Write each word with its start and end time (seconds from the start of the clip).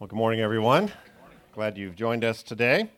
Well, 0.00 0.08
good 0.08 0.16
morning, 0.16 0.40
everyone. 0.40 0.90
Glad 1.52 1.76
you've 1.76 1.94
joined 1.94 2.24
us 2.24 2.42
today. 2.42 2.88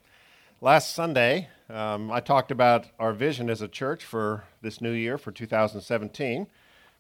Last 0.61 0.95
Sunday, 0.95 1.49
um, 1.69 2.13
I 2.13 2.21
talked 2.21 2.53
about 2.53 2.87
our 3.01 3.13
vision 3.13 3.51
as 3.51 3.61
a 3.61 3.67
church 3.67 4.05
for 4.05 4.45
this 4.61 4.81
new 4.81 4.93
year, 4.93 5.19
for 5.19 5.33
2017. 5.33 6.47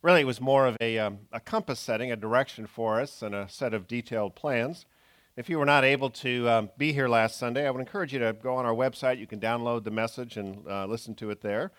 Really, 0.02 0.22
it 0.22 0.26
was 0.26 0.40
more 0.40 0.66
of 0.66 0.76
a, 0.80 0.98
um, 0.98 1.20
a 1.30 1.38
compass 1.38 1.78
setting, 1.78 2.10
a 2.10 2.16
direction 2.16 2.66
for 2.66 3.00
us, 3.00 3.22
and 3.22 3.32
a 3.32 3.48
set 3.48 3.72
of 3.72 3.86
detailed 3.86 4.34
plans. 4.34 4.86
If 5.36 5.48
you 5.48 5.56
were 5.56 5.64
not 5.64 5.84
able 5.84 6.10
to 6.10 6.48
um, 6.50 6.70
be 6.76 6.92
here 6.92 7.06
last 7.06 7.38
Sunday, 7.38 7.64
I 7.64 7.70
would 7.70 7.78
encourage 7.78 8.12
you 8.12 8.18
to 8.18 8.32
go 8.32 8.56
on 8.56 8.66
our 8.66 8.74
website. 8.74 9.20
You 9.20 9.28
can 9.28 9.38
download 9.38 9.84
the 9.84 9.92
message 9.92 10.36
and 10.36 10.66
uh, 10.66 10.84
listen 10.86 11.14
to 11.14 11.30
it 11.30 11.42
there. 11.42 11.70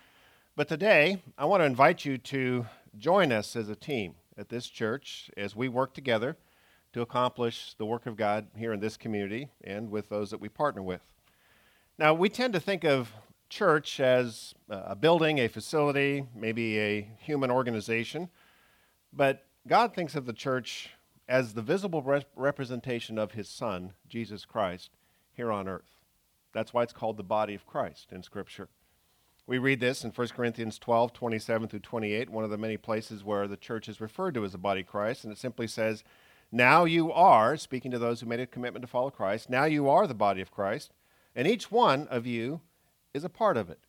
But 0.56 0.66
today, 0.66 1.22
I 1.36 1.44
want 1.44 1.60
to 1.60 1.66
invite 1.66 2.06
you 2.06 2.16
to 2.16 2.64
join 2.96 3.32
us 3.32 3.54
as 3.54 3.68
a 3.68 3.76
team 3.76 4.14
at 4.38 4.48
this 4.48 4.68
church 4.68 5.30
as 5.36 5.54
we 5.54 5.68
work 5.68 5.92
together 5.92 6.38
to 6.94 7.02
accomplish 7.02 7.74
the 7.76 7.84
work 7.84 8.06
of 8.06 8.16
God 8.16 8.46
here 8.56 8.72
in 8.72 8.78
this 8.78 8.96
community 8.96 9.48
and 9.64 9.90
with 9.90 10.08
those 10.08 10.30
that 10.30 10.40
we 10.40 10.48
partner 10.48 10.80
with. 10.80 11.02
Now, 11.98 12.14
we 12.14 12.28
tend 12.28 12.52
to 12.54 12.60
think 12.60 12.84
of 12.84 13.12
church 13.48 13.98
as 13.98 14.54
uh, 14.70 14.82
a 14.86 14.96
building, 14.96 15.38
a 15.38 15.48
facility, 15.48 16.24
maybe 16.36 16.78
a 16.78 17.10
human 17.18 17.50
organization, 17.50 18.28
but 19.12 19.44
God 19.66 19.92
thinks 19.92 20.14
of 20.14 20.24
the 20.24 20.32
church 20.32 20.90
as 21.28 21.54
the 21.54 21.62
visible 21.62 22.00
rep- 22.00 22.30
representation 22.36 23.18
of 23.18 23.32
his 23.32 23.48
Son, 23.48 23.94
Jesus 24.08 24.44
Christ, 24.44 24.90
here 25.32 25.50
on 25.50 25.66
earth. 25.66 25.98
That's 26.52 26.72
why 26.72 26.84
it's 26.84 26.92
called 26.92 27.16
the 27.16 27.24
body 27.24 27.56
of 27.56 27.66
Christ 27.66 28.12
in 28.12 28.22
Scripture. 28.22 28.68
We 29.48 29.58
read 29.58 29.80
this 29.80 30.04
in 30.04 30.12
1 30.12 30.28
Corinthians 30.28 30.78
12, 30.78 31.12
27 31.12 31.68
through 31.68 31.80
28, 31.80 32.30
one 32.30 32.44
of 32.44 32.50
the 32.50 32.56
many 32.56 32.76
places 32.76 33.24
where 33.24 33.48
the 33.48 33.56
church 33.56 33.88
is 33.88 34.00
referred 34.00 34.34
to 34.34 34.44
as 34.44 34.52
the 34.52 34.58
body 34.58 34.82
of 34.82 34.86
Christ, 34.86 35.24
and 35.24 35.32
it 35.32 35.38
simply 35.38 35.66
says, 35.66 36.04
now 36.54 36.84
you 36.84 37.12
are, 37.12 37.56
speaking 37.56 37.90
to 37.90 37.98
those 37.98 38.20
who 38.20 38.26
made 38.26 38.38
a 38.38 38.46
commitment 38.46 38.84
to 38.84 38.86
follow 38.86 39.10
Christ, 39.10 39.50
now 39.50 39.64
you 39.64 39.88
are 39.88 40.06
the 40.06 40.14
body 40.14 40.40
of 40.40 40.52
Christ, 40.52 40.92
and 41.34 41.48
each 41.48 41.70
one 41.70 42.06
of 42.08 42.26
you 42.26 42.60
is 43.12 43.24
a 43.24 43.28
part 43.28 43.56
of 43.56 43.70
it. 43.70 43.80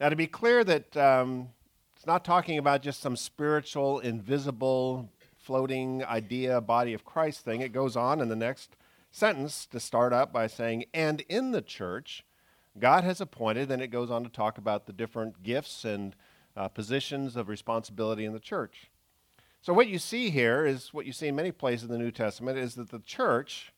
Now, 0.00 0.08
to 0.08 0.16
be 0.16 0.26
clear 0.26 0.64
that 0.64 0.96
um, 0.96 1.50
it's 1.96 2.06
not 2.06 2.24
talking 2.24 2.58
about 2.58 2.82
just 2.82 3.00
some 3.00 3.16
spiritual, 3.16 4.00
invisible, 4.00 5.08
floating 5.36 6.04
idea, 6.04 6.60
body 6.60 6.94
of 6.94 7.04
Christ 7.04 7.44
thing. 7.44 7.60
It 7.60 7.72
goes 7.72 7.96
on 7.96 8.20
in 8.20 8.28
the 8.28 8.36
next 8.36 8.76
sentence 9.12 9.64
to 9.66 9.78
start 9.78 10.12
up 10.12 10.32
by 10.32 10.48
saying, 10.48 10.86
and 10.92 11.20
in 11.28 11.52
the 11.52 11.62
church, 11.62 12.24
God 12.78 13.04
has 13.04 13.20
appointed, 13.20 13.70
and 13.70 13.80
it 13.80 13.88
goes 13.88 14.10
on 14.10 14.24
to 14.24 14.28
talk 14.28 14.58
about 14.58 14.86
the 14.86 14.92
different 14.92 15.42
gifts 15.42 15.84
and 15.84 16.16
uh, 16.56 16.68
positions 16.68 17.36
of 17.36 17.48
responsibility 17.48 18.24
in 18.24 18.32
the 18.32 18.40
church. 18.40 18.90
So, 19.60 19.72
what 19.72 19.88
you 19.88 19.98
see 19.98 20.30
here 20.30 20.64
is 20.64 20.94
what 20.94 21.06
you 21.06 21.12
see 21.12 21.28
in 21.28 21.36
many 21.36 21.52
places 21.52 21.84
in 21.84 21.90
the 21.90 21.98
New 21.98 22.10
Testament 22.10 22.58
is 22.58 22.74
that 22.76 22.90
the 22.90 23.00
church 23.00 23.72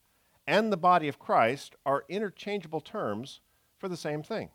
and 0.46 0.72
the 0.72 0.76
body 0.76 1.08
of 1.08 1.18
Christ 1.18 1.76
are 1.86 2.04
interchangeable 2.08 2.80
terms 2.80 3.40
for 3.78 3.88
the 3.88 3.96
same 3.96 4.22
thing. 4.22 4.50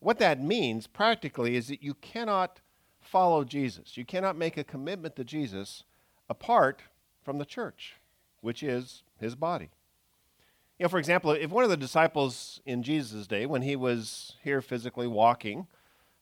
What 0.00 0.18
that 0.18 0.42
means 0.42 0.86
practically 0.86 1.56
is 1.56 1.68
that 1.68 1.82
you 1.82 1.94
cannot 1.94 2.60
follow 3.00 3.44
Jesus, 3.44 3.96
you 3.96 4.04
cannot 4.04 4.36
make 4.36 4.56
a 4.56 4.64
commitment 4.64 5.16
to 5.16 5.24
Jesus 5.24 5.84
apart 6.28 6.82
from 7.22 7.38
the 7.38 7.44
church, 7.44 7.96
which 8.40 8.62
is 8.62 9.02
his 9.18 9.34
body. 9.34 9.70
You 10.78 10.84
know, 10.84 10.88
for 10.88 10.98
example, 10.98 11.30
if 11.32 11.50
one 11.50 11.64
of 11.64 11.70
the 11.70 11.76
disciples 11.76 12.60
in 12.64 12.82
Jesus' 12.82 13.26
day, 13.26 13.46
when 13.46 13.62
he 13.62 13.76
was 13.76 14.34
here 14.42 14.60
physically 14.60 15.06
walking 15.06 15.66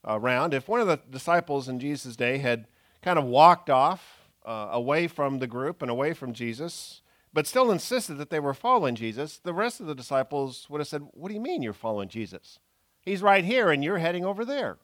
uh, 0.07 0.19
around, 0.19 0.53
if 0.53 0.69
one 0.69 0.81
of 0.81 0.87
the 0.87 1.01
disciples 1.11 1.69
in 1.69 1.81
Jesus' 1.81 2.17
day 2.17 2.39
had 2.39 2.67
kind 3.03 3.19
of 3.19 3.25
walked 3.25 3.71
off 3.71 4.29
uh, 4.45 4.69
away 4.73 5.07
from 5.07 5.39
the 5.39 5.47
group 5.47 5.83
and 5.83 5.91
away 5.91 6.13
from 6.13 6.33
Jesus, 6.33 7.03
but 7.33 7.47
still 7.47 7.71
insisted 7.71 8.15
that 8.15 8.31
they 8.31 8.41
were 8.41 8.55
following 8.55 8.95
Jesus, 8.95 9.39
the 9.39 9.55
rest 9.55 9.81
of 9.81 9.87
the 9.87 9.95
disciples 9.95 10.69
would 10.69 10.81
have 10.81 10.89
said, 10.89 11.07
What 11.13 11.29
do 11.29 11.35
you 11.35 11.41
mean 11.41 11.63
you're 11.63 11.73
following 11.73 12.09
Jesus? 12.09 12.59
He's 13.03 13.23
right 13.23 13.45
here 13.45 13.71
and 13.71 13.83
you're 13.83 13.99
heading 13.99 14.25
over 14.25 14.45
there. 14.45 14.79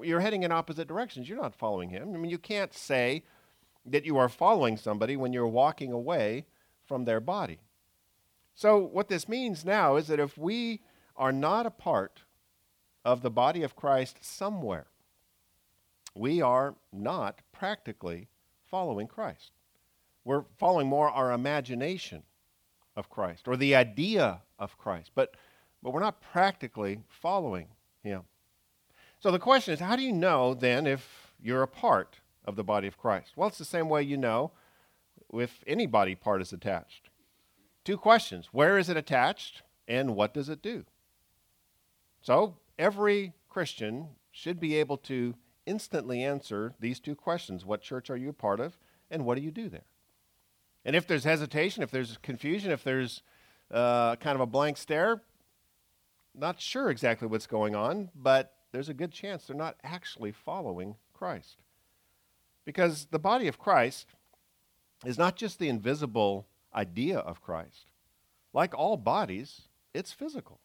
You're 0.00 0.20
heading 0.20 0.42
in 0.42 0.52
opposite 0.52 0.88
directions. 0.88 1.28
You're 1.28 1.40
not 1.40 1.54
following 1.54 1.90
him. 1.90 2.14
I 2.14 2.18
mean, 2.18 2.30
you 2.30 2.38
can't 2.38 2.74
say 2.74 3.24
that 3.84 4.04
you 4.04 4.16
are 4.16 4.28
following 4.28 4.76
somebody 4.76 5.16
when 5.16 5.32
you're 5.32 5.46
walking 5.46 5.92
away 5.92 6.46
from 6.86 7.04
their 7.04 7.20
body. 7.20 7.60
So, 8.54 8.78
what 8.78 9.08
this 9.08 9.28
means 9.28 9.64
now 9.64 9.96
is 9.96 10.06
that 10.08 10.20
if 10.20 10.36
we 10.36 10.80
are 11.16 11.32
not 11.32 11.66
a 11.66 11.70
part 11.70 12.22
of 13.04 13.22
the 13.22 13.30
body 13.30 13.62
of 13.62 13.76
Christ 13.76 14.18
somewhere, 14.20 14.86
we 16.14 16.42
are 16.42 16.74
not 16.92 17.40
practically 17.52 18.28
following 18.70 19.06
Christ. 19.06 19.52
We're 20.24 20.44
following 20.58 20.88
more 20.88 21.08
our 21.08 21.32
imagination 21.32 22.22
of 22.94 23.10
Christ 23.10 23.48
or 23.48 23.56
the 23.56 23.74
idea 23.74 24.42
of 24.58 24.78
Christ, 24.78 25.12
but, 25.14 25.34
but 25.82 25.92
we're 25.92 26.00
not 26.00 26.20
practically 26.20 27.00
following 27.08 27.68
Him. 28.02 28.22
So 29.20 29.30
the 29.30 29.38
question 29.38 29.74
is 29.74 29.80
how 29.80 29.96
do 29.96 30.02
you 30.02 30.12
know 30.12 30.54
then 30.54 30.86
if 30.86 31.32
you're 31.40 31.62
a 31.62 31.68
part 31.68 32.20
of 32.44 32.56
the 32.56 32.64
body 32.64 32.86
of 32.86 32.98
Christ? 32.98 33.32
Well, 33.36 33.48
it's 33.48 33.58
the 33.58 33.64
same 33.64 33.88
way 33.88 34.02
you 34.02 34.16
know 34.16 34.52
if 35.32 35.62
any 35.66 35.86
body 35.86 36.14
part 36.14 36.42
is 36.42 36.52
attached. 36.52 37.08
Two 37.84 37.96
questions 37.96 38.48
Where 38.52 38.78
is 38.78 38.88
it 38.88 38.96
attached, 38.96 39.62
and 39.88 40.14
what 40.14 40.34
does 40.34 40.48
it 40.48 40.62
do? 40.62 40.84
So 42.20 42.56
every 42.78 43.32
Christian 43.48 44.08
should 44.30 44.60
be 44.60 44.76
able 44.76 44.96
to 44.98 45.34
instantly 45.66 46.22
answer 46.22 46.74
these 46.80 47.00
two 47.00 47.14
questions 47.14 47.64
What 47.64 47.82
church 47.82 48.10
are 48.10 48.16
you 48.16 48.30
a 48.30 48.34
part 48.34 48.60
of, 48.60 48.78
and 49.10 49.24
what 49.24 49.36
do 49.36 49.42
you 49.42 49.50
do 49.50 49.68
there? 49.68 49.84
And 50.84 50.96
if 50.96 51.06
there's 51.06 51.24
hesitation, 51.24 51.82
if 51.82 51.90
there's 51.90 52.18
confusion, 52.22 52.70
if 52.70 52.82
there's 52.82 53.22
uh, 53.70 54.16
kind 54.16 54.34
of 54.34 54.40
a 54.40 54.46
blank 54.46 54.76
stare, 54.76 55.22
not 56.34 56.60
sure 56.60 56.90
exactly 56.90 57.28
what's 57.28 57.46
going 57.46 57.74
on, 57.74 58.10
but 58.14 58.54
there's 58.72 58.88
a 58.88 58.94
good 58.94 59.12
chance 59.12 59.46
they're 59.46 59.56
not 59.56 59.76
actually 59.84 60.32
following 60.32 60.96
Christ. 61.12 61.58
Because 62.64 63.06
the 63.10 63.18
body 63.18 63.48
of 63.48 63.58
Christ 63.58 64.06
is 65.04 65.18
not 65.18 65.36
just 65.36 65.58
the 65.58 65.68
invisible 65.68 66.46
idea 66.74 67.18
of 67.18 67.42
Christ. 67.42 67.90
Like 68.52 68.74
all 68.74 68.96
bodies, 68.96 69.62
it's 69.94 70.12
physical. 70.12 70.60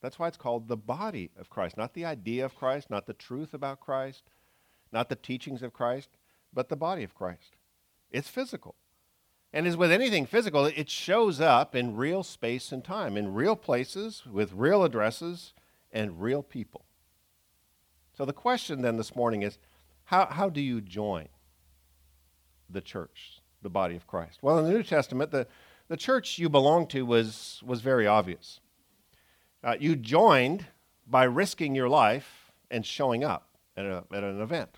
That's 0.00 0.18
why 0.18 0.28
it's 0.28 0.36
called 0.36 0.68
the 0.68 0.76
body 0.76 1.30
of 1.38 1.50
Christ, 1.50 1.76
not 1.76 1.94
the 1.94 2.04
idea 2.04 2.44
of 2.44 2.54
Christ, 2.54 2.90
not 2.90 3.06
the 3.06 3.12
truth 3.14 3.52
about 3.52 3.80
Christ, 3.80 4.22
not 4.92 5.08
the 5.08 5.16
teachings 5.16 5.62
of 5.62 5.72
Christ, 5.72 6.10
but 6.52 6.68
the 6.68 6.76
body 6.76 7.02
of 7.02 7.14
Christ. 7.14 7.56
It's 8.10 8.28
physical. 8.28 8.74
And 9.52 9.66
as 9.66 9.76
with 9.76 9.90
anything 9.90 10.26
physical, 10.26 10.66
it 10.66 10.90
shows 10.90 11.40
up 11.40 11.74
in 11.74 11.96
real 11.96 12.22
space 12.22 12.70
and 12.70 12.84
time, 12.84 13.16
in 13.16 13.34
real 13.34 13.56
places, 13.56 14.24
with 14.30 14.52
real 14.52 14.84
addresses, 14.84 15.54
and 15.90 16.20
real 16.20 16.42
people. 16.42 16.84
So 18.16 18.24
the 18.24 18.32
question 18.32 18.82
then 18.82 18.96
this 18.96 19.16
morning 19.16 19.42
is 19.42 19.58
how, 20.04 20.26
how 20.26 20.48
do 20.48 20.60
you 20.60 20.80
join 20.80 21.28
the 22.68 22.80
church, 22.80 23.40
the 23.62 23.70
body 23.70 23.96
of 23.96 24.06
Christ? 24.06 24.40
Well, 24.42 24.58
in 24.58 24.64
the 24.64 24.72
New 24.72 24.82
Testament, 24.82 25.30
the, 25.30 25.46
the 25.88 25.96
church 25.96 26.38
you 26.38 26.48
belong 26.48 26.86
to 26.88 27.06
was, 27.06 27.62
was 27.64 27.80
very 27.80 28.06
obvious. 28.06 28.60
Uh, 29.62 29.76
you 29.78 29.96
joined 29.96 30.66
by 31.06 31.24
risking 31.24 31.74
your 31.74 31.88
life 31.88 32.52
and 32.70 32.84
showing 32.84 33.24
up 33.24 33.48
at, 33.76 33.86
a, 33.86 34.04
at 34.12 34.24
an 34.24 34.40
event, 34.40 34.77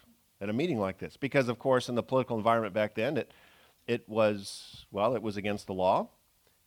meeting 0.60 0.78
like 0.78 0.98
this. 0.98 1.16
Because, 1.16 1.48
of 1.48 1.59
course, 1.59 1.88
in 1.88 1.94
the 1.94 2.03
political 2.03 2.37
environment 2.37 2.75
back 2.75 2.94
then, 2.94 3.16
it, 3.16 3.32
it 3.87 4.06
was, 4.06 4.84
well, 4.93 5.15
it 5.16 5.22
was 5.22 5.38
against 5.38 5.66
the 5.66 5.72
law, 5.72 6.10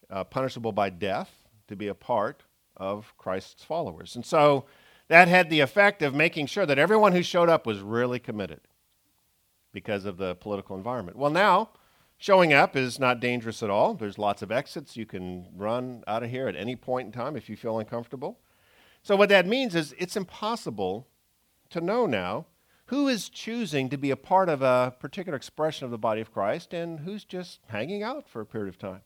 uh, 0.09 0.23
punishable 0.23 0.71
by 0.71 0.89
death 0.89 1.29
to 1.67 1.75
be 1.75 1.87
a 1.87 1.93
part 1.93 2.41
of 2.75 3.13
Christ's 3.19 3.63
followers. 3.63 4.15
And 4.15 4.25
so 4.25 4.65
that 5.09 5.27
had 5.27 5.51
the 5.51 5.59
effect 5.59 6.01
of 6.01 6.15
making 6.15 6.47
sure 6.47 6.65
that 6.65 6.79
everyone 6.79 7.11
who 7.11 7.21
showed 7.21 7.49
up 7.49 7.67
was 7.67 7.81
really 7.81 8.17
committed 8.17 8.61
because 9.71 10.05
of 10.05 10.17
the 10.17 10.33
political 10.33 10.75
environment. 10.75 11.15
Well, 11.15 11.29
now, 11.29 11.69
showing 12.17 12.51
up 12.51 12.75
is 12.75 12.99
not 12.99 13.19
dangerous 13.19 13.61
at 13.61 13.69
all. 13.69 13.93
There's 13.93 14.17
lots 14.17 14.41
of 14.41 14.51
exits. 14.51 14.97
You 14.97 15.05
can 15.05 15.49
run 15.55 16.03
out 16.07 16.23
of 16.23 16.31
here 16.31 16.47
at 16.47 16.56
any 16.56 16.75
point 16.75 17.06
in 17.06 17.12
time 17.12 17.35
if 17.35 17.47
you 17.47 17.56
feel 17.56 17.77
uncomfortable. 17.77 18.39
So, 19.03 19.15
what 19.15 19.29
that 19.29 19.45
means 19.45 19.75
is 19.75 19.94
it's 20.00 20.15
impossible 20.15 21.07
to 21.69 21.79
know 21.79 22.07
now 22.07 22.47
who 22.85 23.07
is 23.07 23.30
choosing 23.30 23.89
to 23.89 23.97
be 23.97 24.12
a 24.12 24.15
part 24.15 24.50
of 24.50 24.62
a 24.62 24.94
particular 25.00 25.35
expression 25.35 25.85
of 25.85 25.91
the 25.91 25.97
body 25.97 26.21
of 26.21 26.33
Christ 26.33 26.74
and 26.74 27.00
who's 27.01 27.24
just 27.24 27.59
hanging 27.68 28.03
out 28.03 28.27
for 28.27 28.41
a 28.41 28.45
period 28.45 28.69
of 28.69 28.77
time. 28.77 29.01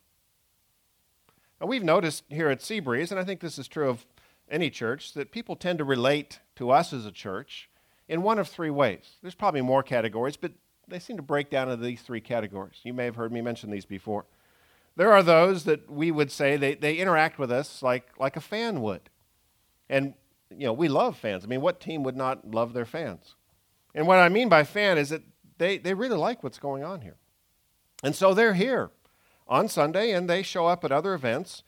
Now, 1.62 1.68
we've 1.68 1.84
noticed 1.84 2.24
here 2.30 2.50
at 2.50 2.60
Seabreeze, 2.60 3.12
and 3.12 3.20
I 3.20 3.24
think 3.24 3.40
this 3.40 3.58
is 3.58 3.68
true 3.68 3.90
of 3.90 4.06
any 4.50 4.70
church, 4.70 5.14
that 5.14 5.32
people 5.32 5.56
tend 5.56 5.80
to 5.80 5.84
relate 5.84 6.40
to 6.56 6.72
us 6.72 6.94
as 6.94 7.06
a 7.06 7.12
church 7.12 7.70
in 8.08 8.22
one 8.22 8.40
of 8.40 8.48
three 8.48 8.70
ways. 8.70 9.18
There's 9.22 9.36
probably 9.36 9.62
more 9.62 9.84
categories, 9.84 10.38
but 10.38 10.54
they 10.88 11.00
seem 11.00 11.18
to 11.18 11.24
break 11.24 11.50
down 11.50 11.70
into 11.70 11.84
these 11.84 12.02
three 12.02 12.22
categories. 12.22 12.80
You 12.84 12.94
may 12.94 13.06
have 13.06 13.16
heard 13.16 13.32
me 13.32 13.42
mention 13.42 13.72
these 13.72 13.86
before. 13.86 14.26
There 14.96 15.12
are 15.12 15.24
those 15.24 15.66
that 15.66 15.92
we 15.92 16.12
would 16.12 16.32
say 16.32 16.58
they, 16.58 16.76
they 16.76 16.96
interact 16.96 17.38
with 17.38 17.52
us 17.52 17.84
like, 17.84 18.08
like 18.18 18.38
a 18.38 18.42
fan 18.42 18.82
would. 18.82 19.10
And 19.90 20.14
you 20.50 20.66
know, 20.66 20.74
we 20.74 20.88
love 20.88 21.18
fans. 21.18 21.44
I 21.44 21.48
mean, 21.48 21.62
what 21.62 21.80
team 21.80 22.04
would 22.04 22.16
not 22.16 22.52
love 22.52 22.74
their 22.74 22.86
fans? 22.86 23.36
And 23.98 24.06
what 24.06 24.20
I 24.20 24.30
mean 24.30 24.48
by 24.48 24.64
fan 24.64 25.00
is 25.00 25.10
that 25.10 25.24
they, 25.58 25.80
they 25.80 25.96
really 25.96 26.18
like 26.18 26.44
what's 26.44 26.60
going 26.60 26.84
on 26.84 27.02
here. 27.02 27.16
And 28.04 28.16
so 28.16 28.36
they're 28.36 28.54
here 28.54 28.92
on 29.48 29.68
Sunday 29.68 30.12
and 30.12 30.30
they 30.30 30.44
show 30.44 30.68
up 30.68 30.86
at 30.86 30.92
other 30.92 31.16
events 31.16 31.64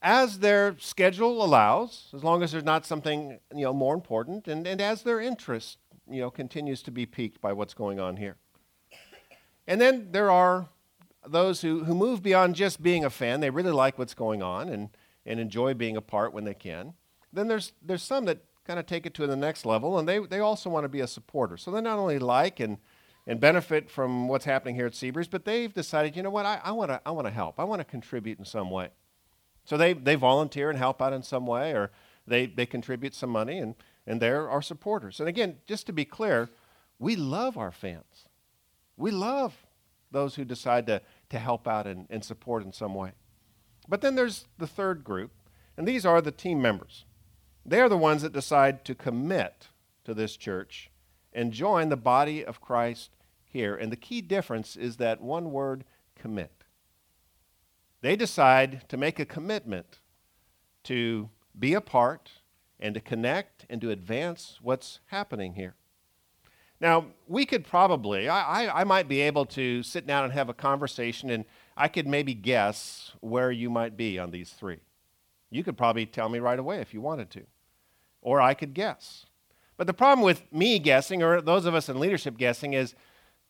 as 0.00 0.38
their 0.38 0.76
schedule 0.78 1.44
allows, 1.44 2.06
as 2.14 2.22
long 2.22 2.40
as 2.44 2.52
there's 2.52 2.62
not 2.62 2.86
something 2.86 3.40
you 3.52 3.64
know, 3.64 3.72
more 3.72 3.94
important, 3.94 4.46
and, 4.46 4.64
and 4.64 4.80
as 4.80 5.02
their 5.02 5.20
interest 5.20 5.78
you 6.08 6.20
know, 6.20 6.30
continues 6.30 6.82
to 6.82 6.92
be 6.92 7.04
piqued 7.04 7.40
by 7.40 7.52
what's 7.52 7.74
going 7.74 7.98
on 7.98 8.16
here. 8.16 8.36
And 9.66 9.80
then 9.80 10.12
there 10.12 10.30
are 10.30 10.68
those 11.26 11.62
who, 11.62 11.82
who 11.82 11.96
move 11.96 12.22
beyond 12.22 12.54
just 12.54 12.80
being 12.80 13.04
a 13.04 13.10
fan. 13.10 13.40
They 13.40 13.50
really 13.50 13.72
like 13.72 13.98
what's 13.98 14.14
going 14.14 14.40
on 14.40 14.68
and, 14.68 14.90
and 15.26 15.40
enjoy 15.40 15.74
being 15.74 15.96
a 15.96 16.02
part 16.02 16.32
when 16.32 16.44
they 16.44 16.54
can. 16.54 16.94
Then 17.32 17.48
there's, 17.48 17.72
there's 17.82 18.04
some 18.04 18.26
that 18.26 18.44
kind 18.64 18.78
of 18.78 18.86
take 18.86 19.06
it 19.06 19.14
to 19.14 19.26
the 19.26 19.36
next 19.36 19.66
level, 19.66 19.98
and 19.98 20.08
they, 20.08 20.18
they 20.18 20.40
also 20.40 20.70
want 20.70 20.84
to 20.84 20.88
be 20.88 21.00
a 21.00 21.06
supporter. 21.06 21.56
So 21.56 21.70
they 21.70 21.80
not 21.80 21.98
only 21.98 22.18
like 22.18 22.60
and, 22.60 22.78
and 23.26 23.40
benefit 23.40 23.90
from 23.90 24.28
what's 24.28 24.44
happening 24.44 24.74
here 24.74 24.86
at 24.86 24.92
Seabreeze, 24.92 25.30
but 25.30 25.44
they've 25.44 25.72
decided, 25.72 26.16
you 26.16 26.22
know 26.22 26.30
what, 26.30 26.46
I, 26.46 26.60
I 26.62 26.72
want 26.72 26.90
to 26.90 27.00
I 27.04 27.10
wanna 27.10 27.30
help. 27.30 27.58
I 27.58 27.64
want 27.64 27.80
to 27.80 27.84
contribute 27.84 28.38
in 28.38 28.44
some 28.44 28.70
way. 28.70 28.90
So 29.64 29.76
they, 29.76 29.92
they 29.92 30.14
volunteer 30.14 30.70
and 30.70 30.78
help 30.78 31.00
out 31.00 31.12
in 31.12 31.22
some 31.22 31.46
way, 31.46 31.72
or 31.72 31.90
they, 32.26 32.46
they 32.46 32.66
contribute 32.66 33.14
some 33.14 33.30
money, 33.30 33.58
and, 33.58 33.74
and 34.06 34.20
they're 34.20 34.48
our 34.48 34.62
supporters. 34.62 35.20
And 35.20 35.28
again, 35.28 35.56
just 35.66 35.86
to 35.86 35.92
be 35.92 36.04
clear, 36.04 36.50
we 36.98 37.16
love 37.16 37.56
our 37.56 37.72
fans. 37.72 38.28
We 38.96 39.10
love 39.10 39.54
those 40.10 40.34
who 40.34 40.44
decide 40.44 40.86
to, 40.86 41.00
to 41.30 41.38
help 41.38 41.66
out 41.66 41.86
and, 41.86 42.06
and 42.10 42.24
support 42.24 42.64
in 42.64 42.72
some 42.72 42.94
way. 42.94 43.12
But 43.88 44.00
then 44.00 44.14
there's 44.14 44.46
the 44.58 44.66
third 44.66 45.02
group, 45.02 45.32
and 45.76 45.88
these 45.88 46.06
are 46.06 46.20
the 46.20 46.30
team 46.30 46.62
members. 46.62 47.04
They 47.64 47.80
are 47.80 47.88
the 47.88 47.96
ones 47.96 48.22
that 48.22 48.32
decide 48.32 48.84
to 48.86 48.94
commit 48.94 49.68
to 50.04 50.14
this 50.14 50.36
church 50.36 50.90
and 51.32 51.52
join 51.52 51.88
the 51.88 51.96
body 51.96 52.44
of 52.44 52.60
Christ 52.60 53.10
here. 53.44 53.76
And 53.76 53.92
the 53.92 53.96
key 53.96 54.20
difference 54.20 54.76
is 54.76 54.96
that 54.96 55.20
one 55.20 55.52
word 55.52 55.84
commit. 56.16 56.64
They 58.00 58.16
decide 58.16 58.88
to 58.88 58.96
make 58.96 59.20
a 59.20 59.24
commitment 59.24 60.00
to 60.84 61.30
be 61.58 61.74
a 61.74 61.80
part 61.80 62.30
and 62.80 62.94
to 62.94 63.00
connect 63.00 63.64
and 63.70 63.80
to 63.80 63.90
advance 63.90 64.58
what's 64.60 64.98
happening 65.06 65.54
here. 65.54 65.76
Now, 66.80 67.06
we 67.28 67.46
could 67.46 67.64
probably, 67.64 68.28
I, 68.28 68.64
I, 68.64 68.80
I, 68.80 68.84
might 68.84 69.06
be 69.06 69.20
able 69.20 69.46
to 69.46 69.84
sit 69.84 70.04
down 70.04 70.24
and 70.24 70.32
have 70.32 70.48
a 70.48 70.54
conversation, 70.54 71.30
and 71.30 71.44
I 71.76 71.86
could 71.86 72.08
maybe 72.08 72.34
guess 72.34 73.12
where 73.20 73.52
you 73.52 73.70
might 73.70 73.96
be 73.96 74.18
on 74.18 74.32
these 74.32 74.50
three. 74.50 74.80
You 75.48 75.62
could 75.62 75.76
probably 75.76 76.06
tell 76.06 76.28
me 76.28 76.40
right 76.40 76.58
away 76.58 76.80
if 76.80 76.92
you 76.92 77.00
wanted 77.00 77.30
to, 77.30 77.42
or 78.22 78.40
I 78.40 78.54
could 78.54 78.72
guess. 78.72 79.26
But 79.76 79.86
the 79.86 79.94
problem 79.94 80.24
with 80.24 80.50
me 80.52 80.78
guessing, 80.78 81.22
or 81.22 81.40
those 81.40 81.66
of 81.66 81.74
us 81.74 81.88
in 81.88 81.98
leadership 81.98 82.38
guessing, 82.38 82.72
is 82.72 82.94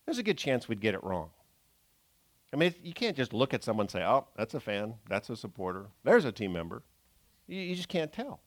there's 0.07 0.19
a 0.19 0.23
good 0.23 0.39
chance 0.39 0.69
we'd 0.69 0.81
get 0.81 0.95
it 0.95 1.05
wrong. 1.05 1.31
I 2.53 2.57
mean, 2.57 2.75
you 2.83 2.93
can't 2.93 3.17
just 3.17 3.33
look 3.33 3.55
at 3.55 3.65
someone 3.65 3.85
and 3.85 3.91
say, 3.91 4.03
oh, 4.03 4.27
that's 4.37 4.55
a 4.55 4.61
fan, 4.61 4.95
that's 5.09 5.31
a 5.31 5.37
supporter, 5.37 5.87
there's 6.05 6.25
a 6.25 6.33
team 6.33 6.53
member. 6.53 6.83
You, 7.47 7.61
you 7.61 7.75
just 7.75 7.89
can't 7.89 8.13
tell. 8.13 8.41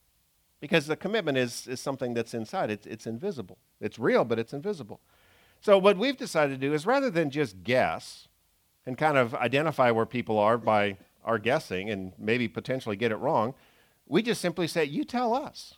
Because 0.60 0.86
the 0.86 0.96
commitment 0.96 1.36
is, 1.36 1.66
is 1.66 1.80
something 1.80 2.14
that's 2.14 2.34
inside, 2.34 2.70
it's, 2.70 2.86
it's 2.86 3.06
invisible. 3.06 3.58
It's 3.80 3.98
real, 3.98 4.24
but 4.24 4.38
it's 4.38 4.52
invisible. 4.52 5.00
So, 5.60 5.78
what 5.78 5.96
we've 5.98 6.16
decided 6.16 6.60
to 6.60 6.66
do 6.66 6.72
is 6.72 6.86
rather 6.86 7.10
than 7.10 7.30
just 7.30 7.62
guess 7.62 8.28
and 8.84 8.96
kind 8.96 9.18
of 9.18 9.34
identify 9.34 9.90
where 9.90 10.06
people 10.06 10.38
are 10.38 10.58
by 10.58 10.96
our 11.24 11.38
guessing 11.38 11.90
and 11.90 12.12
maybe 12.18 12.46
potentially 12.46 12.96
get 12.96 13.10
it 13.10 13.16
wrong, 13.16 13.54
we 14.06 14.22
just 14.22 14.40
simply 14.40 14.66
say, 14.66 14.84
You 14.84 15.04
tell 15.04 15.34
us. 15.34 15.74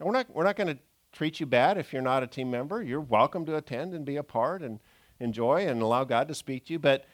We're 0.00 0.12
not, 0.12 0.34
we're 0.34 0.44
not 0.44 0.56
going 0.56 0.76
to 0.76 0.78
treat 1.12 1.40
you 1.40 1.46
bad 1.46 1.78
if 1.78 1.92
you're 1.92 2.02
not 2.02 2.22
a 2.22 2.26
team 2.26 2.50
member. 2.50 2.82
You're 2.82 3.00
welcome 3.00 3.46
to 3.46 3.56
attend 3.56 3.94
and 3.94 4.04
be 4.04 4.16
a 4.16 4.22
part 4.22 4.62
and 4.62 4.80
enjoy 5.18 5.66
and 5.66 5.80
allow 5.80 6.04
God 6.04 6.28
to 6.28 6.34
speak 6.34 6.66
to 6.66 6.74
you. 6.74 6.78
But 6.78 7.06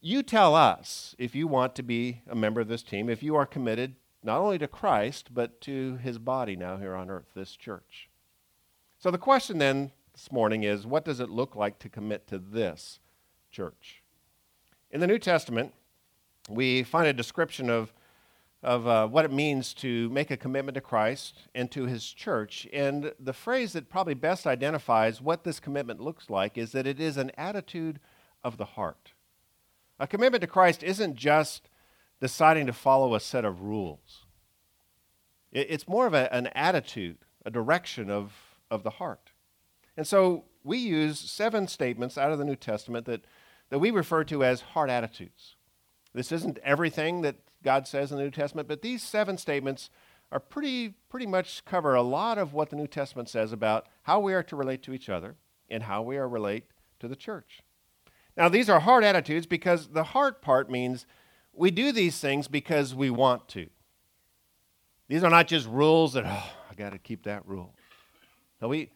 you 0.00 0.22
tell 0.22 0.54
us 0.54 1.16
if 1.18 1.34
you 1.34 1.48
want 1.48 1.74
to 1.74 1.82
be 1.82 2.22
a 2.28 2.36
member 2.36 2.60
of 2.60 2.68
this 2.68 2.82
team, 2.82 3.08
if 3.08 3.22
you 3.22 3.34
are 3.34 3.46
committed 3.46 3.96
not 4.22 4.38
only 4.38 4.58
to 4.58 4.68
Christ, 4.68 5.34
but 5.34 5.60
to 5.62 5.96
his 5.96 6.18
body 6.18 6.54
now 6.54 6.76
here 6.76 6.94
on 6.94 7.10
earth, 7.10 7.26
this 7.34 7.56
church. 7.56 8.08
So 8.98 9.10
the 9.10 9.18
question 9.18 9.58
then 9.58 9.90
this 10.12 10.30
morning 10.30 10.62
is 10.62 10.86
what 10.86 11.04
does 11.04 11.20
it 11.20 11.30
look 11.30 11.56
like 11.56 11.78
to 11.80 11.88
commit 11.88 12.28
to 12.28 12.38
this 12.38 13.00
church? 13.50 14.02
In 14.90 15.00
the 15.00 15.06
New 15.06 15.18
Testament, 15.18 15.72
we 16.48 16.82
find 16.82 17.06
a 17.08 17.12
description 17.12 17.70
of, 17.70 17.92
of 18.62 18.86
uh, 18.86 19.06
what 19.06 19.24
it 19.24 19.32
means 19.32 19.72
to 19.72 20.10
make 20.10 20.30
a 20.30 20.36
commitment 20.36 20.74
to 20.74 20.80
Christ 20.80 21.48
and 21.54 21.70
to 21.70 21.86
his 21.86 22.04
church. 22.12 22.68
And 22.72 23.12
the 23.18 23.32
phrase 23.32 23.72
that 23.72 23.88
probably 23.88 24.14
best 24.14 24.46
identifies 24.46 25.20
what 25.20 25.44
this 25.44 25.60
commitment 25.60 26.00
looks 26.00 26.28
like 26.28 26.58
is 26.58 26.72
that 26.72 26.86
it 26.86 27.00
is 27.00 27.16
an 27.16 27.32
attitude 27.38 28.00
of 28.44 28.58
the 28.58 28.64
heart. 28.64 29.12
A 29.98 30.06
commitment 30.06 30.42
to 30.42 30.46
Christ 30.46 30.82
isn't 30.82 31.16
just 31.16 31.68
deciding 32.20 32.66
to 32.66 32.72
follow 32.72 33.14
a 33.14 33.20
set 33.20 33.44
of 33.44 33.62
rules, 33.62 34.26
it's 35.52 35.88
more 35.88 36.06
of 36.06 36.14
a, 36.14 36.32
an 36.32 36.46
attitude, 36.48 37.18
a 37.44 37.50
direction 37.50 38.08
of, 38.08 38.32
of 38.70 38.84
the 38.84 38.90
heart. 38.90 39.32
And 39.96 40.06
so 40.06 40.44
we 40.62 40.78
use 40.78 41.18
seven 41.18 41.66
statements 41.66 42.16
out 42.16 42.30
of 42.30 42.38
the 42.38 42.44
New 42.44 42.54
Testament 42.54 43.06
that, 43.06 43.24
that 43.70 43.80
we 43.80 43.90
refer 43.90 44.22
to 44.24 44.44
as 44.44 44.60
heart 44.60 44.90
attitudes. 44.90 45.56
This 46.12 46.30
isn't 46.30 46.58
everything 46.58 47.22
that 47.22 47.36
God 47.62 47.86
says 47.86 48.10
in 48.10 48.18
the 48.18 48.24
New 48.24 48.30
Testament, 48.30 48.68
but 48.68 48.82
these 48.82 49.02
seven 49.02 49.36
statements 49.36 49.90
are 50.32 50.40
pretty, 50.40 50.94
pretty 51.08 51.26
much 51.26 51.64
cover 51.64 51.94
a 51.94 52.02
lot 52.02 52.38
of 52.38 52.52
what 52.52 52.70
the 52.70 52.76
New 52.76 52.86
Testament 52.86 53.28
says 53.28 53.52
about 53.52 53.86
how 54.02 54.20
we 54.20 54.32
are 54.32 54.42
to 54.44 54.56
relate 54.56 54.82
to 54.84 54.92
each 54.92 55.08
other 55.08 55.36
and 55.68 55.82
how 55.82 56.02
we 56.02 56.16
are 56.16 56.28
relate 56.28 56.64
to 57.00 57.08
the 57.08 57.16
church. 57.16 57.62
Now, 58.36 58.48
these 58.48 58.70
are 58.70 58.80
heart 58.80 59.04
attitudes 59.04 59.46
because 59.46 59.88
the 59.88 60.04
heart 60.04 60.40
part 60.40 60.70
means 60.70 61.04
we 61.52 61.70
do 61.70 61.92
these 61.92 62.18
things 62.20 62.48
because 62.48 62.94
we 62.94 63.10
want 63.10 63.48
to. 63.48 63.68
These 65.08 65.24
are 65.24 65.30
not 65.30 65.48
just 65.48 65.66
rules 65.66 66.12
that, 66.12 66.24
oh, 66.24 66.52
I 66.70 66.74
got 66.74 66.90
to 66.90 66.98
keep 66.98 67.24
that 67.24 67.46
rule. 67.46 67.74
No, 68.62 68.68
we, 68.68 68.92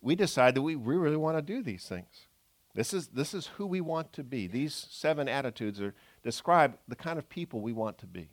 we 0.00 0.14
decide 0.14 0.54
that 0.54 0.62
we, 0.62 0.76
we 0.76 0.96
really 0.96 1.16
want 1.16 1.36
to 1.36 1.42
do 1.42 1.62
these 1.62 1.84
things. 1.84 2.28
This 2.74 2.94
is, 2.94 3.08
this 3.08 3.34
is 3.34 3.48
who 3.58 3.66
we 3.66 3.80
want 3.80 4.12
to 4.14 4.24
be. 4.24 4.46
These 4.46 4.86
seven 4.90 5.28
attitudes 5.28 5.80
are, 5.80 5.94
describe 6.22 6.76
the 6.88 6.96
kind 6.96 7.18
of 7.18 7.28
people 7.28 7.60
we 7.60 7.72
want 7.72 7.98
to 7.98 8.06
be. 8.06 8.30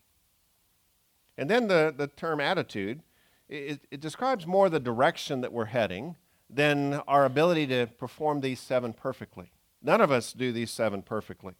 And 1.37 1.49
then 1.49 1.67
the, 1.67 1.93
the 1.95 2.07
term 2.07 2.39
attitude, 2.39 3.01
it, 3.49 3.81
it 3.91 3.99
describes 3.99 4.47
more 4.47 4.69
the 4.69 4.79
direction 4.79 5.41
that 5.41 5.51
we're 5.51 5.65
heading 5.65 6.15
than 6.49 6.95
our 7.07 7.25
ability 7.25 7.67
to 7.67 7.87
perform 7.97 8.41
these 8.41 8.59
seven 8.59 8.93
perfectly. 8.93 9.51
None 9.81 10.01
of 10.01 10.11
us 10.11 10.33
do 10.33 10.51
these 10.51 10.71
seven 10.71 11.01
perfectly. 11.01 11.53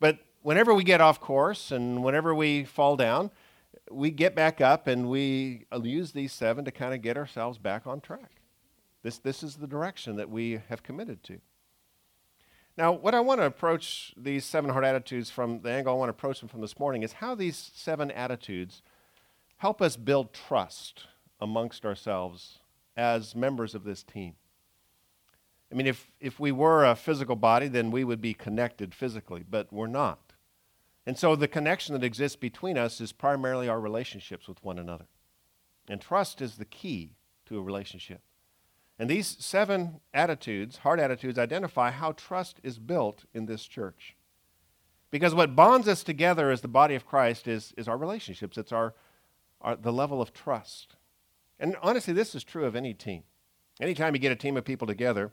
But 0.00 0.18
whenever 0.42 0.74
we 0.74 0.84
get 0.84 1.00
off 1.00 1.20
course 1.20 1.70
and 1.70 2.02
whenever 2.04 2.34
we 2.34 2.64
fall 2.64 2.96
down, 2.96 3.30
we 3.90 4.10
get 4.10 4.34
back 4.34 4.60
up 4.60 4.86
and 4.86 5.08
we 5.08 5.66
uh, 5.72 5.80
use 5.82 6.12
these 6.12 6.32
seven 6.32 6.64
to 6.64 6.70
kind 6.70 6.94
of 6.94 7.02
get 7.02 7.16
ourselves 7.16 7.58
back 7.58 7.86
on 7.86 8.00
track. 8.00 8.42
This, 9.02 9.18
this 9.18 9.42
is 9.42 9.56
the 9.56 9.66
direction 9.66 10.16
that 10.16 10.30
we 10.30 10.60
have 10.68 10.82
committed 10.82 11.22
to. 11.24 11.40
Now, 12.76 12.92
what 12.92 13.14
I 13.14 13.20
want 13.20 13.40
to 13.40 13.46
approach 13.46 14.14
these 14.16 14.44
seven 14.44 14.70
heart 14.70 14.84
attitudes 14.84 15.30
from 15.30 15.60
the 15.60 15.70
angle 15.70 15.94
I 15.94 15.96
want 15.96 16.08
to 16.08 16.16
approach 16.16 16.40
them 16.40 16.48
from 16.48 16.62
this 16.62 16.78
morning 16.78 17.02
is 17.02 17.14
how 17.14 17.34
these 17.34 17.70
seven 17.74 18.10
attitudes 18.10 18.82
help 19.58 19.82
us 19.82 19.96
build 19.96 20.32
trust 20.32 21.06
amongst 21.38 21.84
ourselves 21.84 22.60
as 22.96 23.34
members 23.34 23.74
of 23.74 23.84
this 23.84 24.02
team. 24.02 24.34
I 25.70 25.74
mean, 25.74 25.86
if, 25.86 26.10
if 26.20 26.40
we 26.40 26.52
were 26.52 26.84
a 26.84 26.94
physical 26.94 27.36
body, 27.36 27.68
then 27.68 27.90
we 27.90 28.04
would 28.04 28.20
be 28.20 28.34
connected 28.34 28.94
physically, 28.94 29.44
but 29.48 29.72
we're 29.72 29.86
not. 29.86 30.32
And 31.06 31.18
so 31.18 31.34
the 31.34 31.48
connection 31.48 31.94
that 31.94 32.04
exists 32.04 32.36
between 32.36 32.78
us 32.78 33.00
is 33.00 33.12
primarily 33.12 33.68
our 33.68 33.80
relationships 33.80 34.48
with 34.48 34.62
one 34.62 34.78
another. 34.78 35.06
And 35.88 36.00
trust 36.00 36.40
is 36.40 36.56
the 36.56 36.64
key 36.64 37.16
to 37.46 37.58
a 37.58 37.62
relationship. 37.62 38.20
And 38.98 39.08
these 39.08 39.26
seven 39.26 40.00
attitudes, 40.12 40.78
heart 40.78 41.00
attitudes, 41.00 41.38
identify 41.38 41.90
how 41.90 42.12
trust 42.12 42.60
is 42.62 42.78
built 42.78 43.24
in 43.34 43.46
this 43.46 43.64
church. 43.64 44.16
Because 45.10 45.34
what 45.34 45.56
bonds 45.56 45.88
us 45.88 46.02
together 46.02 46.50
as 46.50 46.60
the 46.60 46.68
body 46.68 46.94
of 46.94 47.06
Christ 47.06 47.46
is, 47.46 47.74
is 47.76 47.88
our 47.88 47.98
relationships, 47.98 48.56
it's 48.56 48.72
our, 48.72 48.94
our, 49.60 49.76
the 49.76 49.92
level 49.92 50.22
of 50.22 50.32
trust. 50.32 50.96
And 51.58 51.76
honestly, 51.82 52.14
this 52.14 52.34
is 52.34 52.44
true 52.44 52.64
of 52.64 52.74
any 52.74 52.94
team. 52.94 53.22
Anytime 53.80 54.14
you 54.14 54.20
get 54.20 54.32
a 54.32 54.36
team 54.36 54.56
of 54.56 54.64
people 54.64 54.86
together, 54.86 55.32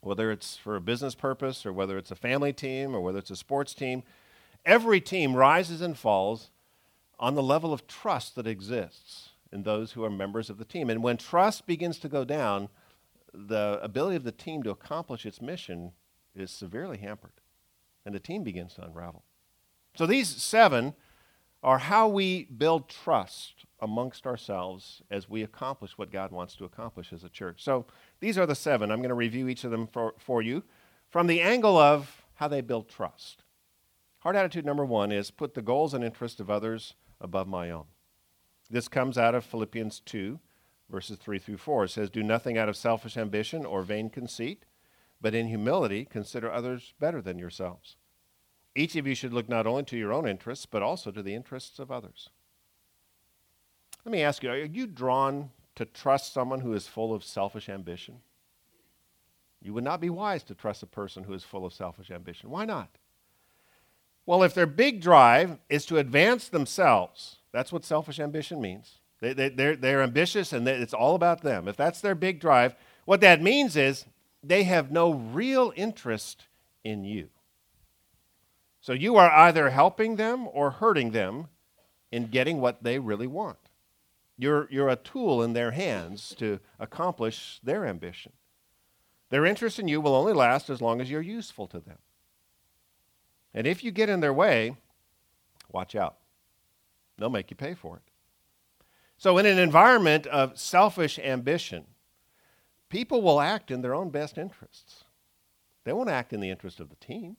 whether 0.00 0.30
it's 0.30 0.56
for 0.56 0.76
a 0.76 0.80
business 0.80 1.14
purpose 1.14 1.64
or 1.64 1.72
whether 1.72 1.98
it's 1.98 2.10
a 2.10 2.16
family 2.16 2.52
team 2.52 2.94
or 2.94 3.00
whether 3.00 3.18
it's 3.18 3.30
a 3.30 3.36
sports 3.36 3.74
team, 3.74 4.02
every 4.64 5.00
team 5.00 5.34
rises 5.34 5.80
and 5.80 5.98
falls 5.98 6.50
on 7.18 7.34
the 7.34 7.42
level 7.42 7.72
of 7.72 7.86
trust 7.86 8.34
that 8.34 8.46
exists 8.46 9.30
in 9.54 9.62
those 9.62 9.92
who 9.92 10.04
are 10.04 10.10
members 10.10 10.50
of 10.50 10.58
the 10.58 10.64
team. 10.64 10.90
And 10.90 11.02
when 11.02 11.16
trust 11.16 11.66
begins 11.66 11.98
to 12.00 12.08
go 12.08 12.24
down, 12.24 12.68
the 13.32 13.78
ability 13.82 14.16
of 14.16 14.24
the 14.24 14.32
team 14.32 14.62
to 14.64 14.70
accomplish 14.70 15.24
its 15.24 15.40
mission 15.40 15.92
is 16.34 16.50
severely 16.50 16.98
hampered, 16.98 17.40
and 18.04 18.14
the 18.14 18.20
team 18.20 18.42
begins 18.42 18.74
to 18.74 18.84
unravel. 18.84 19.22
So 19.96 20.06
these 20.06 20.28
seven 20.28 20.94
are 21.62 21.78
how 21.78 22.08
we 22.08 22.44
build 22.44 22.88
trust 22.88 23.64
amongst 23.80 24.26
ourselves 24.26 25.02
as 25.10 25.30
we 25.30 25.42
accomplish 25.42 25.96
what 25.96 26.12
God 26.12 26.32
wants 26.32 26.56
to 26.56 26.64
accomplish 26.64 27.12
as 27.12 27.24
a 27.24 27.28
church. 27.28 27.62
So 27.62 27.86
these 28.20 28.36
are 28.36 28.46
the 28.46 28.54
seven. 28.54 28.90
I'm 28.90 28.98
going 28.98 29.08
to 29.08 29.14
review 29.14 29.48
each 29.48 29.64
of 29.64 29.70
them 29.70 29.86
for, 29.86 30.14
for 30.18 30.42
you 30.42 30.64
from 31.08 31.26
the 31.26 31.40
angle 31.40 31.78
of 31.78 32.24
how 32.34 32.48
they 32.48 32.60
build 32.60 32.88
trust. 32.88 33.44
Heart 34.18 34.36
attitude 34.36 34.66
number 34.66 34.84
one 34.84 35.12
is 35.12 35.30
put 35.30 35.54
the 35.54 35.62
goals 35.62 35.94
and 35.94 36.02
interests 36.02 36.40
of 36.40 36.50
others 36.50 36.94
above 37.20 37.46
my 37.46 37.70
own. 37.70 37.84
This 38.74 38.88
comes 38.88 39.16
out 39.16 39.36
of 39.36 39.44
Philippians 39.44 40.00
2, 40.00 40.40
verses 40.90 41.16
3 41.16 41.38
through 41.38 41.58
4. 41.58 41.84
It 41.84 41.90
says, 41.90 42.10
Do 42.10 42.24
nothing 42.24 42.58
out 42.58 42.68
of 42.68 42.76
selfish 42.76 43.16
ambition 43.16 43.64
or 43.64 43.82
vain 43.82 44.10
conceit, 44.10 44.64
but 45.20 45.32
in 45.32 45.46
humility 45.46 46.04
consider 46.04 46.50
others 46.50 46.92
better 46.98 47.22
than 47.22 47.38
yourselves. 47.38 47.94
Each 48.74 48.96
of 48.96 49.06
you 49.06 49.14
should 49.14 49.32
look 49.32 49.48
not 49.48 49.68
only 49.68 49.84
to 49.84 49.96
your 49.96 50.12
own 50.12 50.26
interests, 50.26 50.66
but 50.66 50.82
also 50.82 51.12
to 51.12 51.22
the 51.22 51.36
interests 51.36 51.78
of 51.78 51.92
others. 51.92 52.30
Let 54.04 54.10
me 54.10 54.22
ask 54.22 54.42
you 54.42 54.50
are 54.50 54.56
you 54.56 54.88
drawn 54.88 55.50
to 55.76 55.84
trust 55.84 56.32
someone 56.32 56.58
who 56.58 56.72
is 56.72 56.88
full 56.88 57.14
of 57.14 57.22
selfish 57.22 57.68
ambition? 57.68 58.22
You 59.62 59.72
would 59.72 59.84
not 59.84 60.00
be 60.00 60.10
wise 60.10 60.42
to 60.42 60.54
trust 60.56 60.82
a 60.82 60.86
person 60.86 61.22
who 61.22 61.32
is 61.32 61.44
full 61.44 61.64
of 61.64 61.72
selfish 61.72 62.10
ambition. 62.10 62.50
Why 62.50 62.64
not? 62.64 62.88
Well, 64.26 64.42
if 64.42 64.52
their 64.52 64.66
big 64.66 65.00
drive 65.00 65.58
is 65.68 65.86
to 65.86 65.98
advance 65.98 66.48
themselves, 66.48 67.36
that's 67.54 67.72
what 67.72 67.84
selfish 67.84 68.18
ambition 68.18 68.60
means. 68.60 68.98
They, 69.20 69.32
they, 69.32 69.48
they're, 69.48 69.76
they're 69.76 70.02
ambitious 70.02 70.52
and 70.52 70.66
they, 70.66 70.72
it's 70.72 70.92
all 70.92 71.14
about 71.14 71.42
them. 71.42 71.68
If 71.68 71.76
that's 71.76 72.00
their 72.00 72.16
big 72.16 72.40
drive, 72.40 72.74
what 73.04 73.20
that 73.20 73.40
means 73.40 73.76
is 73.76 74.06
they 74.42 74.64
have 74.64 74.90
no 74.90 75.12
real 75.12 75.72
interest 75.76 76.46
in 76.82 77.04
you. 77.04 77.28
So 78.80 78.92
you 78.92 79.14
are 79.16 79.30
either 79.30 79.70
helping 79.70 80.16
them 80.16 80.48
or 80.52 80.72
hurting 80.72 81.12
them 81.12 81.46
in 82.10 82.26
getting 82.26 82.60
what 82.60 82.82
they 82.82 82.98
really 82.98 83.28
want. 83.28 83.58
You're, 84.36 84.66
you're 84.68 84.88
a 84.88 84.96
tool 84.96 85.40
in 85.40 85.52
their 85.52 85.70
hands 85.70 86.34
to 86.40 86.58
accomplish 86.80 87.60
their 87.62 87.86
ambition. 87.86 88.32
Their 89.30 89.46
interest 89.46 89.78
in 89.78 89.86
you 89.86 90.00
will 90.00 90.16
only 90.16 90.32
last 90.32 90.68
as 90.68 90.82
long 90.82 91.00
as 91.00 91.08
you're 91.08 91.22
useful 91.22 91.68
to 91.68 91.78
them. 91.78 91.98
And 93.54 93.64
if 93.64 93.84
you 93.84 93.92
get 93.92 94.08
in 94.08 94.18
their 94.18 94.34
way, 94.34 94.76
watch 95.70 95.94
out. 95.94 96.16
They'll 97.18 97.30
make 97.30 97.50
you 97.50 97.56
pay 97.56 97.74
for 97.74 97.96
it. 97.96 98.02
So, 99.16 99.38
in 99.38 99.46
an 99.46 99.58
environment 99.58 100.26
of 100.26 100.58
selfish 100.58 101.18
ambition, 101.18 101.84
people 102.88 103.22
will 103.22 103.40
act 103.40 103.70
in 103.70 103.80
their 103.80 103.94
own 103.94 104.10
best 104.10 104.36
interests. 104.36 105.04
They 105.84 105.92
won't 105.92 106.10
act 106.10 106.32
in 106.32 106.40
the 106.40 106.50
interest 106.50 106.80
of 106.80 106.90
the 106.90 106.96
team. 106.96 107.36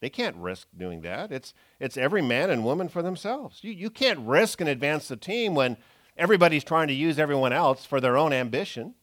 They 0.00 0.10
can't 0.10 0.36
risk 0.36 0.66
doing 0.76 1.02
that. 1.02 1.30
It's, 1.30 1.54
it's 1.78 1.96
every 1.96 2.22
man 2.22 2.50
and 2.50 2.64
woman 2.64 2.88
for 2.88 3.02
themselves. 3.02 3.60
You, 3.62 3.70
you 3.70 3.88
can't 3.88 4.18
risk 4.20 4.60
and 4.60 4.68
advance 4.68 5.08
the 5.08 5.16
team 5.16 5.54
when 5.54 5.76
everybody's 6.16 6.64
trying 6.64 6.88
to 6.88 6.94
use 6.94 7.18
everyone 7.18 7.52
else 7.52 7.84
for 7.84 8.00
their 8.00 8.16
own 8.16 8.32
ambition. 8.32 8.94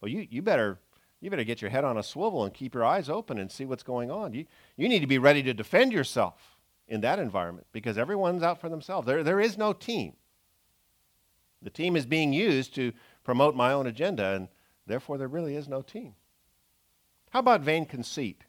Well, 0.00 0.10
you, 0.10 0.26
you, 0.28 0.42
better, 0.42 0.80
you 1.20 1.30
better 1.30 1.44
get 1.44 1.62
your 1.62 1.70
head 1.70 1.84
on 1.84 1.96
a 1.96 2.02
swivel 2.02 2.44
and 2.44 2.52
keep 2.52 2.74
your 2.74 2.84
eyes 2.84 3.08
open 3.08 3.38
and 3.38 3.50
see 3.52 3.64
what's 3.64 3.84
going 3.84 4.10
on. 4.10 4.32
You, 4.34 4.46
you 4.76 4.88
need 4.88 5.00
to 5.00 5.06
be 5.06 5.18
ready 5.18 5.44
to 5.44 5.54
defend 5.54 5.92
yourself 5.92 6.55
in 6.88 7.00
that 7.00 7.18
environment 7.18 7.66
because 7.72 7.98
everyone's 7.98 8.42
out 8.42 8.60
for 8.60 8.68
themselves. 8.68 9.06
There, 9.06 9.22
there 9.22 9.40
is 9.40 9.58
no 9.58 9.72
team. 9.72 10.14
The 11.62 11.70
team 11.70 11.96
is 11.96 12.06
being 12.06 12.32
used 12.32 12.74
to 12.76 12.92
promote 13.24 13.56
my 13.56 13.72
own 13.72 13.86
agenda, 13.86 14.34
and 14.34 14.48
therefore 14.86 15.18
there 15.18 15.28
really 15.28 15.56
is 15.56 15.68
no 15.68 15.82
team. 15.82 16.14
How 17.30 17.40
about 17.40 17.62
vain 17.62 17.86
conceit? 17.86 18.44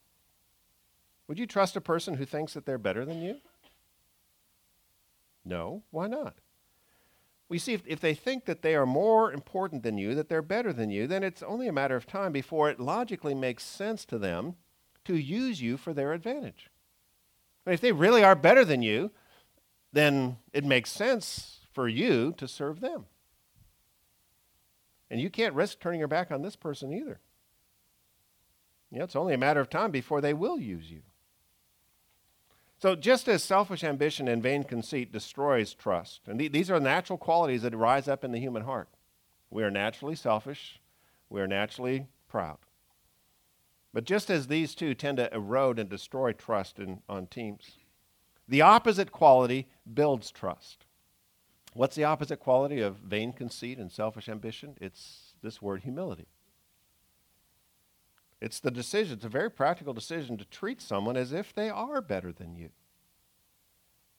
Would 1.27 1.39
you 1.39 1.47
trust 1.47 1.75
a 1.75 1.81
person 1.81 2.15
who 2.15 2.25
thinks 2.25 2.53
that 2.53 2.65
they're 2.65 2.77
better 2.77 3.05
than 3.05 3.21
you? 3.21 3.37
No. 5.43 5.83
Why 5.91 6.07
not? 6.07 6.35
We 7.49 7.57
see 7.57 7.73
if, 7.73 7.81
if 7.87 8.01
they 8.01 8.13
think 8.13 8.45
that 8.45 8.61
they 8.61 8.75
are 8.75 8.85
more 8.85 9.31
important 9.31 9.83
than 9.83 9.97
you, 9.97 10.13
that 10.15 10.27
they're 10.27 10.41
better 10.41 10.73
than 10.73 10.89
you, 10.89 11.07
then 11.07 11.23
it's 11.23 11.41
only 11.41 11.67
a 11.67 11.73
matter 11.73 11.95
of 11.95 12.05
time 12.05 12.33
before 12.33 12.69
it 12.69 12.79
logically 12.79 13.33
makes 13.33 13.63
sense 13.63 14.03
to 14.05 14.17
them 14.17 14.55
to 15.05 15.15
use 15.15 15.61
you 15.61 15.77
for 15.77 15.93
their 15.93 16.11
advantage. 16.11 16.69
But 17.67 17.73
if 17.73 17.81
they 17.81 17.91
really 17.91 18.23
are 18.23 18.33
better 18.33 18.63
than 18.63 18.81
you, 18.81 19.11
then 19.91 20.37
it 20.53 20.63
makes 20.63 20.89
sense 20.89 21.59
for 21.73 21.89
you 21.89 22.33
to 22.37 22.47
serve 22.47 22.79
them. 22.79 23.07
And 25.11 25.19
you 25.19 25.29
can't 25.29 25.53
risk 25.53 25.81
turning 25.81 25.99
your 25.99 26.07
back 26.07 26.31
on 26.31 26.41
this 26.41 26.55
person 26.55 26.93
either. 26.93 27.19
You 28.89 28.99
know, 28.99 29.03
it's 29.03 29.17
only 29.17 29.33
a 29.33 29.37
matter 29.37 29.59
of 29.59 29.69
time 29.69 29.91
before 29.91 30.21
they 30.21 30.33
will 30.33 30.57
use 30.57 30.89
you. 30.89 31.01
So, 32.79 32.95
just 32.95 33.27
as 33.27 33.43
selfish 33.43 33.83
ambition 33.83 34.29
and 34.29 34.41
vain 34.41 34.63
conceit 34.63 35.11
destroys 35.11 35.73
trust, 35.73 36.21
and 36.25 36.39
th- 36.39 36.53
these 36.53 36.71
are 36.71 36.79
natural 36.79 37.17
qualities 37.17 37.63
that 37.63 37.75
rise 37.75 38.07
up 38.07 38.23
in 38.23 38.31
the 38.31 38.39
human 38.39 38.63
heart. 38.63 38.87
We 39.49 39.63
are 39.63 39.71
naturally 39.71 40.15
selfish, 40.15 40.79
we 41.29 41.41
are 41.41 41.47
naturally 41.47 42.07
proud. 42.29 42.59
But 43.97 44.05
just 44.05 44.29
as 44.29 44.45
these 44.45 44.75
two 44.75 44.93
tend 44.93 45.17
to 45.17 45.33
erode 45.33 45.79
and 45.79 45.89
destroy 45.89 46.31
trust 46.31 46.77
in, 46.77 47.01
on 47.09 47.25
teams, 47.25 47.79
the 48.47 48.61
opposite 48.61 49.11
quality 49.11 49.69
builds 49.91 50.29
trust. 50.29 50.85
What's 51.73 51.95
the 51.95 52.03
opposite 52.03 52.39
quality 52.39 52.79
of 52.79 52.97
vain 52.97 53.33
conceit 53.33 53.79
and 53.79 53.91
selfish 53.91 54.29
ambition? 54.29 54.77
It's 54.79 55.33
this 55.41 55.63
word 55.63 55.81
humility. 55.81 56.27
It's 58.39 58.59
the 58.59 58.69
decision, 58.69 59.15
it's 59.15 59.25
a 59.25 59.29
very 59.29 59.49
practical 59.49 59.95
decision 59.95 60.37
to 60.37 60.45
treat 60.45 60.79
someone 60.79 61.17
as 61.17 61.31
if 61.33 61.51
they 61.51 61.71
are 61.71 61.99
better 61.99 62.31
than 62.31 62.55
you. 62.55 62.69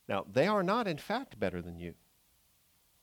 Now, 0.09 0.27
they 0.29 0.49
are 0.49 0.65
not, 0.65 0.89
in 0.89 0.99
fact, 0.99 1.39
better 1.39 1.63
than 1.63 1.79
you. 1.79 1.95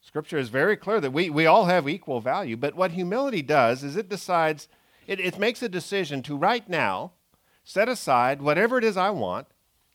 Scripture 0.02 0.36
is 0.36 0.50
very 0.50 0.76
clear 0.76 1.00
that 1.00 1.14
we, 1.14 1.30
we 1.30 1.46
all 1.46 1.64
have 1.64 1.88
equal 1.88 2.20
value, 2.20 2.54
but 2.58 2.74
what 2.74 2.90
humility 2.90 3.40
does 3.40 3.82
is 3.82 3.96
it 3.96 4.10
decides, 4.10 4.68
it, 5.06 5.20
it 5.20 5.38
makes 5.38 5.62
a 5.62 5.68
decision 5.68 6.22
to 6.22 6.36
right 6.36 6.68
now 6.68 7.12
set 7.64 7.88
aside 7.88 8.42
whatever 8.42 8.78
it 8.78 8.84
is 8.84 8.96
I 8.96 9.10
want 9.10 9.46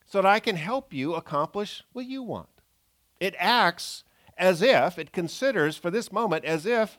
so 0.05 0.21
that 0.21 0.27
I 0.27 0.39
can 0.39 0.55
help 0.55 0.93
you 0.93 1.13
accomplish 1.15 1.83
what 1.93 2.05
you 2.05 2.23
want. 2.23 2.49
It 3.19 3.35
acts 3.37 4.03
as 4.37 4.61
if, 4.61 4.97
it 4.97 5.11
considers 5.11 5.77
for 5.77 5.91
this 5.91 6.11
moment 6.11 6.45
as 6.45 6.65
if 6.65 6.97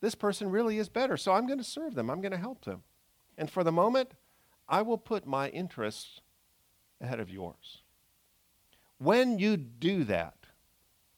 this 0.00 0.14
person 0.14 0.50
really 0.50 0.78
is 0.78 0.88
better. 0.88 1.16
So 1.16 1.32
I'm 1.32 1.46
going 1.46 1.58
to 1.58 1.64
serve 1.64 1.94
them, 1.94 2.10
I'm 2.10 2.20
going 2.20 2.32
to 2.32 2.38
help 2.38 2.64
them. 2.64 2.82
And 3.36 3.50
for 3.50 3.64
the 3.64 3.72
moment, 3.72 4.12
I 4.68 4.82
will 4.82 4.98
put 4.98 5.26
my 5.26 5.48
interests 5.48 6.20
ahead 7.00 7.20
of 7.20 7.30
yours. 7.30 7.82
When 8.98 9.38
you 9.38 9.56
do 9.56 10.04
that, 10.04 10.34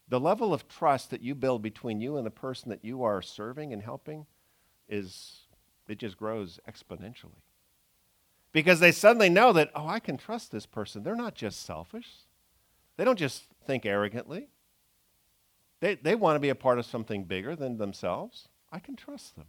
the 0.08 0.18
level 0.18 0.54
of 0.54 0.68
trust 0.68 1.10
that 1.10 1.22
you 1.22 1.34
build 1.34 1.62
between 1.62 2.00
you 2.00 2.16
and 2.16 2.26
the 2.26 2.30
person 2.30 2.70
that 2.70 2.84
you 2.84 3.02
are 3.02 3.22
serving 3.22 3.72
and 3.72 3.82
helping 3.82 4.26
is 4.88 5.47
it 5.88 5.98
just 5.98 6.16
grows 6.16 6.60
exponentially. 6.68 7.42
Because 8.52 8.80
they 8.80 8.92
suddenly 8.92 9.28
know 9.28 9.52
that, 9.52 9.70
oh, 9.74 9.86
I 9.86 10.00
can 10.00 10.16
trust 10.16 10.50
this 10.50 10.66
person. 10.66 11.02
They're 11.02 11.14
not 11.14 11.34
just 11.34 11.64
selfish. 11.64 12.08
They 12.96 13.04
don't 13.04 13.18
just 13.18 13.44
think 13.66 13.84
arrogantly. 13.84 14.48
They, 15.80 15.94
they 15.94 16.14
want 16.14 16.36
to 16.36 16.40
be 16.40 16.48
a 16.48 16.54
part 16.54 16.78
of 16.78 16.86
something 16.86 17.24
bigger 17.24 17.54
than 17.54 17.76
themselves. 17.76 18.48
I 18.72 18.78
can 18.80 18.96
trust 18.96 19.36
them. 19.36 19.46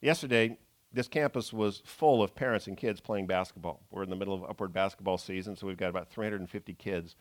Yesterday, 0.00 0.58
this 0.92 1.08
campus 1.08 1.52
was 1.52 1.82
full 1.84 2.22
of 2.22 2.34
parents 2.34 2.66
and 2.66 2.76
kids 2.76 3.00
playing 3.00 3.26
basketball. 3.26 3.80
We're 3.90 4.02
in 4.02 4.10
the 4.10 4.16
middle 4.16 4.34
of 4.34 4.44
upward 4.44 4.72
basketball 4.72 5.18
season, 5.18 5.56
so 5.56 5.66
we've 5.66 5.76
got 5.76 5.88
about 5.88 6.10
350 6.10 6.74
kids 6.74 7.16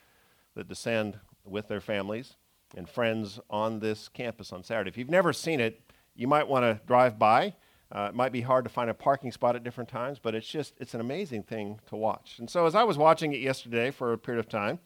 that 0.56 0.68
descend 0.68 1.20
with 1.46 1.68
their 1.68 1.82
families 1.82 2.36
and 2.76 2.90
friends 2.90 3.40
on 3.50 3.80
this 3.80 4.10
campus 4.10 4.52
on 4.52 4.64
Saturday. 4.64 4.90
If 4.90 4.98
you've 4.98 5.10
never 5.10 5.34
seen 5.34 5.60
it, 5.60 5.82
you 6.16 6.28
might 6.28 6.48
want 6.48 6.64
to 6.64 6.86
drive 6.86 7.18
by. 7.18 7.56
Uh, 7.92 8.08
it 8.10 8.16
might 8.16 8.32
be 8.32 8.42
hard 8.42 8.64
to 8.64 8.70
find 8.70 8.90
a 8.90 8.94
parking 8.94 9.32
spot 9.32 9.56
at 9.56 9.64
different 9.64 9.90
times, 9.90 10.18
but 10.20 10.34
it's 10.34 10.48
just 10.48 10.74
it's 10.80 10.94
an 10.94 11.02
amazing 11.02 11.44
thing 11.44 11.80
to 11.88 11.96
watch. 11.96 12.40
And 12.40 12.50
so 12.50 12.66
as 12.66 12.74
I 12.74 12.84
was 12.84 12.98
watching 12.98 13.34
it 13.34 13.40
yesterday 13.40 13.92
for 13.92 14.14
a 14.14 14.18
period 14.18 14.40
of 14.40 14.50
time, 14.50 14.80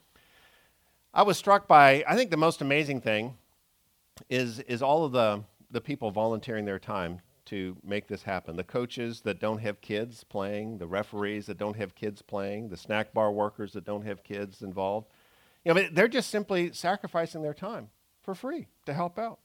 I 1.14 1.24
was 1.24 1.38
struck 1.38 1.68
by 1.68 2.04
I 2.08 2.16
think 2.16 2.32
the 2.32 2.38
most 2.38 2.62
amazing 2.62 3.02
thing 3.02 3.38
is 4.30 4.60
is 4.62 4.82
all 4.82 5.06
of 5.06 5.14
the 5.14 5.44
the 5.72 5.82
people 5.82 6.12
volunteering 6.12 6.66
their 6.66 6.80
time 6.80 7.22
to 7.46 7.78
make 7.82 8.08
this 8.08 8.24
happen. 8.24 8.58
The 8.58 8.64
coaches 8.64 9.22
that 9.22 9.40
don't 9.40 9.60
have 9.60 9.80
kids 9.80 10.26
playing, 10.26 10.80
the 10.80 10.88
referees 10.88 11.46
that 11.46 11.58
don't 11.58 11.78
have 11.78 11.96
kids 11.96 12.22
playing, 12.22 12.68
the 12.68 12.78
snack 12.78 13.14
bar 13.14 13.32
workers 13.32 13.72
that 13.74 13.86
don't 13.86 14.06
have 14.06 14.24
kids 14.24 14.62
involved. 14.62 15.08
You 15.64 15.74
know, 15.74 15.88
they're 15.92 16.10
just 16.10 16.30
simply 16.30 16.74
sacrificing 16.74 17.42
their 17.42 17.54
time 17.54 17.90
for 18.22 18.36
free 18.36 18.68
to 18.86 18.94
help 18.94 19.18
out. 19.18 19.40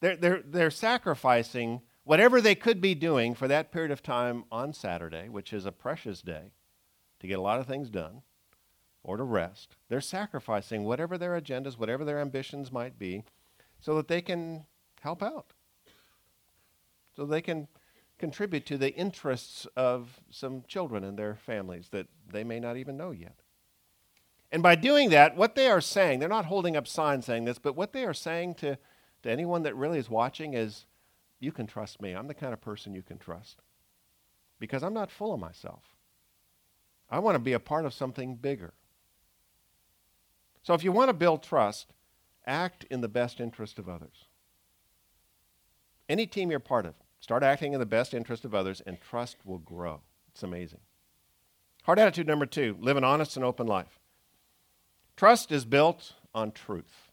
They're, 0.00 0.16
they're, 0.16 0.42
they're 0.44 0.70
sacrificing 0.70 1.82
whatever 2.04 2.40
they 2.40 2.54
could 2.54 2.80
be 2.80 2.94
doing 2.94 3.34
for 3.34 3.48
that 3.48 3.72
period 3.72 3.90
of 3.90 4.02
time 4.02 4.44
on 4.50 4.72
Saturday, 4.72 5.28
which 5.28 5.52
is 5.52 5.66
a 5.66 5.72
precious 5.72 6.22
day, 6.22 6.52
to 7.20 7.26
get 7.26 7.38
a 7.38 7.42
lot 7.42 7.60
of 7.60 7.66
things 7.66 7.90
done 7.90 8.22
or 9.02 9.16
to 9.16 9.22
rest. 9.22 9.76
They're 9.88 10.00
sacrificing 10.00 10.84
whatever 10.84 11.16
their 11.16 11.38
agendas, 11.40 11.78
whatever 11.78 12.04
their 12.04 12.18
ambitions 12.20 12.72
might 12.72 12.98
be, 12.98 13.24
so 13.78 13.94
that 13.96 14.08
they 14.08 14.20
can 14.20 14.64
help 15.00 15.22
out 15.22 15.52
so 17.20 17.26
they 17.26 17.42
can 17.42 17.68
contribute 18.18 18.66
to 18.66 18.78
the 18.78 18.94
interests 18.94 19.66
of 19.76 20.20
some 20.30 20.62
children 20.66 21.04
and 21.04 21.18
their 21.18 21.34
families 21.34 21.88
that 21.90 22.06
they 22.30 22.44
may 22.44 22.60
not 22.60 22.76
even 22.76 22.96
know 22.96 23.10
yet. 23.10 23.40
And 24.52 24.62
by 24.62 24.74
doing 24.74 25.10
that, 25.10 25.36
what 25.36 25.54
they 25.54 25.68
are 25.68 25.80
saying, 25.80 26.18
they're 26.18 26.28
not 26.28 26.46
holding 26.46 26.76
up 26.76 26.88
signs 26.88 27.26
saying 27.26 27.44
this, 27.44 27.58
but 27.58 27.76
what 27.76 27.92
they 27.92 28.04
are 28.04 28.14
saying 28.14 28.54
to, 28.56 28.78
to 29.22 29.30
anyone 29.30 29.62
that 29.64 29.76
really 29.76 29.98
is 29.98 30.08
watching 30.10 30.54
is, 30.54 30.86
you 31.38 31.52
can 31.52 31.66
trust 31.66 32.00
me. 32.00 32.12
I'm 32.12 32.28
the 32.28 32.34
kind 32.34 32.52
of 32.52 32.60
person 32.60 32.94
you 32.94 33.02
can 33.02 33.18
trust. 33.18 33.62
Because 34.58 34.82
I'm 34.82 34.94
not 34.94 35.10
full 35.10 35.32
of 35.32 35.40
myself. 35.40 35.82
I 37.08 37.18
want 37.18 37.34
to 37.34 37.40
be 37.40 37.54
a 37.54 37.60
part 37.60 37.86
of 37.86 37.94
something 37.94 38.36
bigger. 38.36 38.74
So 40.62 40.74
if 40.74 40.84
you 40.84 40.92
want 40.92 41.08
to 41.08 41.14
build 41.14 41.42
trust, 41.42 41.92
act 42.46 42.84
in 42.90 43.00
the 43.00 43.08
best 43.08 43.40
interest 43.40 43.78
of 43.78 43.88
others. 43.88 44.26
Any 46.08 46.26
team 46.26 46.50
you're 46.50 46.60
part 46.60 46.86
of, 46.86 46.94
start 47.20 47.42
acting 47.42 47.72
in 47.72 47.80
the 47.80 47.86
best 47.86 48.14
interest 48.14 48.44
of 48.44 48.54
others, 48.54 48.82
and 48.84 49.00
trust 49.00 49.36
will 49.44 49.58
grow. 49.58 50.00
It's 50.32 50.42
amazing. 50.42 50.80
Heart 51.84 51.98
attitude 51.98 52.26
number 52.26 52.46
two 52.46 52.76
live 52.80 52.96
an 52.96 53.04
honest 53.04 53.36
and 53.36 53.44
open 53.44 53.66
life. 53.66 53.98
Trust 55.16 55.50
is 55.50 55.64
built 55.64 56.14
on 56.34 56.52
truth. 56.52 57.09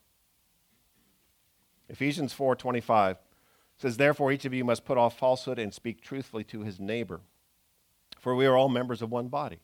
Ephesians 1.90 2.34
4:25 2.34 3.18
says 3.78 3.98
therefore 3.98 4.32
each 4.32 4.46
of 4.46 4.54
you 4.54 4.64
must 4.64 4.86
put 4.86 4.98
off 4.98 5.18
falsehood 5.18 5.60
and 5.60 5.74
speak 5.74 6.02
truthfully 6.02 6.44
to 6.44 6.62
his 6.62 6.80
neighbor 6.80 7.22
for 8.20 8.36
we 8.36 8.46
are 8.46 8.58
all 8.58 8.70
members 8.70 9.02
of 9.02 9.12
one 9.12 9.28
body. 9.28 9.60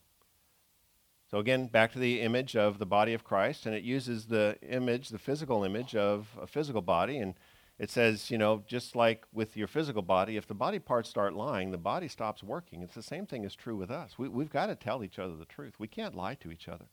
So 1.30 1.39
again, 1.39 1.68
back 1.68 1.92
to 1.94 2.00
the 2.00 2.22
image 2.22 2.56
of 2.56 2.77
the 2.77 2.86
body 2.86 3.13
of 3.13 3.24
Christ, 3.24 3.65
and 3.65 3.75
it 3.75 3.84
uses 3.84 4.27
the 4.27 4.58
image, 4.62 5.10
the 5.10 5.20
physical 5.20 5.63
image 5.63 5.96
of 5.96 6.30
a 6.39 6.46
physical 6.46 6.82
body, 6.82 7.18
and 7.18 7.34
it 7.80 7.89
says, 7.89 8.30
you 8.30 8.38
know, 8.38 8.63
just 8.68 8.96
like 8.96 9.25
with 9.34 9.58
your 9.58 9.68
physical 9.68 10.03
body, 10.03 10.38
if 10.38 10.46
the 10.46 10.53
body 10.53 10.77
parts 10.77 11.10
start 11.10 11.34
lying, 11.34 11.72
the 11.72 11.77
body 11.77 12.08
stops 12.08 12.44
working. 12.44 12.84
It's 12.84 12.94
the 12.94 13.01
same 13.01 13.25
thing 13.25 13.44
is 13.44 13.56
true 13.56 13.75
with 13.75 13.89
us. 13.89 14.18
We, 14.18 14.30
we've 14.30 14.51
got 14.51 14.68
to 14.68 14.75
tell 14.75 15.03
each 15.03 15.18
other 15.18 15.36
the 15.36 15.46
truth. 15.46 15.80
We 15.80 15.88
can't 15.88 16.15
lie 16.15 16.36
to 16.36 16.51
each 16.51 16.68
other. 16.68 16.86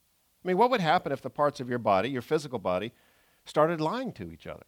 I 0.42 0.48
mean, 0.48 0.56
what 0.56 0.70
would 0.70 0.80
happen 0.80 1.12
if 1.12 1.20
the 1.20 1.28
parts 1.28 1.60
of 1.60 1.68
your 1.68 1.78
body, 1.78 2.08
your 2.08 2.22
physical 2.22 2.58
body, 2.58 2.92
started 3.44 3.78
lying 3.78 4.12
to 4.14 4.32
each 4.32 4.46
other? 4.46 4.64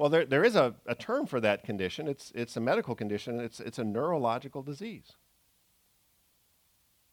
Well, 0.00 0.08
there, 0.08 0.24
there 0.24 0.44
is 0.44 0.56
a, 0.56 0.74
a 0.86 0.94
term 0.94 1.26
for 1.26 1.40
that 1.40 1.62
condition. 1.62 2.08
It's, 2.08 2.32
it's 2.34 2.56
a 2.56 2.60
medical 2.60 2.94
condition. 2.94 3.38
It's, 3.38 3.60
it's 3.60 3.78
a 3.78 3.84
neurological 3.84 4.62
disease. 4.62 5.12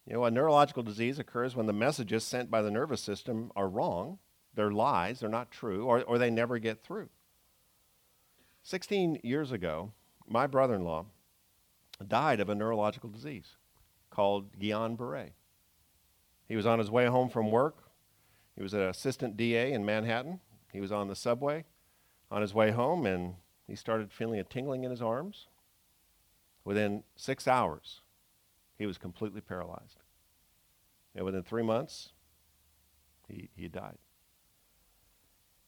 You 0.06 0.14
know, 0.14 0.24
a 0.24 0.32
neurological 0.32 0.84
disease 0.84 1.20
occurs 1.20 1.54
when 1.54 1.66
the 1.66 1.74
messages 1.74 2.24
sent 2.24 2.50
by 2.50 2.62
the 2.62 2.72
nervous 2.72 3.02
system 3.02 3.52
are 3.58 3.68
wrong, 3.68 4.20
they're 4.56 4.72
lies, 4.72 5.20
they're 5.20 5.28
not 5.28 5.52
true, 5.52 5.84
or, 5.84 6.02
or 6.04 6.18
they 6.18 6.30
never 6.30 6.60
get 6.60 6.82
through. 6.82 7.10
16 8.64 9.20
years 9.22 9.52
ago, 9.52 9.92
my 10.26 10.48
brother 10.48 10.76
in 10.76 10.86
law 10.86 11.08
died 12.08 12.40
of 12.40 12.48
a 12.48 12.56
neurological 12.56 13.10
disease 13.10 13.58
called 14.10 14.58
Guillain 14.58 14.96
Barre. 14.96 15.34
He 16.48 16.56
was 16.56 16.66
on 16.66 16.80
his 16.80 16.90
way 16.90 17.08
home 17.08 17.28
from 17.28 17.52
work. 17.52 17.92
He 18.56 18.64
was 18.64 18.74
an 18.74 18.84
assistant 18.84 19.36
DA 19.36 19.74
in 19.74 19.86
Manhattan. 19.86 20.40
He 20.72 20.80
was 20.80 20.94
on 20.94 21.10
the 21.10 21.18
subway 21.18 21.66
on 22.30 22.42
his 22.42 22.54
way 22.54 22.72
home, 22.72 23.06
and 23.06 23.36
he 23.68 23.76
started 23.76 24.12
feeling 24.12 24.40
a 24.40 24.44
tingling 24.44 24.84
in 24.84 24.92
his 24.92 25.02
arms. 25.02 25.48
Within 26.64 27.04
six 27.16 27.48
hours, 27.48 28.02
he 28.78 28.86
was 28.86 28.98
completely 28.98 29.42
paralyzed. 29.42 30.04
And 31.16 31.26
within 31.26 31.44
three 31.44 31.64
months, 31.64 32.10
he, 33.28 33.50
he 33.56 33.68
died. 33.68 33.98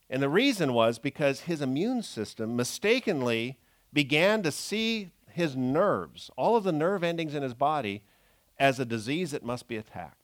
And 0.10 0.22
the 0.22 0.30
reason 0.30 0.74
was 0.74 1.00
because 1.00 1.42
his 1.42 1.62
immune 1.62 2.02
system 2.04 2.56
mistakenly 2.56 3.58
began 3.94 4.44
to 4.44 4.52
see 4.52 5.12
his 5.32 5.56
nerves, 5.56 6.30
all 6.36 6.56
of 6.56 6.64
the 6.64 6.72
nerve 6.72 7.04
endings 7.04 7.36
in 7.36 7.44
his 7.44 7.54
body, 7.54 8.04
as 8.58 8.80
a 8.80 8.86
disease 8.86 9.32
that 9.32 9.44
must 9.44 9.68
be 9.68 9.78
attacked. 9.78 10.19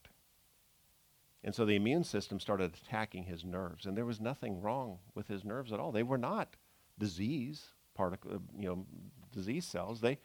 And 1.45 1.53
so 1.53 1.63
the 1.63 1.75
immune 1.75 2.03
system 2.03 2.39
started 2.39 2.73
attacking 2.73 3.25
his 3.25 3.45
nerves. 3.45 3.85
And 3.85 3.95
there 3.95 4.03
was 4.03 4.19
nothing 4.19 4.61
wrong 4.61 4.97
with 5.13 5.27
his 5.27 5.45
nerves 5.45 5.71
at 5.71 5.79
all. 5.79 5.91
They 5.91 6.01
were 6.01 6.17
not 6.17 6.55
disease 6.97 7.67
particle, 7.93 8.31
uh, 8.31 8.37
you 8.59 8.67
know, 8.67 8.85
disease 9.31 9.63
cells. 9.63 10.01
They, 10.01 10.17